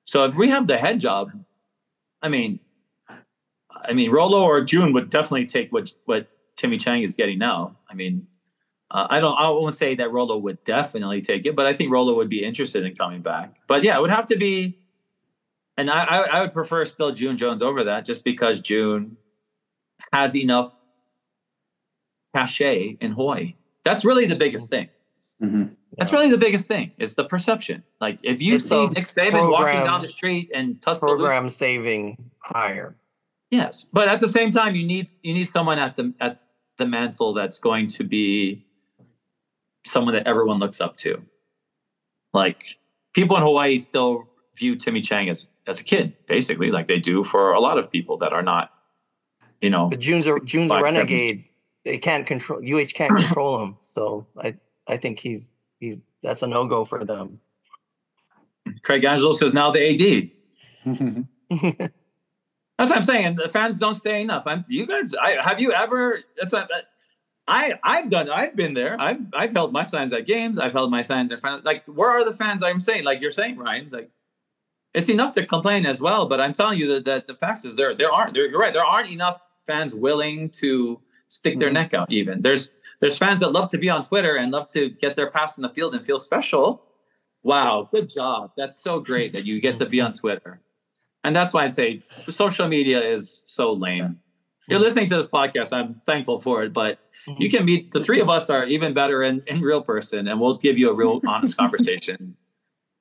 So 0.04 0.24
if 0.26 0.36
we 0.36 0.50
have 0.50 0.66
the 0.66 0.78
head 0.78 1.00
job, 1.00 1.32
I 2.22 2.28
mean, 2.28 2.60
I 3.84 3.92
mean, 3.92 4.10
Rolo 4.10 4.42
or 4.42 4.60
June 4.62 4.92
would 4.92 5.10
definitely 5.10 5.46
take 5.46 5.72
what 5.72 5.92
what 6.06 6.28
Timmy 6.56 6.76
Chang 6.78 7.02
is 7.02 7.14
getting 7.14 7.38
now. 7.38 7.76
I 7.88 7.94
mean, 7.94 8.26
uh, 8.90 9.06
I 9.10 9.20
don't. 9.20 9.36
I 9.38 9.48
won't 9.50 9.74
say 9.74 9.94
that 9.96 10.10
Rolo 10.10 10.36
would 10.38 10.62
definitely 10.64 11.20
take 11.20 11.46
it, 11.46 11.54
but 11.54 11.66
I 11.66 11.72
think 11.72 11.90
Rolo 11.92 12.14
would 12.16 12.28
be 12.28 12.44
interested 12.44 12.84
in 12.84 12.94
coming 12.94 13.22
back. 13.22 13.56
But 13.66 13.84
yeah, 13.84 13.96
it 13.96 14.00
would 14.00 14.10
have 14.10 14.26
to 14.28 14.36
be, 14.36 14.78
and 15.76 15.90
I 15.90 16.04
I, 16.04 16.18
I 16.18 16.40
would 16.42 16.52
prefer 16.52 16.84
still 16.84 17.12
June 17.12 17.36
Jones 17.36 17.62
over 17.62 17.84
that, 17.84 18.04
just 18.04 18.24
because 18.24 18.60
June 18.60 19.16
has 20.12 20.34
enough 20.34 20.78
cachet 22.34 22.96
in 23.00 23.12
Hawaii. 23.12 23.54
That's 23.84 24.04
really 24.04 24.26
the 24.26 24.36
biggest 24.36 24.70
thing. 24.70 24.88
Mhm. 25.42 25.70
That's 25.96 26.12
really 26.12 26.30
the 26.30 26.38
biggest 26.38 26.68
thing. 26.68 26.92
It's 26.98 27.14
the 27.14 27.24
perception. 27.24 27.82
Like 28.00 28.18
if 28.22 28.42
you 28.42 28.56
It's 28.56 28.68
see 28.68 28.86
Nick 28.88 29.06
Saban 29.06 29.50
walking 29.50 29.84
down 29.84 30.02
the 30.02 30.08
street 30.08 30.50
and 30.54 30.80
Tuscaloosa 30.80 31.16
program 31.16 31.48
saving 31.48 32.30
higher. 32.38 32.96
Yes, 33.50 33.86
but 33.92 34.08
at 34.08 34.20
the 34.20 34.28
same 34.28 34.50
time, 34.50 34.74
you 34.74 34.86
need 34.86 35.10
you 35.22 35.32
need 35.32 35.48
someone 35.48 35.78
at 35.78 35.96
the 35.96 36.12
at 36.20 36.42
the 36.76 36.86
mantle 36.86 37.32
that's 37.32 37.58
going 37.58 37.88
to 37.88 38.04
be 38.04 38.64
someone 39.86 40.14
that 40.14 40.26
everyone 40.26 40.58
looks 40.58 40.80
up 40.80 40.96
to. 40.98 41.22
Like 42.34 42.78
people 43.14 43.36
in 43.36 43.42
Hawaii 43.42 43.78
still 43.78 44.28
view 44.56 44.76
Timmy 44.76 45.00
Chang 45.00 45.28
as 45.28 45.46
as 45.66 45.80
a 45.80 45.84
kid, 45.84 46.14
basically, 46.26 46.70
like 46.70 46.88
they 46.88 46.98
do 46.98 47.24
for 47.24 47.52
a 47.52 47.60
lot 47.60 47.78
of 47.78 47.90
people 47.90 48.18
that 48.18 48.32
are 48.32 48.42
not, 48.42 48.70
you 49.60 49.70
know. 49.70 49.88
But 49.88 50.00
June's 50.00 50.26
a 50.26 50.38
June's 50.44 50.70
a 50.70 50.74
Five, 50.74 50.90
seven. 50.90 51.06
renegade. 51.08 51.44
They 51.84 51.96
can't 51.98 52.26
control 52.26 52.60
UH 52.60 52.88
can't 52.94 53.16
control 53.16 53.62
him. 53.62 53.76
So 53.80 54.26
I 54.38 54.56
I 54.86 54.98
think 54.98 55.20
he's 55.20 55.50
he's 55.80 56.02
that's 56.22 56.42
a 56.42 56.46
no 56.46 56.66
go 56.66 56.84
for 56.84 57.04
them. 57.04 57.40
Craig 58.82 59.04
Angelos 59.04 59.40
is 59.40 59.54
now 59.54 59.70
the 59.70 60.30
AD. 60.84 61.90
That's 62.78 62.90
what 62.90 62.96
I'm 62.96 63.02
saying. 63.02 63.36
The 63.36 63.48
fans 63.48 63.76
don't 63.78 63.94
say 63.96 64.22
enough. 64.22 64.44
I'm 64.46 64.64
you 64.68 64.86
guys. 64.86 65.14
I 65.14 65.42
have 65.42 65.60
you 65.60 65.72
ever? 65.72 66.20
That's 66.38 66.52
what, 66.52 66.70
I 67.48 67.78
I've 67.82 68.08
done. 68.10 68.30
I've 68.30 68.54
been 68.54 68.74
there. 68.74 68.96
I've 69.00 69.20
I've 69.32 69.52
held 69.52 69.72
my 69.72 69.84
signs 69.84 70.12
at 70.12 70.26
games. 70.26 70.58
I've 70.58 70.72
held 70.72 70.90
my 70.90 71.02
signs 71.02 71.30
in 71.32 71.38
front 71.40 71.60
of 71.60 71.64
like 71.64 71.84
where 71.86 72.10
are 72.10 72.24
the 72.24 72.32
fans? 72.34 72.62
I'm 72.62 72.78
saying 72.80 73.04
like 73.04 73.20
you're 73.20 73.30
saying 73.32 73.56
Ryan. 73.58 73.88
Like 73.90 74.10
it's 74.94 75.08
enough 75.08 75.32
to 75.32 75.44
complain 75.44 75.86
as 75.86 76.00
well. 76.00 76.26
But 76.28 76.40
I'm 76.40 76.52
telling 76.52 76.78
you 76.78 76.86
that, 76.94 77.04
that 77.06 77.26
the 77.26 77.34
facts 77.34 77.64
is 77.64 77.74
there 77.74 77.94
there 77.94 78.12
aren't. 78.12 78.34
There, 78.34 78.46
you're 78.46 78.60
right. 78.60 78.72
There 78.72 78.84
aren't 78.84 79.10
enough 79.10 79.42
fans 79.66 79.94
willing 79.94 80.48
to 80.50 81.00
stick 81.28 81.58
their 81.58 81.70
Mhm. 81.70 81.74
neck 81.74 81.94
out. 81.94 82.12
Even 82.12 82.42
there's 82.42 82.70
there's 83.00 83.18
fans 83.18 83.40
that 83.40 83.50
love 83.52 83.70
to 83.70 83.78
be 83.78 83.90
on 83.90 84.04
Twitter 84.04 84.36
and 84.36 84.52
love 84.52 84.68
to 84.68 84.90
get 84.90 85.16
their 85.16 85.30
pass 85.30 85.56
in 85.58 85.62
the 85.62 85.68
field 85.70 85.94
and 85.94 86.04
feel 86.06 86.18
special. 86.18 86.84
Wow, 87.42 87.88
good 87.92 88.10
job. 88.10 88.52
That's 88.56 88.80
so 88.82 89.00
great 89.00 89.32
that 89.32 89.44
you 89.46 89.60
get 89.60 89.78
to 89.78 89.86
be 89.86 90.00
on 90.00 90.12
Twitter. 90.12 90.60
And 91.24 91.34
that's 91.34 91.52
why 91.52 91.64
I 91.64 91.68
say 91.68 92.02
social 92.28 92.68
media 92.68 93.02
is 93.02 93.42
so 93.46 93.72
lame. 93.72 94.18
You're 94.68 94.78
listening 94.80 95.08
to 95.10 95.16
this 95.16 95.28
podcast. 95.28 95.72
I'm 95.72 95.94
thankful 96.06 96.38
for 96.38 96.62
it, 96.62 96.72
but 96.72 96.98
you 97.38 97.50
can 97.50 97.64
meet 97.64 97.90
the 97.90 98.00
three 98.00 98.20
of 98.20 98.28
us 98.30 98.48
are 98.50 98.64
even 98.66 98.94
better 98.94 99.22
in, 99.22 99.42
in 99.46 99.60
real 99.60 99.82
person 99.82 100.28
and 100.28 100.40
we'll 100.40 100.56
give 100.56 100.78
you 100.78 100.90
a 100.90 100.94
real 100.94 101.20
honest 101.26 101.56
conversation. 101.56 102.36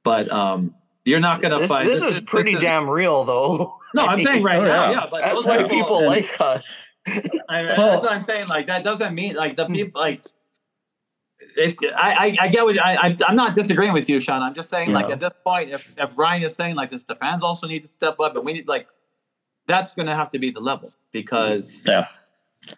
But 0.03 0.31
um 0.31 0.73
you're 1.05 1.19
not 1.21 1.41
gonna 1.41 1.65
find 1.67 1.87
this 1.87 2.01
is 2.01 2.19
pretty 2.21 2.53
this 2.55 2.63
damn 2.63 2.89
real 2.89 3.23
though. 3.23 3.77
No, 3.93 4.05
I'm 4.05 4.19
saying 4.27 4.43
right 4.43 4.59
Oh, 4.59 4.65
now, 4.65 4.89
yeah. 4.89 4.91
yeah. 4.91 5.07
But 5.09 5.21
That's 5.21 5.33
those 5.35 5.45
why 5.47 5.57
people, 5.63 5.69
people 5.77 5.97
and- 5.99 6.07
like 6.07 6.41
us. 6.41 6.65
I, 7.07 7.63
Well- 7.77 7.91
that's 7.91 8.03
what 8.03 8.11
I'm 8.11 8.21
saying. 8.21 8.47
Like 8.47 8.67
that 8.67 8.83
doesn't 8.83 9.13
mean 9.15 9.35
like 9.35 9.55
the 9.55 9.67
people 9.67 10.01
like. 10.01 10.25
It, 11.57 11.75
I, 11.97 12.37
I 12.39 12.45
I 12.45 12.47
get 12.49 12.63
what 12.65 12.79
I, 12.79 12.95
I 13.07 13.17
I'm 13.27 13.35
not 13.35 13.55
disagreeing 13.55 13.93
with 13.93 14.07
you, 14.07 14.19
Sean. 14.19 14.41
I'm 14.43 14.53
just 14.53 14.69
saying 14.69 14.91
like 14.93 15.09
at 15.09 15.19
this 15.19 15.33
point, 15.43 15.71
if 15.71 15.91
if 15.97 16.09
Ryan 16.15 16.43
is 16.43 16.53
saying 16.53 16.75
like 16.75 16.91
this, 16.91 17.03
the 17.03 17.15
fans 17.15 17.41
also 17.41 17.65
need 17.67 17.81
to 17.81 17.87
step 17.87 18.19
up, 18.19 18.35
and 18.35 18.45
we 18.45 18.53
need 18.53 18.67
like 18.67 18.87
that's 19.67 19.95
going 19.95 20.05
to 20.07 20.15
have 20.15 20.29
to 20.29 20.39
be 20.39 20.51
the 20.51 20.59
level 20.61 20.93
because 21.11 21.83
Yeah. 21.85 22.07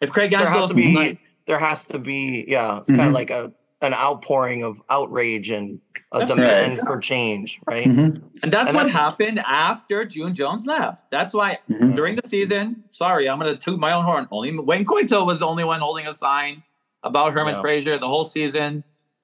if 0.02 0.12
Craig 0.12 0.32
There 0.32 0.46
has 0.46 0.70
to 0.70 0.74
be 0.74 0.96
like, 0.96 1.20
there 1.46 1.60
has 1.60 1.86
to 1.86 2.00
be 2.00 2.46
yeah, 2.48 2.78
it's 2.80 2.88
kind 2.90 3.02
Mhm. 3.02 3.08
of 3.08 3.14
like 3.14 3.30
a 3.32 3.52
an 3.82 3.94
outpouring 3.94 4.62
of 4.64 4.82
outrage 4.90 5.50
and 5.50 5.80
a 6.12 6.20
That's 6.20 6.32
demand 6.32 6.80
for 6.86 7.00
change, 7.00 7.60
right? 7.66 7.86
Mhm. 7.88 8.22
and 8.44 8.52
that's 8.52 8.70
and 8.70 8.76
what 8.76 8.88
that's- 8.88 8.92
happened 8.92 9.40
after 9.46 10.04
June 10.06 10.34
Jones 10.36 10.66
left. 10.66 11.10
That's 11.12 11.34
why 11.34 11.60
Mhm. 11.70 11.96
during 11.96 12.16
the 12.16 12.28
season, 12.28 12.84
sorry, 12.92 13.30
I'm 13.30 13.40
going 13.40 13.54
to 13.54 13.58
toot 13.58 13.80
my 13.80 13.94
own 13.94 14.04
horn. 14.06 14.28
Only 14.32 14.58
Wayne 14.58 14.84
Cueto 14.86 15.24
was 15.26 15.40
the 15.40 15.48
only 15.48 15.64
one 15.64 15.80
holding 15.80 16.08
a 16.08 16.14
sign 16.14 16.64
about 17.04 17.34
Herman 17.34 17.56
Yeah. 17.56 17.62
Frazier 17.62 17.97
the 18.00 18.08
whole 18.08 18.26
season. 18.26 18.84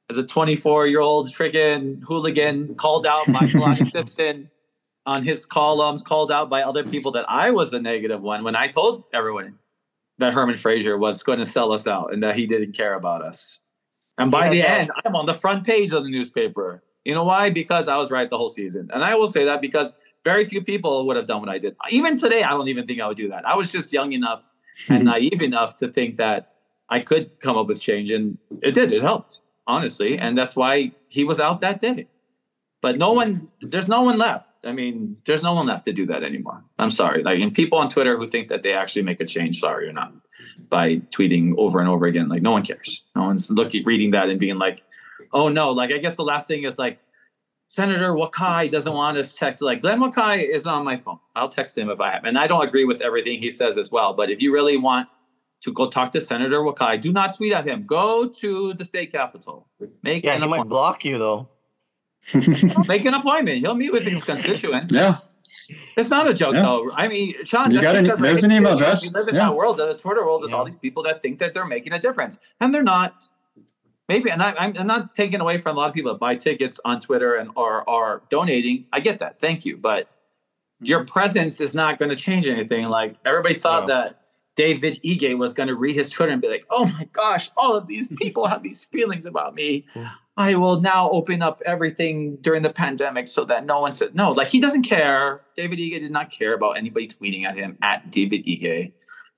As 0.09 0.17
a 0.19 0.23
24 0.23 0.85
year 0.87 0.99
old 1.01 1.29
freaking 1.29 2.01
hooligan, 2.03 2.75
called 2.75 3.07
out 3.07 3.25
by 3.27 3.39
Kalani 3.47 3.89
Simpson 3.89 4.49
on 5.07 5.23
his 5.23 5.45
columns, 5.45 6.01
called 6.01 6.31
out 6.31 6.49
by 6.49 6.61
other 6.61 6.83
people 6.83 7.11
that 7.13 7.25
I 7.27 7.49
was 7.51 7.71
the 7.71 7.79
negative 7.79 8.21
one 8.21 8.43
when 8.43 8.55
I 8.55 8.67
told 8.67 9.05
everyone 9.13 9.57
that 10.19 10.31
Herman 10.33 10.55
Frazier 10.55 10.97
was 10.97 11.23
going 11.23 11.39
to 11.39 11.45
sell 11.45 11.71
us 11.71 11.87
out 11.87 12.13
and 12.13 12.21
that 12.23 12.35
he 12.35 12.45
didn't 12.45 12.73
care 12.73 12.93
about 12.93 13.21
us. 13.23 13.59
And 14.17 14.29
by 14.31 14.45
Yeah, 14.45 14.49
the 14.51 14.57
yeah. 14.57 14.73
end, 14.75 14.91
I'm 15.05 15.15
on 15.15 15.25
the 15.25 15.33
front 15.33 15.65
page 15.65 15.91
of 15.91 16.03
the 16.03 16.09
newspaper. 16.09 16.83
You 17.03 17.13
know 17.15 17.23
why? 17.23 17.49
Because 17.49 17.87
I 17.87 17.97
was 17.97 18.11
right 18.11 18.29
the 18.29 18.37
whole 18.37 18.49
season. 18.49 18.89
And 18.93 19.03
I 19.03 19.15
will 19.15 19.27
say 19.27 19.43
that 19.45 19.59
because 19.59 19.95
very 20.23 20.45
few 20.45 20.63
people 20.63 21.05
would 21.07 21.17
have 21.17 21.25
done 21.27 21.39
what 21.41 21.49
I 21.49 21.57
did. 21.57 21.75
Even 21.89 22.15
today, 22.15 22.43
I 22.43 22.49
don't 22.51 22.67
even 22.67 22.87
think 22.87 23.01
I 23.01 23.07
would 23.07 23.17
do 23.17 23.27
that. 23.29 23.47
I 23.47 23.55
was 23.55 23.71
just 23.71 23.91
young 23.91 24.13
enough 24.13 24.41
and 24.87 25.03
naive 25.13 25.41
enough 25.41 25.77
to 25.77 25.87
think 25.87 26.17
that 26.17 26.53
I 26.89 26.99
could 26.99 27.39
come 27.39 27.57
up 27.57 27.67
with 27.67 27.79
change. 27.79 28.11
And 28.11 28.37
it 28.61 28.73
did, 28.73 28.91
it 28.91 29.01
helped, 29.01 29.41
honestly. 29.67 30.17
And 30.17 30.37
that's 30.37 30.55
why 30.55 30.91
he 31.07 31.23
was 31.23 31.39
out 31.39 31.59
that 31.61 31.81
day. 31.81 32.07
But 32.81 32.97
no 32.97 33.13
one, 33.13 33.51
there's 33.61 33.87
no 33.87 34.01
one 34.03 34.17
left. 34.17 34.49
I 34.63 34.71
mean, 34.71 35.17
there's 35.25 35.43
no 35.43 35.53
one 35.53 35.67
left 35.67 35.85
to 35.85 35.93
do 35.93 36.05
that 36.07 36.23
anymore. 36.23 36.63
I'm 36.79 36.89
sorry. 36.89 37.23
Like, 37.23 37.39
and 37.39 37.53
people 37.53 37.77
on 37.77 37.87
Twitter 37.87 38.17
who 38.17 38.27
think 38.27 38.47
that 38.47 38.63
they 38.63 38.73
actually 38.73 39.03
make 39.03 39.21
a 39.21 39.25
change, 39.25 39.59
sorry 39.59 39.87
or 39.87 39.93
not, 39.93 40.13
by 40.69 40.97
tweeting 41.11 41.55
over 41.57 41.79
and 41.79 41.87
over 41.87 42.05
again. 42.05 42.29
Like, 42.29 42.41
no 42.41 42.51
one 42.51 42.63
cares. 42.63 43.03
No 43.15 43.23
one's 43.23 43.49
looking, 43.51 43.83
reading 43.85 44.11
that 44.11 44.29
and 44.29 44.39
being 44.39 44.57
like, 44.57 44.83
oh 45.33 45.49
no. 45.49 45.71
Like, 45.71 45.91
I 45.91 45.97
guess 45.97 46.15
the 46.15 46.23
last 46.23 46.47
thing 46.47 46.63
is 46.63 46.79
like, 46.79 46.99
Senator 47.67 48.13
Wakai 48.13 48.71
doesn't 48.71 48.93
want 48.93 49.17
us 49.17 49.35
text. 49.35 49.61
Like 49.61 49.81
Glenn 49.81 49.99
Wakai 49.99 50.47
is 50.47 50.67
on 50.67 50.83
my 50.83 50.97
phone. 50.97 51.19
I'll 51.35 51.49
text 51.49 51.77
him 51.77 51.89
if 51.89 51.99
I 51.99 52.11
have. 52.11 52.23
And 52.23 52.37
I 52.37 52.47
don't 52.47 52.65
agree 52.65 52.85
with 52.85 53.01
everything 53.01 53.39
he 53.39 53.51
says 53.51 53.77
as 53.77 53.91
well. 53.91 54.13
But 54.13 54.29
if 54.29 54.41
you 54.41 54.53
really 54.53 54.77
want 54.77 55.09
to 55.61 55.71
go 55.73 55.87
talk 55.89 56.11
to 56.13 56.21
Senator 56.21 56.59
Wakai, 56.59 56.99
do 57.01 57.11
not 57.11 57.35
tweet 57.35 57.53
at 57.53 57.67
him. 57.67 57.85
Go 57.85 58.27
to 58.27 58.73
the 58.73 58.85
state 58.85 59.11
capitol. 59.11 59.67
Make 60.03 60.23
Yeah, 60.23 60.33
an 60.33 60.41
he 60.43 60.47
might 60.47 60.55
appointment. 60.57 60.69
block 60.69 61.05
you 61.05 61.17
though. 61.17 61.49
Make 62.87 63.05
an 63.05 63.13
appointment. 63.13 63.59
He'll 63.59 63.75
meet 63.75 63.91
with 63.93 64.03
his 64.03 64.23
constituents. 64.31 64.93
yeah. 64.93 65.17
It's 65.97 66.09
not 66.09 66.29
a 66.29 66.33
joke, 66.33 66.53
Yeah. 66.53 66.61
though. 66.61 66.91
I 66.93 67.07
mean, 67.07 67.33
Sean, 67.43 67.71
You 67.71 67.81
got 67.81 67.95
an- 67.95 68.03
there's 68.21 68.43
an 68.43 68.51
email 68.51 68.73
it. 68.73 68.75
address. 68.75 69.01
We 69.03 69.09
live 69.09 69.27
in 69.27 69.35
Yeah. 69.35 69.45
that 69.45 69.55
world, 69.55 69.77
the 69.77 69.95
Twitter 69.95 70.23
world, 70.23 70.41
with 70.41 70.51
Yeah. 70.51 70.57
all 70.57 70.65
these 70.65 70.75
people 70.75 71.01
that 71.03 71.21
think 71.23 71.39
that 71.39 71.53
they're 71.55 71.65
making 71.65 71.93
a 71.93 71.99
difference, 71.99 72.37
and 72.59 72.73
they're 72.73 72.83
not. 72.83 73.27
Maybe, 74.07 74.29
and 74.29 74.43
I, 74.43 74.53
I'm, 74.59 74.77
I'm 74.77 74.85
not 74.85 75.15
taking 75.15 75.41
away 75.41 75.57
from 75.57 75.75
a 75.75 75.79
lot 75.79 75.89
of 75.89 75.95
people 75.95 76.11
that 76.13 76.19
buy 76.19 76.35
tickets 76.35 76.79
on 76.85 76.99
Twitter 77.01 77.35
and 77.37 77.49
are 77.55 77.87
are 77.89 78.21
donating. 78.29 78.85
I 78.93 78.99
get 78.99 79.17
that. 79.19 79.39
Thank 79.39 79.65
you, 79.65 79.77
but 79.77 80.07
your 80.79 80.99
mm-hmm. 80.99 81.07
presence 81.11 81.59
is 81.59 81.73
not 81.73 81.97
going 81.97 82.09
to 82.09 82.15
change 82.15 82.47
anything. 82.47 82.87
Like 82.89 83.15
everybody 83.25 83.55
thought 83.55 83.87
No. 83.87 83.95
that 83.95 84.21
David 84.55 84.99
Ige 85.03 85.37
was 85.37 85.53
going 85.53 85.67
to 85.67 85.75
read 85.75 85.95
his 85.95 86.09
Twitter 86.09 86.31
and 86.31 86.41
be 86.41 86.47
like, 86.47 86.65
"Oh 86.71 86.85
my 86.85 87.05
gosh, 87.13 87.51
all 87.57 87.75
of 87.75 87.87
these 87.87 88.07
people 88.21 88.47
have 88.47 88.63
these 88.63 88.85
feelings 88.85 89.25
about 89.25 89.53
me. 89.55 89.85
Yeah. 89.95 90.09
I 90.37 90.55
will 90.55 90.81
now 90.81 91.09
open 91.11 91.41
up 91.41 91.61
everything 91.65 92.37
during 92.41 92.61
the 92.61 92.69
pandemic 92.69 93.27
so 93.27 93.45
that 93.45 93.65
no 93.65 93.79
one 93.81 93.91
said 93.93 94.15
no." 94.15 94.31
Like 94.31 94.47
he 94.47 94.59
doesn't 94.59 94.83
care. 94.83 95.41
David 95.55 95.79
Ige 95.79 95.99
did 96.01 96.11
not 96.11 96.29
care 96.31 96.53
about 96.53 96.77
anybody 96.77 97.07
tweeting 97.07 97.45
at 97.45 97.55
him 97.57 97.77
at 97.81 98.11
David 98.11 98.45
Ige. 98.45 98.91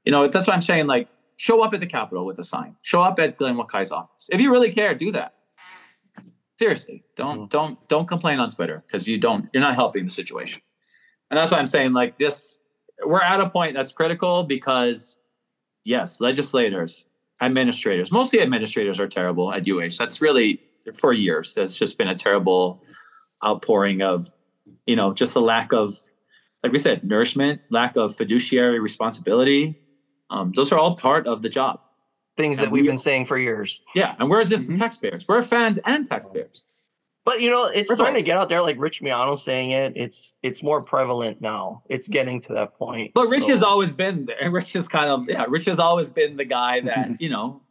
You 0.06 0.12
know, 0.12 0.28
that's 0.28 0.48
what 0.48 0.54
I'm 0.54 0.62
saying. 0.62 0.88
Like, 0.88 1.08
show 1.38 1.62
up 1.62 1.74
at 1.74 1.80
the 1.80 1.88
Capitol 1.88 2.26
with 2.26 2.40
a 2.40 2.44
sign. 2.44 2.76
Show 2.84 3.02
up 3.02 3.20
at 3.20 3.38
Glenn 3.38 3.58
Wakai's 3.58 3.92
office. 3.92 4.30
If 4.32 4.40
you 4.40 4.52
really 4.52 4.72
care, 4.72 4.94
do 4.96 5.12
that. 5.12 5.34
Seriously, 6.60 7.04
don't 7.16 7.42
Mhm. 7.42 7.50
don't 7.50 7.88
don't 7.88 8.08
complain 8.08 8.40
on 8.40 8.50
Twitter 8.50 8.82
because 8.86 9.08
you 9.08 9.18
don't 9.20 9.48
you're 9.54 9.62
not 9.62 9.76
helping 9.76 10.06
the 10.06 10.12
situation. 10.12 10.62
And 11.30 11.38
that's 11.38 11.52
why 11.52 11.60
I'm 11.60 11.68
saying 11.68 11.94
like 11.94 12.18
this 12.18 12.60
we're 13.06 13.22
at 13.22 13.40
a 13.40 13.50
point 13.50 13.76
that's 13.76 13.92
critical 13.92 14.44
because 14.44 15.18
yes, 15.86 16.20
legislators, 16.20 17.06
administrators, 17.42 18.12
mostly 18.12 18.42
administrators 18.42 19.00
are 19.00 19.08
terrible 19.08 19.54
at 19.54 19.68
UH. 19.68 19.96
That's 20.00 20.22
really 20.22 20.62
for 20.96 21.14
years. 21.14 21.54
That's 21.54 21.76
just 21.78 21.98
been 21.98 22.08
a 22.08 22.16
terrible 22.16 22.84
outpouring 23.46 24.02
of, 24.02 24.34
you 24.86 24.96
know, 24.96 25.14
just 25.14 25.36
a 25.36 25.40
lack 25.40 25.74
of, 25.74 25.96
like 26.64 26.72
we 26.72 26.80
said, 26.80 27.04
nourishment, 27.04 27.62
lack 27.70 27.96
of 27.96 28.16
fiduciary 28.16 28.80
responsibility. 28.80 29.80
Um, 30.30 30.52
those 30.56 30.72
are 30.72 30.80
all 30.80 30.96
part 30.96 31.28
of 31.28 31.42
the 31.42 31.50
job. 31.50 31.82
Things 32.36 32.58
that 32.60 32.70
we've 32.72 32.84
we- 32.84 32.88
been 32.90 32.98
saying 32.98 33.26
for 33.26 33.38
years. 33.38 33.82
Yeah, 33.96 34.16
and 34.20 34.30
we're 34.30 34.44
just 34.44 34.70
Mhm. 34.70 34.78
taxpayers. 34.80 35.28
We're 35.28 35.42
fans 35.42 35.78
and 35.86 36.06
taxpayers. 36.06 36.64
But 37.28 37.42
you 37.42 37.50
know, 37.50 37.66
it's 37.66 37.94
starting 37.94 38.16
to 38.16 38.22
get 38.22 38.38
out 38.38 38.48
there. 38.48 38.62
Like 38.62 38.78
Rich 38.80 39.02
Miano 39.02 39.38
saying 39.38 39.72
it. 39.72 39.92
It's 39.98 40.38
it's 40.44 40.64
more 40.64 40.82
prevalent 40.82 41.42
now. 41.42 41.84
It's 41.90 42.08
getting 42.08 42.40
to 42.44 42.54
that 42.54 42.76
point. 42.80 43.12
But 43.14 43.28
Rich 43.28 43.44
So- 43.44 43.50
has 43.50 43.64
always 43.64 43.92
been 43.92 44.28
there. 44.28 44.50
Rich 44.60 44.78
is 44.78 44.88
kind 44.88 45.10
of 45.10 45.26
yeah. 45.28 45.44
Rich 45.50 45.66
has 45.66 45.78
always 45.78 46.10
been 46.10 46.38
the 46.38 46.46
guy 46.46 46.80
that 46.90 47.20
you 47.20 47.30
know. 47.30 47.62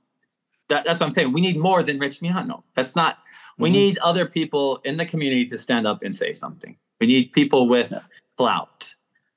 That, 0.68 0.84
that's 0.84 1.00
what 1.00 1.06
I'm 1.06 1.10
saying. 1.10 1.32
We 1.32 1.40
need 1.40 1.56
more 1.56 1.82
than 1.82 1.98
Rich 1.98 2.20
Miano. 2.20 2.64
That's 2.74 2.94
not. 2.94 3.16
We 3.56 3.70
Mhm. 3.70 3.72
need 3.72 3.98
other 4.00 4.26
people 4.26 4.78
in 4.84 4.98
the 4.98 5.06
community 5.06 5.46
to 5.46 5.56
stand 5.56 5.86
up 5.86 6.02
and 6.02 6.14
say 6.14 6.34
something. 6.34 6.76
We 7.00 7.06
need 7.06 7.32
people 7.32 7.66
with 7.66 7.92
Yeah. 7.92 8.00
clout. 8.36 8.92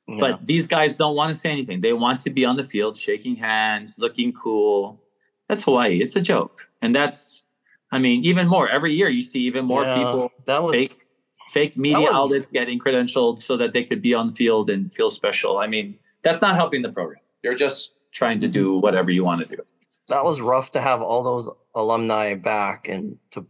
Yeah. 0.09 0.17
But 0.19 0.45
these 0.45 0.67
guys 0.67 0.97
don't 0.97 1.15
want 1.15 1.29
to 1.33 1.39
say 1.39 1.49
anything. 1.49 1.79
They 1.79 1.93
want 1.93 2.19
to 2.25 2.29
be 2.29 2.43
on 2.43 2.57
the 2.57 2.63
field, 2.65 2.97
shaking 2.97 3.37
hands, 3.37 3.95
looking 3.97 4.33
cool. 4.33 5.01
That's 5.47 5.63
Hawaii. 5.63 6.01
It's 6.01 6.17
a 6.17 6.21
joke, 6.21 6.67
and 6.81 6.93
that's. 6.93 7.43
I 7.91 7.99
mean, 7.99 8.23
even 8.23 8.47
more 8.47 8.69
every 8.69 8.93
year 8.93 9.09
you 9.09 9.23
see 9.23 9.39
even 9.39 9.65
more 9.65 9.83
Yeah, 9.83 9.95
people 9.95 10.31
that 10.45 10.63
was 10.63 10.75
fake 10.75 11.09
fake 11.49 11.77
media 11.77 11.99
was- 11.99 12.13
outlets 12.13 12.49
getting 12.49 12.79
credentialed 12.79 13.39
so 13.39 13.57
that 13.57 13.73
they 13.73 13.83
could 13.83 14.01
be 14.01 14.13
on 14.13 14.27
the 14.27 14.33
field 14.33 14.69
and 14.69 14.93
feel 14.93 15.09
special. 15.09 15.57
I 15.57 15.67
mean, 15.67 15.97
that's 16.21 16.41
not 16.41 16.55
helping 16.55 16.81
the 16.81 16.91
program. 16.91 17.21
You're 17.43 17.55
just 17.55 17.91
trying 18.11 18.39
to 18.41 18.47
do 18.47 18.73
mm-hmm. 18.73 18.81
whatever 18.81 19.11
you 19.11 19.23
want 19.23 19.41
to 19.41 19.55
do. 19.55 19.61
that 20.07 20.23
was 20.23 20.41
rough 20.41 20.71
to 20.71 20.81
have 20.81 21.03
all 21.03 21.21
those 21.21 21.47
alumni 21.75 22.33
back 22.33 22.87
and 22.87 23.15
to 23.29 23.45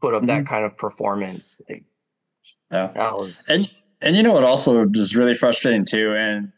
put 0.00 0.12
up 0.12 0.24
that 0.24 0.40
mm-hmm. 0.40 0.46
kind 0.46 0.64
of 0.66 0.76
performance. 0.76 1.60
Like, 1.68 1.84
Yeah. 2.70 2.92
that 2.94 3.16
was 3.16 3.42
And 3.48 3.70
and 4.02 4.16
you 4.16 4.22
know 4.22 4.32
what 4.32 4.44
also 4.44 4.88
is 4.90 5.14
really 5.14 5.34
frustrating 5.34 5.84
too, 5.84 6.14
and 6.16 6.52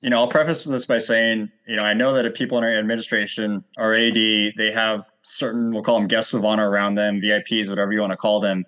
you 0.00 0.10
know 0.10 0.18
I'll 0.20 0.28
preface 0.28 0.62
this 0.62 0.86
by 0.86 0.98
saying 0.98 1.50
you 1.66 1.76
know 1.76 1.82
I 1.82 1.94
know 1.94 2.12
that 2.14 2.26
if 2.26 2.34
people 2.34 2.58
in 2.58 2.64
our 2.64 2.78
administration, 2.78 3.64
our 3.78 3.94
AD, 3.94 4.14
they 4.14 4.70
have 4.72 5.06
certain 5.30 5.72
we'll 5.72 5.82
call 5.82 5.98
them 5.98 6.08
guests 6.08 6.34
of 6.34 6.44
honor 6.44 6.68
around 6.68 6.94
them, 6.96 7.20
VIPs, 7.20 7.68
whatever 7.68 7.92
you 7.92 8.00
want 8.00 8.12
to 8.12 8.16
call 8.16 8.40
them. 8.40 8.64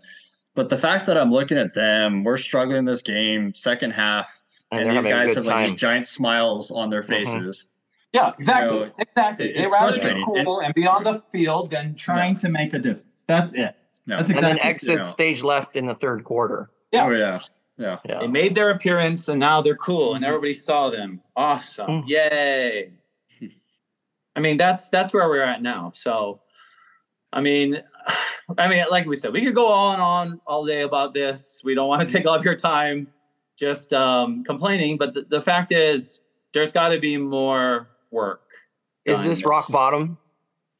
But 0.54 0.68
the 0.68 0.78
fact 0.78 1.06
that 1.06 1.16
I'm 1.16 1.30
looking 1.30 1.58
at 1.58 1.74
them, 1.74 2.24
we're 2.24 2.36
struggling 2.36 2.84
this 2.84 3.02
game, 3.02 3.54
second 3.54 3.92
half, 3.92 4.40
and, 4.70 4.88
and, 4.88 4.96
these 4.98 5.04
guys 5.06 5.28
good 5.28 5.36
have 5.36 5.46
like 5.46 5.54
time. 5.54 5.70
these 5.70 5.80
giant 5.80 6.06
smiles 6.06 6.70
on 6.70 6.90
their 6.90 7.02
Mhm. 7.02 7.08
faces. 7.08 7.68
Yeah, 8.12 8.32
exactly. 8.38 8.78
You 8.78 8.84
know, 8.86 8.92
exactly. 8.98 9.50
it- 9.50 9.56
They 9.56 9.64
it's 9.64 9.72
rather 9.72 10.14
be 10.14 10.22
cool 10.24 10.36
It's- 10.36 10.60
and 10.64 10.74
be 10.74 10.86
on 10.86 11.04
the 11.04 11.22
field 11.32 11.70
than 11.70 11.94
trying 11.94 12.34
to 12.36 12.48
make 12.50 12.74
a 12.74 12.78
difference. 12.78 13.24
That's 13.26 13.54
it. 13.54 13.74
No. 14.06 14.16
That's 14.18 14.28
and 14.28 14.38
then 14.40 14.56
exactly. 14.56 14.70
exit 14.70 14.96
know. 14.96 15.02
stage 15.02 15.42
left 15.42 15.76
in 15.76 15.86
the 15.86 15.94
third 15.94 16.24
quarter. 16.24 16.70
Yeah. 16.90 17.06
Oh 17.06 17.10
yeah, 17.12 17.40
yeah. 17.78 17.98
Yeah. 18.06 18.18
They 18.20 18.28
made 18.28 18.54
their 18.54 18.68
appearance 18.68 19.28
and 19.28 19.40
now 19.40 19.62
they're 19.62 19.76
cool 19.76 20.14
and 20.14 20.24
everybody 20.24 20.52
saw 20.52 20.90
them. 20.90 21.22
Awesome. 21.36 22.02
Mm. 22.02 22.04
Yay. 22.08 22.90
I 24.36 24.40
mean, 24.40 24.58
that's 24.58 24.90
that's 24.90 25.14
where 25.14 25.26
we're 25.28 25.42
at 25.42 25.62
now. 25.62 25.92
So 25.94 26.41
I 27.32 27.40
mean, 27.40 27.82
I 28.58 28.68
mean, 28.68 28.84
like 28.90 29.06
we 29.06 29.16
said, 29.16 29.32
we 29.32 29.44
could 29.44 29.54
go 29.54 29.68
on 29.68 29.94
and 29.94 30.02
on 30.02 30.40
all 30.46 30.64
day 30.64 30.82
about 30.82 31.14
this. 31.14 31.60
We 31.64 31.74
don't 31.74 31.88
want 31.88 32.06
to 32.06 32.12
take 32.18 32.26
all 32.26 32.34
of 32.34 32.44
your 32.44 32.56
time 32.56 33.08
just 33.56 33.92
um, 33.92 34.42
complaining, 34.44 34.98
but 34.98 35.14
the, 35.14 35.22
the 35.22 35.40
fact 35.40 35.72
is, 35.72 36.20
there's 36.52 36.72
got 36.72 36.88
to 36.90 36.98
be 36.98 37.16
more 37.16 37.88
work. 38.10 38.42
Is 39.04 39.20
done. 39.20 39.28
this 39.28 39.44
rock 39.44 39.70
bottom? 39.70 40.18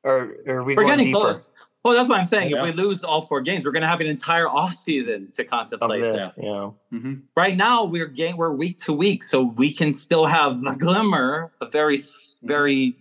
Or, 0.04 0.36
or 0.46 0.56
are 0.56 0.64
we 0.64 0.74
We're 0.74 0.84
getting 0.84 1.06
deeper 1.06 1.20
close. 1.20 1.50
Well, 1.84 1.94
that's 1.94 2.08
what 2.08 2.18
I'm 2.18 2.24
saying. 2.24 2.50
Yeah. 2.50 2.58
If 2.58 2.76
we 2.76 2.82
lose 2.82 3.02
all 3.02 3.22
four 3.22 3.40
games, 3.40 3.64
we're 3.64 3.72
going 3.72 3.82
to 3.82 3.88
have 3.88 4.00
an 4.00 4.06
entire 4.06 4.48
off 4.48 4.74
season 4.74 5.30
to 5.32 5.42
of 5.42 5.48
contemplate 5.48 6.02
this? 6.02 6.34
Yeah. 6.36 6.70
Mm-hmm. 6.92 7.14
right 7.36 7.56
now 7.56 7.84
we're 7.84 8.06
game 8.06 8.36
we're 8.36 8.52
week 8.52 8.78
to 8.78 8.92
week 8.92 9.24
so 9.24 9.42
we 9.42 9.72
can 9.72 9.94
still 9.94 10.26
have 10.26 10.64
a 10.66 10.76
glimmer 10.76 11.50
a 11.60 11.66
very 11.70 11.96
s- 11.96 12.36
very 12.42 12.96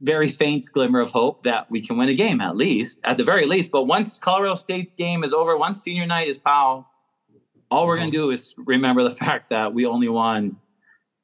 very 0.00 0.28
faint 0.28 0.66
glimmer 0.72 1.00
of 1.00 1.10
hope 1.10 1.42
that 1.44 1.70
we 1.70 1.80
can 1.80 1.96
win 1.96 2.08
a 2.08 2.14
game 2.14 2.40
at 2.40 2.56
least 2.56 3.00
at 3.04 3.16
the 3.16 3.24
very 3.24 3.46
least. 3.46 3.72
But 3.72 3.84
once 3.84 4.18
colorado 4.18 4.54
state's 4.54 4.92
game 4.92 5.24
is 5.24 5.32
over 5.32 5.56
once 5.56 5.82
senior 5.82 6.06
night 6.06 6.28
is 6.28 6.38
pow 6.38 6.86
all 7.70 7.86
we're 7.86 7.96
going 7.96 8.10
to 8.10 8.16
mm-hmm. 8.16 8.26
do 8.26 8.30
is 8.30 8.54
remember 8.58 9.02
the 9.02 9.10
fact 9.24 9.50
that 9.50 9.72
we 9.74 9.86
only 9.86 10.08
won 10.08 10.56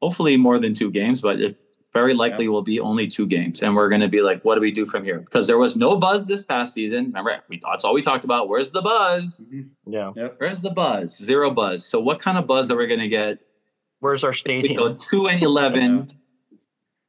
hopefully 0.01 0.37
more 0.37 0.59
than 0.59 0.75
two 0.75 0.91
games 0.91 1.21
but 1.21 1.41
it 1.41 1.57
very 1.93 2.15
likely 2.15 2.49
will 2.49 2.63
be 2.63 2.79
only 2.79 3.07
two 3.09 3.27
games. 3.27 3.63
And 3.63 3.75
we're 3.75 3.89
going 3.89 4.01
to 4.01 4.09
be 4.09 4.23
like 4.23 4.45
what 4.45 4.55
do 4.55 4.61
we 4.61 4.71
do 4.71 4.87
from 4.87 5.05
here? 5.05 5.19
Because 5.19 5.47
there 5.47 5.59
was 5.59 5.77
no 5.77 5.97
buzz 5.97 6.27
this 6.27 6.45
past 6.45 6.75
season. 6.75 7.07
Remember 7.07 7.43
we 7.49 7.61
that's 7.65 7.85
all 7.85 7.95
we 7.95 8.03
talked 8.03 8.25
about. 8.25 8.49
Where's 8.49 8.71
the 8.71 8.83
buzz? 8.83 9.43
Mm-hmm. 9.43 9.93
Yeah. 9.93 10.29
where's 10.39 10.61
the 10.61 10.71
buzz? 10.71 11.17
Zero 11.17 11.51
buzz. 11.51 11.85
So 11.85 12.01
what 12.01 12.19
kind 12.21 12.39
of 12.39 12.47
buzz 12.47 12.71
are 12.71 12.77
we 12.77 12.87
going 12.87 13.01
to 13.01 13.09
get? 13.09 13.39
Where's 13.99 14.25
our 14.25 14.31
we 14.31 14.37
stadium? 14.37 14.77
go 14.77 14.95
two 14.95 15.29
and 15.29 15.43
eleven, 15.43 16.13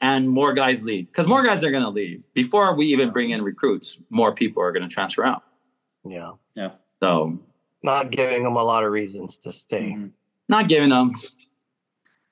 and 0.01 0.29
more 0.29 0.53
guys 0.53 0.83
leave 0.83 1.05
because 1.07 1.27
more 1.27 1.43
guys 1.43 1.63
are 1.63 1.71
going 1.71 1.83
to 1.83 1.89
leave 1.89 2.25
before 2.33 2.73
we 2.75 2.87
even 2.87 3.11
bring 3.11 3.29
in 3.29 3.41
recruits. 3.41 3.97
More 4.09 4.33
people 4.33 4.61
are 4.63 4.71
going 4.71 4.87
to 4.87 4.93
transfer 4.93 5.23
out. 5.25 5.43
Yeah. 6.03 6.31
Yeah. 6.55 6.71
So 6.99 7.39
Not 7.83 8.11
giving 8.11 8.43
them 8.43 8.55
a 8.55 8.63
lot 8.63 8.83
of 8.83 8.91
reasons 8.91 9.37
to 9.39 9.51
stay. 9.51 9.91
Mm-hmm. 9.93 10.07
not 10.49 10.67
giving 10.67 10.89
them. 10.89 11.11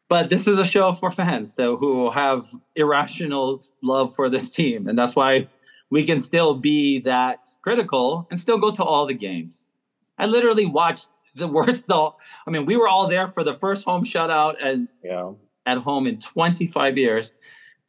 But 0.07 0.29
this 0.29 0.47
is 0.47 0.57
a 0.57 0.65
show 0.65 0.91
for 0.93 1.11
fans 1.11 1.55
though, 1.55 1.77
who 1.77 2.09
have 2.09 2.43
irrational 2.75 3.61
love 3.83 4.13
for 4.15 4.27
this 4.29 4.49
team, 4.49 4.87
and 4.87 4.97
that's 4.97 5.15
why 5.15 5.47
we 5.91 6.03
can 6.03 6.19
still 6.19 6.55
be 6.55 6.99
that 7.01 7.47
critical 7.61 8.27
and 8.31 8.39
still 8.39 8.57
go 8.57 8.71
to 8.71 8.83
all 8.83 9.05
the 9.05 9.13
games. 9.13 9.67
I 10.17 10.25
literally 10.25 10.65
watched 10.65 11.09
the 11.35 11.47
worst. 11.47 11.87
Though 11.91 12.15
I 12.47 12.49
mean, 12.51 12.65
we 12.65 12.75
were 12.75 12.87
all 12.87 13.07
there 13.07 13.27
for 13.27 13.43
the 13.43 13.53
first 13.55 13.85
home 13.85 14.03
shutout 14.03 14.55
and 14.61 14.87
Yeah. 15.03 15.31
at 15.67 15.77
home 15.77 16.07
in 16.07 16.19
25 16.19 16.97
years. 16.97 17.31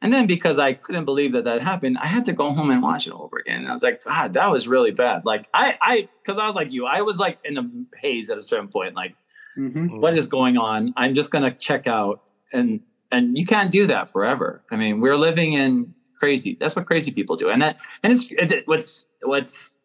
And 0.01 0.11
then 0.11 0.25
because 0.25 0.57
I 0.57 0.73
couldn't 0.73 1.05
believe 1.05 1.31
that 1.33 1.43
that 1.45 1.61
happened, 1.61 1.97
I 1.99 2.07
had 2.07 2.25
to 2.25 2.33
go 2.33 2.51
home 2.51 2.71
and 2.71 2.81
watch 2.81 3.05
it 3.05 3.13
over 3.13 3.37
again. 3.37 3.61
And 3.61 3.69
I 3.69 3.73
was 3.73 3.83
like, 3.83 4.03
God, 4.03 4.33
that 4.33 4.49
was 4.49 4.67
really 4.67 4.91
bad. 4.91 5.25
Like 5.25 5.47
I, 5.53 5.77
I, 5.81 6.09
because 6.17 6.37
I 6.39 6.47
was 6.47 6.55
like 6.55 6.73
you, 6.73 6.87
I 6.87 7.01
was 7.01 7.17
like 7.19 7.37
in 7.45 7.57
a 7.57 7.69
haze 7.97 8.29
at 8.31 8.37
a 8.37 8.41
certain 8.41 8.67
point. 8.67 8.95
Like, 8.95 9.15
Mm-hmm. 9.57 9.99
what 9.99 10.17
is 10.17 10.27
going 10.27 10.55
on? 10.57 10.93
I'm 10.95 11.13
just 11.13 11.29
gonna 11.29 11.53
check 11.53 11.85
out, 11.85 12.23
and 12.53 12.79
and 13.11 13.37
you 13.37 13.45
can't 13.45 13.69
do 13.69 13.85
that 13.87 14.09
forever. 14.09 14.63
I 14.71 14.77
mean, 14.77 15.01
we're 15.01 15.17
living 15.17 15.51
in 15.51 15.93
crazy. 16.17 16.55
That's 16.57 16.73
what 16.73 16.85
crazy 16.85 17.11
people 17.11 17.35
do. 17.35 17.49
And 17.49 17.61
that, 17.61 17.77
and 18.01 18.13
it's 18.13 18.27
it, 18.31 18.65
what's 18.65 19.07
what's 19.23 19.79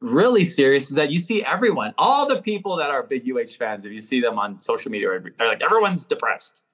really 0.00 0.44
serious 0.44 0.88
is 0.88 0.94
that 0.96 1.10
you 1.10 1.18
see 1.18 1.44
everyone, 1.44 1.92
all 1.98 2.26
the 2.26 2.40
people 2.40 2.74
that 2.76 2.88
are 2.90 3.02
big 3.02 3.30
UH 3.30 3.52
fans, 3.58 3.84
if 3.84 3.92
you 3.92 4.00
see 4.00 4.18
them 4.22 4.38
on 4.38 4.58
social 4.58 4.90
media, 4.90 5.10
are 5.10 5.22
are 5.40 5.46
like 5.46 5.62
everyone's 5.62 6.06
depressed. 6.06 6.64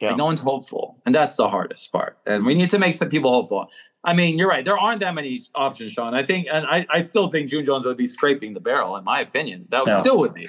Yeah. 0.00 0.08
Like, 0.08 0.18
no 0.18 0.26
one's 0.26 0.40
hopeful, 0.40 1.00
and 1.06 1.14
that's 1.14 1.36
the 1.36 1.48
hardest 1.48 1.90
part. 1.90 2.18
And 2.26 2.44
we 2.44 2.54
need 2.54 2.68
to 2.70 2.78
make 2.78 2.94
some 2.94 3.08
people 3.08 3.32
hopeful. 3.32 3.70
I 4.04 4.12
mean, 4.12 4.38
you're 4.38 4.48
right. 4.48 4.64
There 4.64 4.78
aren't 4.78 5.00
that 5.00 5.14
many 5.14 5.40
options, 5.54 5.92
Sean. 5.92 6.14
I 6.14 6.22
think, 6.22 6.46
and 6.52 6.66
I, 6.66 6.86
I 6.90 7.02
still 7.02 7.28
think 7.28 7.48
June 7.48 7.64
Jones 7.64 7.84
would 7.86 7.96
be 7.96 8.06
scraping 8.06 8.52
the 8.54 8.60
barrel, 8.60 8.96
in 8.96 9.04
my 9.04 9.20
opinion. 9.20 9.66
That 9.70 9.84
Yeah. 9.86 10.00
still 10.00 10.18
would 10.18 10.34
be. 10.34 10.48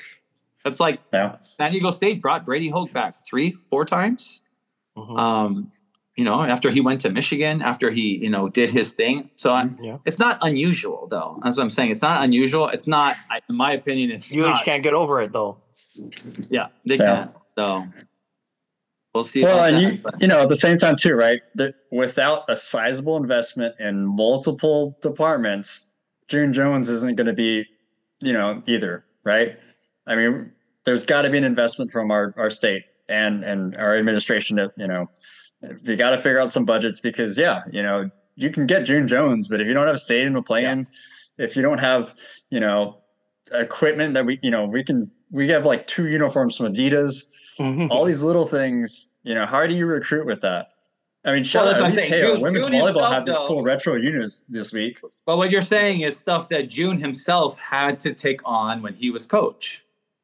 That's 0.66 0.80
like 0.82 1.00
Yeah. 1.14 1.38
San 1.44 1.72
Diego 1.72 1.92
State 1.92 2.22
brought 2.22 2.44
Brady 2.46 2.68
Hoke 2.70 2.92
back 2.92 3.14
three, 3.26 3.52
four 3.54 3.86
times. 3.86 4.42
Mhm. 4.98 5.18
Um, 5.18 5.72
you 6.18 6.26
know, 6.26 6.42
after 6.42 6.70
he 6.70 6.82
went 6.82 7.00
to 7.02 7.10
Michigan, 7.10 7.62
after 7.62 7.90
he, 7.90 8.18
you 8.18 8.30
know, 8.30 8.50
did 8.50 8.70
his 8.72 8.92
thing. 8.92 9.30
So 9.36 9.54
I'm, 9.54 9.78
Yeah. 9.82 9.98
it's 10.06 10.20
not 10.20 10.40
unusual 10.42 11.08
though. 11.10 11.40
That's 11.44 11.56
what 11.58 11.64
I'm 11.64 11.70
saying. 11.70 11.92
It's 11.92 12.02
not 12.02 12.22
unusual. 12.24 12.68
It's 12.68 12.88
not, 12.88 13.16
in 13.50 13.56
my 13.56 13.72
opinion, 13.72 14.12
it's 14.12 14.30
UH 14.32 14.42
not. 14.50 14.66
can't 14.66 14.84
get 14.84 14.94
over 14.94 15.22
it 15.22 15.32
though. 15.32 15.58
Yeah, 16.50 16.68
they 16.86 16.96
Yeah. 16.98 17.16
can't. 17.16 17.32
So 17.58 17.86
we'll 19.18 19.24
see. 19.24 19.42
Well, 19.42 19.64
and 19.64 19.76
that, 19.76 19.82
you, 19.82 20.00
but- 20.04 20.22
you 20.22 20.28
know, 20.28 20.42
at 20.42 20.50
the 20.50 20.56
same 20.56 20.78
time 20.78 20.96
too, 20.96 21.16
right? 21.16 21.42
That 21.56 21.76
without 21.92 22.44
a 22.48 22.56
sizable 22.56 23.18
investment 23.18 23.76
in 23.80 24.06
multiple 24.06 24.98
departments, 25.02 25.86
June 26.28 26.54
Jones 26.54 26.88
isn't 26.88 27.16
going 27.16 27.28
to 27.28 27.34
be, 27.34 27.66
you 28.20 28.34
know, 28.34 28.62
either, 28.68 29.06
right? 29.24 29.58
I 30.06 30.16
mean, 30.16 30.52
there's 30.86 31.04
got 31.04 31.24
to 31.24 31.30
be 31.30 31.38
an 31.38 31.44
investment 31.44 31.92
from 31.92 32.12
our, 32.12 32.34
our 32.38 32.50
state 32.50 32.84
and 33.10 33.44
and 33.44 33.76
our 33.76 33.98
administration. 33.98 34.58
To, 34.58 34.72
you 34.78 34.88
know, 34.88 35.10
you 35.82 35.96
got 35.96 36.12
to 36.12 36.18
figure 36.18 36.40
out 36.40 36.54
some 36.54 36.66
budgets 36.66 37.00
because, 37.00 37.38
yeah, 37.38 37.64
you 37.72 37.82
know, 37.82 38.10
you 38.36 38.52
can 38.52 38.68
get 38.68 38.86
June 38.86 39.08
Jones, 39.08 39.48
but 39.48 39.60
if 39.60 39.68
you 39.68 39.74
don't 39.74 39.88
have 39.88 39.96
a 39.96 40.00
stadium 40.00 40.36
to 40.36 40.44
play 40.44 40.66
in, 40.66 40.86
if 41.40 41.56
you 41.56 41.64
don't 41.64 41.80
have, 41.80 42.14
you 42.52 42.60
know, 42.60 43.00
equipment 43.52 44.14
that 44.14 44.26
we, 44.26 44.40
you 44.44 44.52
know, 44.52 44.66
we 44.66 44.84
can 44.84 45.10
we 45.32 45.50
have 45.50 45.66
like 45.66 45.88
two 45.88 46.08
uniforms 46.08 46.58
from 46.58 46.74
Adidas 46.74 47.24
Mhm. 47.60 47.90
all 47.92 48.06
these 48.06 48.24
little 48.24 48.46
things, 48.46 49.10
you 49.24 49.34
know, 49.36 49.46
how 49.46 49.66
do 49.68 49.74
you 49.76 49.86
recruit 49.86 50.26
with 50.26 50.42
that? 50.42 50.70
I 51.26 51.34
mean, 51.34 51.44
shout 51.44 51.66
that's 51.66 51.80
out 51.80 51.82
what 51.82 51.88
at 51.88 51.92
I'm 51.92 51.96
least, 51.98 52.10
saying. 52.10 52.22
hey, 52.24 52.28
June- 52.34 52.42
women's 52.42 52.68
June 52.68 52.76
volleyball 52.76 52.86
himself, 52.86 53.14
have 53.14 53.26
these 53.26 53.36
though- 53.36 53.48
cool 53.48 53.64
retro 53.64 53.96
units 53.96 54.44
this 54.48 54.72
week. 54.72 55.00
But 55.26 55.38
what 55.38 55.52
you're 55.52 55.62
saying 55.62 56.02
is 56.02 56.16
stuff 56.18 56.48
that 56.50 56.70
June 56.70 56.98
himself 57.00 57.60
had 57.60 58.00
to 58.02 58.14
take 58.14 58.40
on 58.46 58.82
when 58.82 58.94
he 58.94 59.10
was 59.12 59.26
coach. 59.26 59.84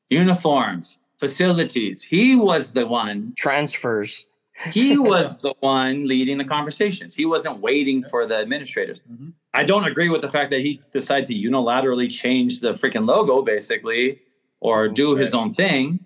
Uniforms, 0.10 0.98
facilities. 1.18 2.04
He 2.04 2.36
was 2.36 2.72
the 2.74 2.86
one. 2.86 3.34
Transfers. 3.36 4.26
He 4.72 4.98
was 5.12 5.38
the 5.40 5.54
one 5.60 6.06
leading 6.06 6.38
the 6.38 6.46
conversations. 6.46 7.16
He 7.16 7.26
wasn't 7.26 7.60
waiting 7.60 8.04
for 8.10 8.26
the 8.28 8.38
administrators. 8.38 9.02
Mhm. 9.12 9.34
I 9.54 9.64
don't 9.64 9.86
agree 9.86 10.10
with 10.10 10.22
the 10.22 10.30
fact 10.30 10.52
that 10.52 10.62
he 10.62 10.80
decided 10.94 11.26
to 11.28 11.34
unilaterally 11.34 12.10
change 12.10 12.60
the 12.60 12.74
freaking 12.76 13.08
logo, 13.08 13.42
basically, 13.42 14.20
or 14.62 14.88
do 14.88 15.16
his 15.16 15.34
own 15.34 15.52
thing. 15.52 16.00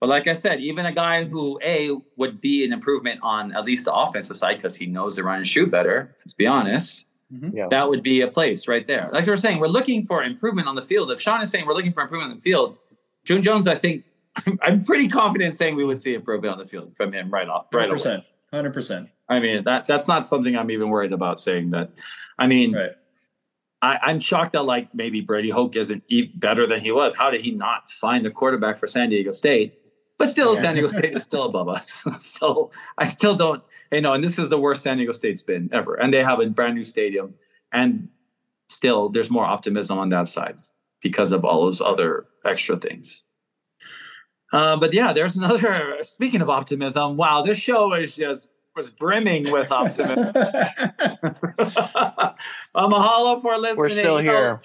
But 0.00 0.08
like 0.08 0.26
I 0.28 0.34
said, 0.34 0.60
even 0.60 0.86
a 0.86 0.92
guy 0.92 1.24
who 1.24 1.58
a 1.62 1.90
would 2.16 2.40
be 2.40 2.64
an 2.64 2.72
improvement 2.72 3.18
on 3.22 3.52
at 3.52 3.64
least 3.64 3.84
the 3.84 3.92
offensive 3.94 4.36
side 4.36 4.56
because 4.56 4.76
he 4.76 4.86
knows 4.86 5.16
to 5.16 5.24
run 5.24 5.38
and 5.38 5.46
shoot 5.46 5.70
better. 5.70 6.14
Let's 6.20 6.34
be 6.34 6.46
honest 6.46 7.04
Yeah. 7.52 7.66
that 7.70 7.88
would 7.88 8.02
be 8.02 8.20
a 8.20 8.28
place 8.28 8.68
right 8.68 8.86
there. 8.86 9.08
Like 9.12 9.26
we 9.26 9.30
were 9.30 9.36
saying, 9.36 9.58
we're 9.58 9.66
looking 9.66 10.04
for 10.04 10.22
improvement 10.22 10.68
on 10.68 10.76
the 10.76 10.82
field. 10.82 11.10
If 11.10 11.20
Sean 11.20 11.40
is 11.42 11.50
saying 11.50 11.66
we're 11.66 11.74
looking 11.74 11.92
for 11.92 12.02
improvement 12.02 12.30
on 12.30 12.36
the 12.36 12.42
field, 12.42 12.78
June 13.24 13.42
Jones, 13.42 13.66
I 13.66 13.74
think 13.74 14.04
I'm 14.62 14.84
pretty 14.84 15.08
confident 15.08 15.54
saying 15.54 15.74
we 15.74 15.84
would 15.84 16.00
see 16.00 16.14
improvement 16.14 16.52
on 16.52 16.58
the 16.58 16.66
field 16.66 16.94
from 16.96 17.12
him 17.12 17.28
right 17.30 17.48
off, 17.48 17.66
right 17.72 17.90
100%. 17.90 18.22
100%. 18.52 19.08
I 19.28 19.40
mean, 19.40 19.64
that 19.64 19.84
that's 19.84 20.06
not 20.08 20.24
something 20.26 20.56
I'm 20.56 20.70
even 20.70 20.88
worried 20.90 21.12
about 21.12 21.38
saying 21.40 21.70
that. 21.70 21.90
I 22.38 22.46
mean, 22.46 22.74
Right. 22.74 22.92
I, 23.82 23.98
I'm 24.02 24.18
shocked 24.18 24.54
that 24.54 24.62
like 24.64 24.92
maybe 24.94 25.20
Brady 25.20 25.50
Hoke 25.50 25.76
isn't 25.76 26.02
e- 26.08 26.32
better 26.34 26.66
than 26.66 26.80
he 26.80 26.90
was. 26.92 27.14
How 27.14 27.30
did 27.30 27.42
he 27.42 27.50
not 27.52 27.90
find 27.90 28.26
a 28.26 28.30
quarterback 28.30 28.78
for 28.78 28.86
San 28.86 29.10
Diego 29.10 29.30
State? 29.32 29.77
But 30.18 30.28
still, 30.28 30.54
Yeah. 30.54 30.60
San 30.60 30.74
Diego 30.74 30.88
State 30.88 31.14
is 31.14 31.22
still 31.22 31.44
above 31.44 31.68
us. 31.68 32.04
so 32.18 32.70
I 32.98 33.06
still 33.06 33.34
don't, 33.36 33.62
you 33.92 34.00
know, 34.00 34.12
and 34.14 34.22
this 34.22 34.38
is 34.38 34.48
the 34.48 34.58
worst 34.58 34.82
San 34.82 34.96
Diego 34.98 35.12
State's 35.12 35.42
been 35.42 35.70
ever. 35.72 35.94
And 35.94 36.12
they 36.12 36.22
have 36.24 36.40
a 36.40 36.46
brand 36.48 36.74
new 36.74 36.84
stadium. 36.84 37.34
And 37.72 38.08
still, 38.68 39.08
there's 39.08 39.30
more 39.30 39.44
optimism 39.44 39.98
on 39.98 40.08
that 40.10 40.26
side 40.28 40.56
because 41.00 41.30
of 41.32 41.44
all 41.44 41.64
those 41.64 41.80
other 41.80 42.26
extra 42.44 42.76
things. 42.76 43.22
Uh, 44.52 44.76
but 44.76 44.92
yeah, 44.94 45.12
there's 45.12 45.36
another. 45.36 45.96
Speaking 46.02 46.40
of 46.40 46.48
optimism, 46.50 47.16
wow, 47.16 47.42
this 47.42 47.58
show 47.58 47.92
is 47.94 48.16
just 48.16 48.50
was 48.74 48.88
brimming 48.90 49.50
with 49.52 49.70
optimism. 49.70 50.32
uh, 51.58 52.32
mahalo 52.76 53.40
for 53.42 53.56
listening. 53.58 53.76
We're 53.78 53.88
still 53.88 54.18
here. 54.18 54.62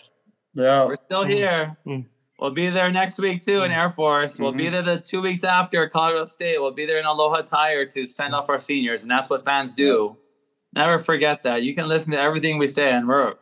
yeah. 0.54 0.86
we're 0.86 0.98
still 1.06 1.26
Mm. 1.26 1.30
here. 1.30 1.78
Mm. 1.86 2.06
We'll 2.40 2.52
be 2.52 2.70
there 2.70 2.92
next 2.92 3.20
week 3.20 3.42
too 3.42 3.62
in 3.64 3.72
Air 3.72 3.90
Force. 3.90 4.40
We'll 4.40 4.52
be 4.52 4.66
Mhm. 4.66 4.72
there 4.72 4.82
the 4.82 5.00
two 5.00 5.22
weeks 5.22 5.44
after 5.44 5.88
Colorado 5.88 6.26
State. 6.26 6.60
We'll 6.60 6.72
be 6.72 6.86
there 6.86 6.98
in 7.00 7.06
Aloha 7.06 7.42
Tire 7.42 7.86
to 7.86 8.06
send 8.06 8.34
off 8.34 8.50
our 8.50 8.60
seniors, 8.60 9.04
and 9.04 9.12
that's 9.12 9.30
what 9.30 9.46
fans 9.46 9.74
do. 9.74 10.18
Never 10.76 10.98
forget 11.00 11.44
that. 11.44 11.62
You 11.64 11.76
can 11.76 11.88
listen 11.88 12.12
to 12.14 12.20
everything 12.20 12.58
we 12.58 12.68
say, 12.68 12.92
and 12.92 13.08
we're 13.08 13.36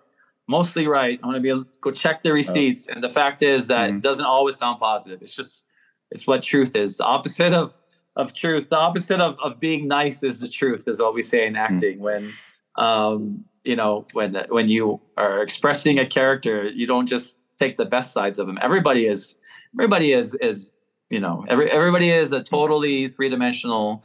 mostly 0.47 0.85
right. 0.87 1.19
I 1.23 1.25
want 1.25 1.37
to 1.37 1.41
be 1.41 1.49
able 1.49 1.63
to 1.63 1.69
go 1.79 1.91
check 1.91 2.21
the 2.23 2.33
receipts, 2.33 2.87
and 2.87 3.01
the 3.01 3.09
fact 3.09 3.41
is 3.41 3.67
that 3.67 3.89
it 3.89 3.93
Mhm. 3.95 4.01
doesn't 4.01 4.25
always 4.25 4.57
sound 4.57 4.79
positive. 4.79 5.21
It's 5.21 5.35
just 5.35 5.63
it's 6.11 6.27
what 6.27 6.41
truth 6.41 6.75
is. 6.75 6.97
The 6.97 7.05
opposite 7.05 7.53
of 7.53 7.77
of 8.17 8.33
truth, 8.33 8.69
the 8.69 8.77
opposite 8.77 9.21
of, 9.21 9.39
of 9.41 9.57
being 9.61 9.87
nice 9.87 10.21
is 10.21 10.41
the 10.41 10.49
truth, 10.49 10.85
is 10.85 10.99
what 10.99 11.13
we 11.13 11.23
say 11.23 11.47
in 11.47 11.55
acting. 11.55 11.99
When 11.99 12.33
um, 12.77 13.45
you 13.63 13.77
know, 13.77 14.05
when 14.11 14.35
when 14.49 14.67
you 14.67 14.99
are 15.15 15.41
expressing 15.41 15.97
a 15.99 16.05
character, 16.05 16.67
you 16.67 16.85
don't 16.85 17.05
just 17.07 17.37
take 17.61 17.77
the 17.77 17.85
best 17.85 18.11
sides 18.11 18.39
of 18.39 18.49
him. 18.49 18.57
Everybody 18.61 19.05
is 19.05 19.35
everybody 19.75 20.13
is 20.13 20.33
is 20.35 20.73
you 21.09 21.19
know 21.19 21.45
every 21.47 21.69
everybody 21.69 22.09
is 22.09 22.31
a 22.31 22.43
totally 22.43 23.07
three 23.07 23.29
dimensional 23.29 24.03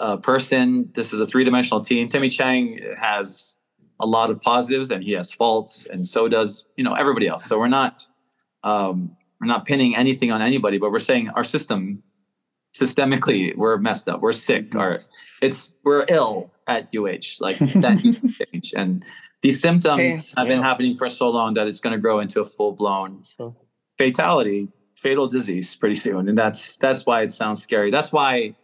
uh, 0.00 0.16
person. 0.16 0.90
This 0.94 1.12
is 1.12 1.20
a 1.20 1.26
three 1.26 1.44
dimensional 1.44 1.80
team. 1.80 2.08
Timmy 2.08 2.28
Chang 2.28 2.78
has 2.98 3.56
a 4.00 4.06
lot 4.06 4.30
of 4.30 4.40
positives 4.40 4.90
and 4.90 5.02
he 5.02 5.12
has 5.12 5.32
faults, 5.32 5.86
and 5.90 6.06
so 6.06 6.28
does 6.28 6.66
you 6.76 6.84
know 6.84 6.94
everybody 6.94 7.26
else. 7.26 7.44
So 7.44 7.58
we're 7.58 7.68
not 7.68 8.06
um, 8.62 9.16
we're 9.40 9.48
not 9.48 9.66
pinning 9.66 9.96
anything 9.96 10.30
on 10.30 10.40
anybody, 10.40 10.78
but 10.78 10.92
we're 10.92 11.06
saying 11.10 11.30
our 11.30 11.44
system 11.44 12.02
systemically 12.78 13.56
we're 13.56 13.76
messed 13.78 14.08
up. 14.08 14.20
We're 14.20 14.32
sick. 14.32 14.74
Our 14.76 15.00
it's 15.42 15.76
we're 15.84 16.06
ill 16.08 16.53
at 16.66 16.88
UH. 16.94 17.40
Like 17.40 17.58
that 17.58 18.02
needs 18.02 18.20
to 18.20 18.46
change. 18.46 18.72
And 18.76 19.04
these 19.42 19.60
symptoms 19.60 20.00
Hey, 20.30 20.34
have 20.36 20.48
been 20.48 20.58
yeah. 20.60 20.64
happening 20.64 20.96
for 20.96 21.08
so 21.08 21.28
long 21.30 21.54
that 21.54 21.66
it's 21.66 21.80
going 21.80 21.92
to 21.92 21.98
grow 22.00 22.20
into 22.20 22.40
a 22.40 22.46
full 22.46 22.72
blown 22.72 23.22
So- 23.24 23.56
fatality, 23.98 24.68
fatal 24.96 25.26
disease 25.26 25.74
pretty 25.74 25.94
soon. 25.96 26.28
And 26.28 26.36
that's 26.38 26.76
that's 26.76 27.06
why 27.06 27.22
it 27.22 27.32
sounds 27.32 27.62
scary. 27.62 27.90
That's 27.90 28.12
why 28.12 28.54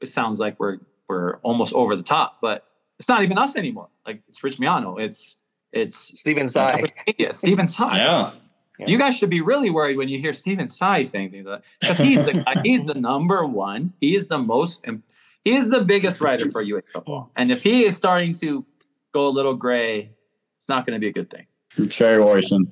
it 0.00 0.08
sounds 0.08 0.40
like 0.40 0.58
we're 0.58 0.78
we're 1.08 1.36
almost 1.38 1.72
over 1.74 1.94
the 1.96 2.02
top. 2.02 2.38
But 2.40 2.66
it's 2.98 3.08
not 3.08 3.22
even 3.22 3.38
us 3.38 3.56
anymore. 3.56 3.88
Like 4.06 4.22
it's 4.28 4.42
Rich 4.42 4.58
Miano. 4.58 5.00
It's 5.00 5.36
it's 5.72 6.18
Stephen 6.18 6.48
Tsai. 6.48 6.84
yeah, 7.18 7.32
Stephen 7.32 7.66
Tsai. 7.66 7.96
Yeah. 7.98 8.32
Yeah. 8.78 8.86
You 8.88 8.98
guys 8.98 9.16
should 9.16 9.30
be 9.30 9.40
really 9.40 9.70
worried 9.70 9.96
when 9.96 10.08
you 10.08 10.18
hear 10.18 10.32
Stephen 10.32 10.66
Tsai 10.66 11.04
saying 11.04 11.30
things 11.30 11.46
like 11.46 11.62
because 11.80 11.96
he's 11.98 12.16
the 12.16 12.44
he's 12.64 12.86
the 12.86 12.94
number 12.94 13.44
one. 13.46 13.92
He 14.00 14.16
is 14.16 14.26
the 14.26 14.38
most 14.38 14.82
im- 14.84 15.04
he 15.44 15.54
is 15.54 15.70
the 15.70 15.80
biggest 15.80 16.20
writer 16.20 16.50
for 16.50 16.62
UH 16.62 16.80
football. 16.92 17.30
And 17.36 17.52
if 17.52 17.62
he 17.62 17.84
is 17.84 17.96
starting 17.96 18.34
to 18.34 18.64
go 19.12 19.28
a 19.28 19.30
little 19.30 19.54
gray, 19.54 20.12
it's 20.56 20.68
not 20.68 20.86
going 20.86 20.94
to 20.94 21.00
be 21.00 21.08
a 21.08 21.12
good 21.12 21.30
thing. 21.30 21.46
It's 21.76 21.96
very 21.96 22.22
worrisome. 22.22 22.66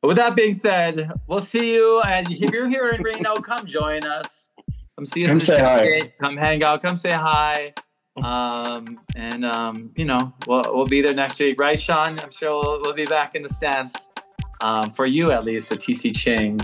But 0.00 0.08
with 0.08 0.16
that 0.16 0.36
being 0.36 0.54
said, 0.54 1.10
we'll 1.26 1.40
see 1.40 1.74
you. 1.74 2.00
And 2.06 2.30
if 2.30 2.52
you're 2.52 2.68
here 2.68 2.90
in 2.90 3.02
Reno, 3.02 3.36
come 3.36 3.66
join 3.66 4.04
us. 4.04 4.52
Come 4.96 5.06
see 5.06 5.24
us. 5.24 5.30
Come 5.30 5.40
say 5.40 5.58
hi. 5.58 5.78
tailgate. 5.78 6.12
Come 6.20 6.36
hang 6.36 6.62
out. 6.62 6.82
Come 6.82 6.96
say 6.96 7.10
hi. 7.10 7.74
Um, 8.22 9.00
and 9.16 9.44
um, 9.44 9.90
you 9.96 10.04
know, 10.04 10.32
we'll 10.46 10.64
we'll 10.74 10.86
be 10.86 11.02
there 11.02 11.14
next 11.14 11.38
week, 11.38 11.60
right, 11.60 11.78
Sean? 11.78 12.18
I'm 12.18 12.30
sure 12.30 12.62
we'll, 12.62 12.80
we'll 12.82 12.94
be 12.94 13.06
back 13.06 13.34
in 13.34 13.42
the 13.42 13.48
stands. 13.48 14.08
Um, 14.60 14.90
for 14.90 15.06
you 15.06 15.30
at 15.30 15.44
least, 15.44 15.70
at 15.70 15.78
TC 15.78 16.16
Ching, 16.16 16.60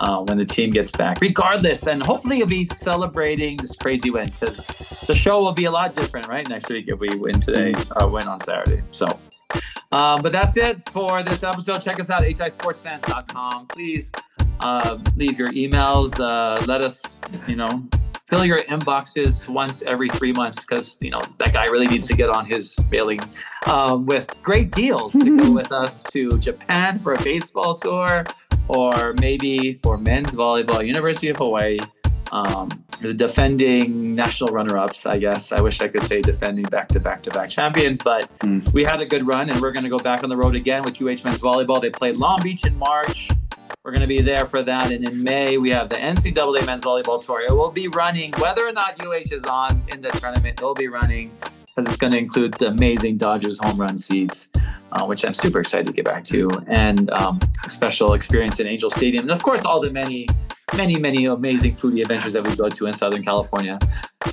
uh, 0.00 0.20
when 0.22 0.38
the 0.38 0.44
team 0.44 0.70
gets 0.70 0.90
back. 0.90 1.20
Regardless, 1.20 1.86
and 1.86 2.02
hopefully 2.02 2.38
you'll 2.38 2.46
be 2.46 2.66
celebrating 2.66 3.56
this 3.58 3.74
crazy 3.74 4.10
win 4.10 4.26
because 4.26 4.56
the 5.06 5.14
show 5.14 5.42
will 5.42 5.52
be 5.52 5.64
a 5.64 5.70
lot 5.70 5.94
different, 5.94 6.28
right? 6.28 6.48
Next 6.48 6.68
week 6.68 6.86
if 6.88 6.98
we 6.98 7.08
win 7.16 7.40
today 7.40 7.74
or 7.96 8.08
win 8.08 8.26
on 8.26 8.38
Saturday. 8.38 8.82
So. 8.90 9.18
Um, 9.90 10.20
but 10.20 10.32
that's 10.32 10.58
it 10.58 10.86
for 10.90 11.22
this 11.22 11.42
episode. 11.42 11.80
Check 11.80 11.98
us 11.98 12.10
out, 12.10 12.22
at 12.22 12.30
hisportsfans.com. 12.30 13.68
Please 13.68 14.12
uh, 14.60 14.98
leave 15.16 15.38
your 15.38 15.50
emails. 15.52 16.20
Uh, 16.20 16.62
let 16.66 16.82
us, 16.82 17.22
you 17.46 17.56
know, 17.56 17.88
fill 18.28 18.44
your 18.44 18.58
inboxes 18.60 19.48
once 19.48 19.82
every 19.82 20.10
three 20.10 20.32
months 20.32 20.60
because, 20.60 20.98
you 21.00 21.10
know, 21.10 21.20
that 21.38 21.54
guy 21.54 21.64
really 21.64 21.86
needs 21.86 22.06
to 22.06 22.14
get 22.14 22.28
on 22.28 22.44
his 22.44 22.78
mailing 22.90 23.20
um, 23.66 24.04
with 24.04 24.38
great 24.42 24.70
deals 24.72 25.12
to 25.14 25.38
go 25.38 25.50
with 25.54 25.72
us 25.72 26.02
to 26.02 26.36
Japan 26.38 26.98
for 26.98 27.14
a 27.14 27.22
baseball 27.22 27.74
tour 27.74 28.24
or 28.68 29.14
maybe 29.20 29.74
for 29.74 29.96
men's 29.98 30.30
volleyball, 30.30 30.86
University 30.86 31.28
of 31.28 31.36
Hawaii. 31.36 31.78
Um, 32.30 32.68
the 33.00 33.14
defending 33.14 34.14
national 34.14 34.52
runner-ups, 34.52 35.06
I 35.06 35.18
guess. 35.18 35.50
I 35.50 35.60
wish 35.62 35.80
I 35.80 35.88
could 35.88 36.02
say 36.02 36.20
defending 36.20 36.64
back-to-back-to-back 36.66 37.48
champions, 37.48 38.02
but 38.02 38.28
Hmm. 38.42 38.58
we 38.74 38.84
had 38.84 39.00
a 39.00 39.06
good 39.06 39.26
run, 39.26 39.48
and 39.48 39.60
we're 39.62 39.72
going 39.72 39.84
to 39.84 39.88
go 39.88 39.98
back 39.98 40.22
on 40.22 40.28
the 40.28 40.36
road 40.36 40.54
again 40.54 40.82
with 40.82 41.00
UH 41.00 41.24
men's 41.24 41.40
volleyball. 41.40 41.80
They 41.80 41.90
played 41.90 42.16
Long 42.16 42.42
Beach 42.42 42.66
in 42.66 42.76
March. 42.78 43.30
We're 43.84 43.92
going 43.92 44.02
to 44.02 44.06
be 44.08 44.20
there 44.20 44.44
for 44.44 44.62
that, 44.62 44.92
and 44.92 45.08
in 45.08 45.22
May 45.22 45.56
we 45.56 45.70
have 45.70 45.88
the 45.88 45.96
NCAA 45.96 46.66
men's 46.66 46.82
volleyball 46.82 47.24
tour. 47.24 47.40
It 47.40 47.52
will 47.52 47.70
be 47.70 47.88
running 47.88 48.32
whether 48.38 48.66
or 48.66 48.72
not 48.72 49.02
UH 49.02 49.32
is 49.32 49.44
on 49.44 49.80
in 49.88 50.02
the 50.02 50.10
tournament. 50.10 50.58
It'll 50.58 50.74
be 50.74 50.88
running 50.88 51.30
because 51.78 51.92
it's 51.92 52.00
going 52.00 52.10
to 52.10 52.18
include 52.18 52.52
the 52.54 52.66
amazing 52.66 53.16
Dodgers 53.16 53.56
home 53.62 53.80
run 53.80 53.96
seats, 53.96 54.48
uh, 54.90 55.06
which 55.06 55.24
I'm 55.24 55.32
super 55.32 55.60
excited 55.60 55.86
to 55.86 55.92
get 55.92 56.04
back 56.04 56.24
to, 56.24 56.50
and 56.66 57.08
um, 57.10 57.38
a 57.64 57.70
special 57.70 58.14
experience 58.14 58.58
in 58.58 58.66
Angel 58.66 58.90
Stadium, 58.90 59.22
and 59.22 59.30
of 59.30 59.40
course 59.44 59.64
all 59.64 59.80
the 59.80 59.88
many 59.88 60.26
many, 60.76 60.98
many 60.98 61.26
amazing 61.26 61.74
foodie 61.76 62.02
adventures 62.02 62.32
that 62.32 62.44
we 62.44 62.56
go 62.56 62.68
to 62.68 62.86
in 62.86 62.92
Southern 62.92 63.22
California. 63.22 63.78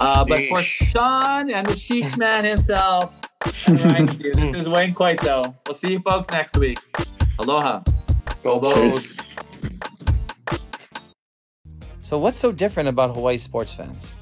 Uh, 0.02 0.26
but 0.26 0.40
for 0.50 0.64
Sean 0.64 1.52
and 1.52 1.68
the 1.68 1.74
Sheesh 1.74 2.18
Man 2.18 2.46
himself, 2.46 3.16
all 3.68 3.76
right, 3.76 4.08
this 4.08 4.56
is 4.56 4.68
Wayne 4.68 4.96
Cueto. 4.96 5.56
We'll 5.68 5.76
see 5.76 5.92
you 5.92 6.00
folks 6.00 6.32
next 6.32 6.58
week. 6.58 6.80
Aloha. 7.38 7.84
Go 8.42 8.60
Bows. 8.60 9.16
So, 12.00 12.18
what's 12.18 12.40
so 12.40 12.52
different 12.52 12.90
about 12.90 13.14
Hawaii 13.14 13.38
sports 13.38 13.72
fans? 13.72 14.16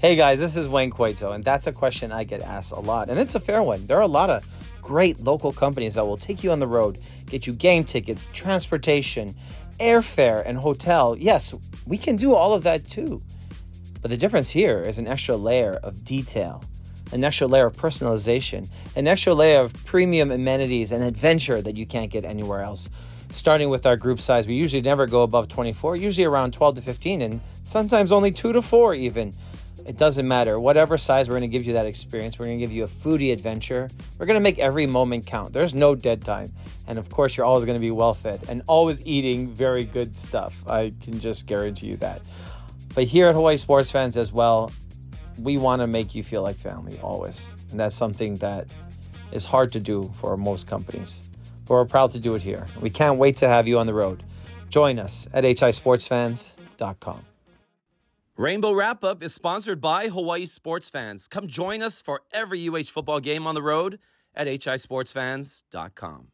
Hey 0.00 0.16
guys, 0.16 0.38
this 0.38 0.56
is 0.56 0.66
Wayne 0.66 0.88
Cueto, 0.88 1.32
and 1.32 1.44
that's 1.44 1.66
a 1.66 1.72
question 1.72 2.10
I 2.10 2.24
get 2.24 2.40
asked 2.40 2.72
a 2.72 2.80
lot, 2.80 3.10
and 3.10 3.20
it's 3.20 3.34
a 3.34 3.38
fair 3.38 3.62
one. 3.62 3.86
There 3.86 3.98
are 3.98 4.00
a 4.00 4.06
lot 4.06 4.30
of 4.30 4.46
great 4.80 5.20
local 5.20 5.52
companies 5.52 5.92
that 5.92 6.06
will 6.06 6.16
take 6.16 6.42
you 6.42 6.52
on 6.52 6.58
the 6.58 6.66
road, 6.66 7.00
get 7.26 7.46
you 7.46 7.52
game 7.52 7.84
tickets, 7.84 8.30
transportation, 8.32 9.34
airfare, 9.78 10.42
and 10.46 10.56
hotel. 10.56 11.18
Yes, 11.18 11.54
we 11.86 11.98
can 11.98 12.16
do 12.16 12.32
all 12.32 12.54
of 12.54 12.62
that 12.62 12.88
too. 12.88 13.20
But 14.00 14.10
the 14.10 14.16
difference 14.16 14.48
here 14.48 14.84
is 14.84 14.96
an 14.96 15.06
extra 15.06 15.36
layer 15.36 15.74
of 15.82 16.02
detail, 16.02 16.64
an 17.12 17.22
extra 17.22 17.46
layer 17.46 17.66
of 17.66 17.76
personalization, 17.76 18.70
an 18.96 19.06
extra 19.06 19.34
layer 19.34 19.60
of 19.60 19.74
premium 19.84 20.30
amenities 20.30 20.92
and 20.92 21.04
adventure 21.04 21.60
that 21.60 21.76
you 21.76 21.84
can't 21.84 22.10
get 22.10 22.24
anywhere 22.24 22.62
else. 22.62 22.88
Starting 23.32 23.68
with 23.68 23.84
our 23.84 23.98
group 23.98 24.22
size, 24.22 24.46
we 24.48 24.54
usually 24.54 24.80
never 24.80 25.06
go 25.06 25.24
above 25.24 25.48
24, 25.48 25.96
usually 25.96 26.24
around 26.24 26.54
12 26.54 26.76
to 26.76 26.80
15, 26.80 27.20
and 27.20 27.40
sometimes 27.64 28.12
only 28.12 28.32
2 28.32 28.54
to 28.54 28.62
4 28.62 28.94
even. 28.94 29.34
It 29.86 29.96
doesn't 29.96 30.26
matter. 30.26 30.58
Whatever 30.60 30.98
size, 30.98 31.28
we're 31.28 31.38
going 31.38 31.50
to 31.50 31.52
give 31.52 31.64
you 31.64 31.72
that 31.74 31.86
experience. 31.86 32.38
We're 32.38 32.46
going 32.46 32.58
to 32.58 32.64
give 32.64 32.72
you 32.72 32.84
a 32.84 32.88
foodie 32.88 33.32
adventure. 33.32 33.90
We're 34.18 34.26
going 34.26 34.36
to 34.36 34.40
make 34.40 34.58
every 34.58 34.86
moment 34.86 35.26
count. 35.26 35.52
There's 35.52 35.74
no 35.74 35.94
dead 35.94 36.24
time. 36.24 36.52
And 36.86 36.98
of 36.98 37.10
course, 37.10 37.36
you're 37.36 37.46
always 37.46 37.64
going 37.64 37.76
to 37.76 37.80
be 37.80 37.90
well 37.90 38.14
fed 38.14 38.40
and 38.48 38.62
always 38.66 39.04
eating 39.06 39.48
very 39.48 39.84
good 39.84 40.16
stuff. 40.16 40.66
I 40.68 40.92
can 41.02 41.18
just 41.20 41.46
guarantee 41.46 41.88
you 41.88 41.96
that. 41.98 42.22
But 42.94 43.04
here 43.04 43.28
at 43.28 43.34
Hawaii 43.34 43.56
Sports 43.56 43.90
Fans 43.90 44.16
as 44.16 44.32
well, 44.32 44.72
we 45.38 45.56
want 45.56 45.80
to 45.82 45.86
make 45.86 46.14
you 46.14 46.22
feel 46.22 46.42
like 46.42 46.56
family 46.56 46.98
always. 47.02 47.54
And 47.70 47.78
that's 47.78 47.96
something 47.96 48.36
that 48.38 48.66
is 49.32 49.44
hard 49.44 49.72
to 49.72 49.80
do 49.80 50.10
for 50.14 50.36
most 50.36 50.66
companies. 50.66 51.24
But 51.66 51.74
we're 51.74 51.84
proud 51.84 52.10
to 52.12 52.18
do 52.18 52.34
it 52.34 52.42
here. 52.42 52.66
We 52.80 52.90
can't 52.90 53.18
wait 53.18 53.36
to 53.36 53.48
have 53.48 53.68
you 53.68 53.78
on 53.78 53.86
the 53.86 53.94
road. 53.94 54.24
Join 54.68 54.98
us 54.98 55.28
at 55.32 55.44
hisportsfans.com. 55.44 57.24
Rainbow 58.40 58.72
Wrap 58.72 59.04
Up 59.04 59.22
is 59.22 59.34
sponsored 59.34 59.82
by 59.82 60.08
Hawaii 60.08 60.46
Sports 60.46 60.88
Fans. 60.88 61.28
Come 61.28 61.46
join 61.46 61.82
us 61.82 62.00
for 62.00 62.22
every 62.32 62.66
UH 62.66 62.84
football 62.84 63.20
game 63.20 63.46
on 63.46 63.54
the 63.54 63.60
road 63.60 63.98
at 64.34 64.46
hisportsfans.com. 64.46 66.28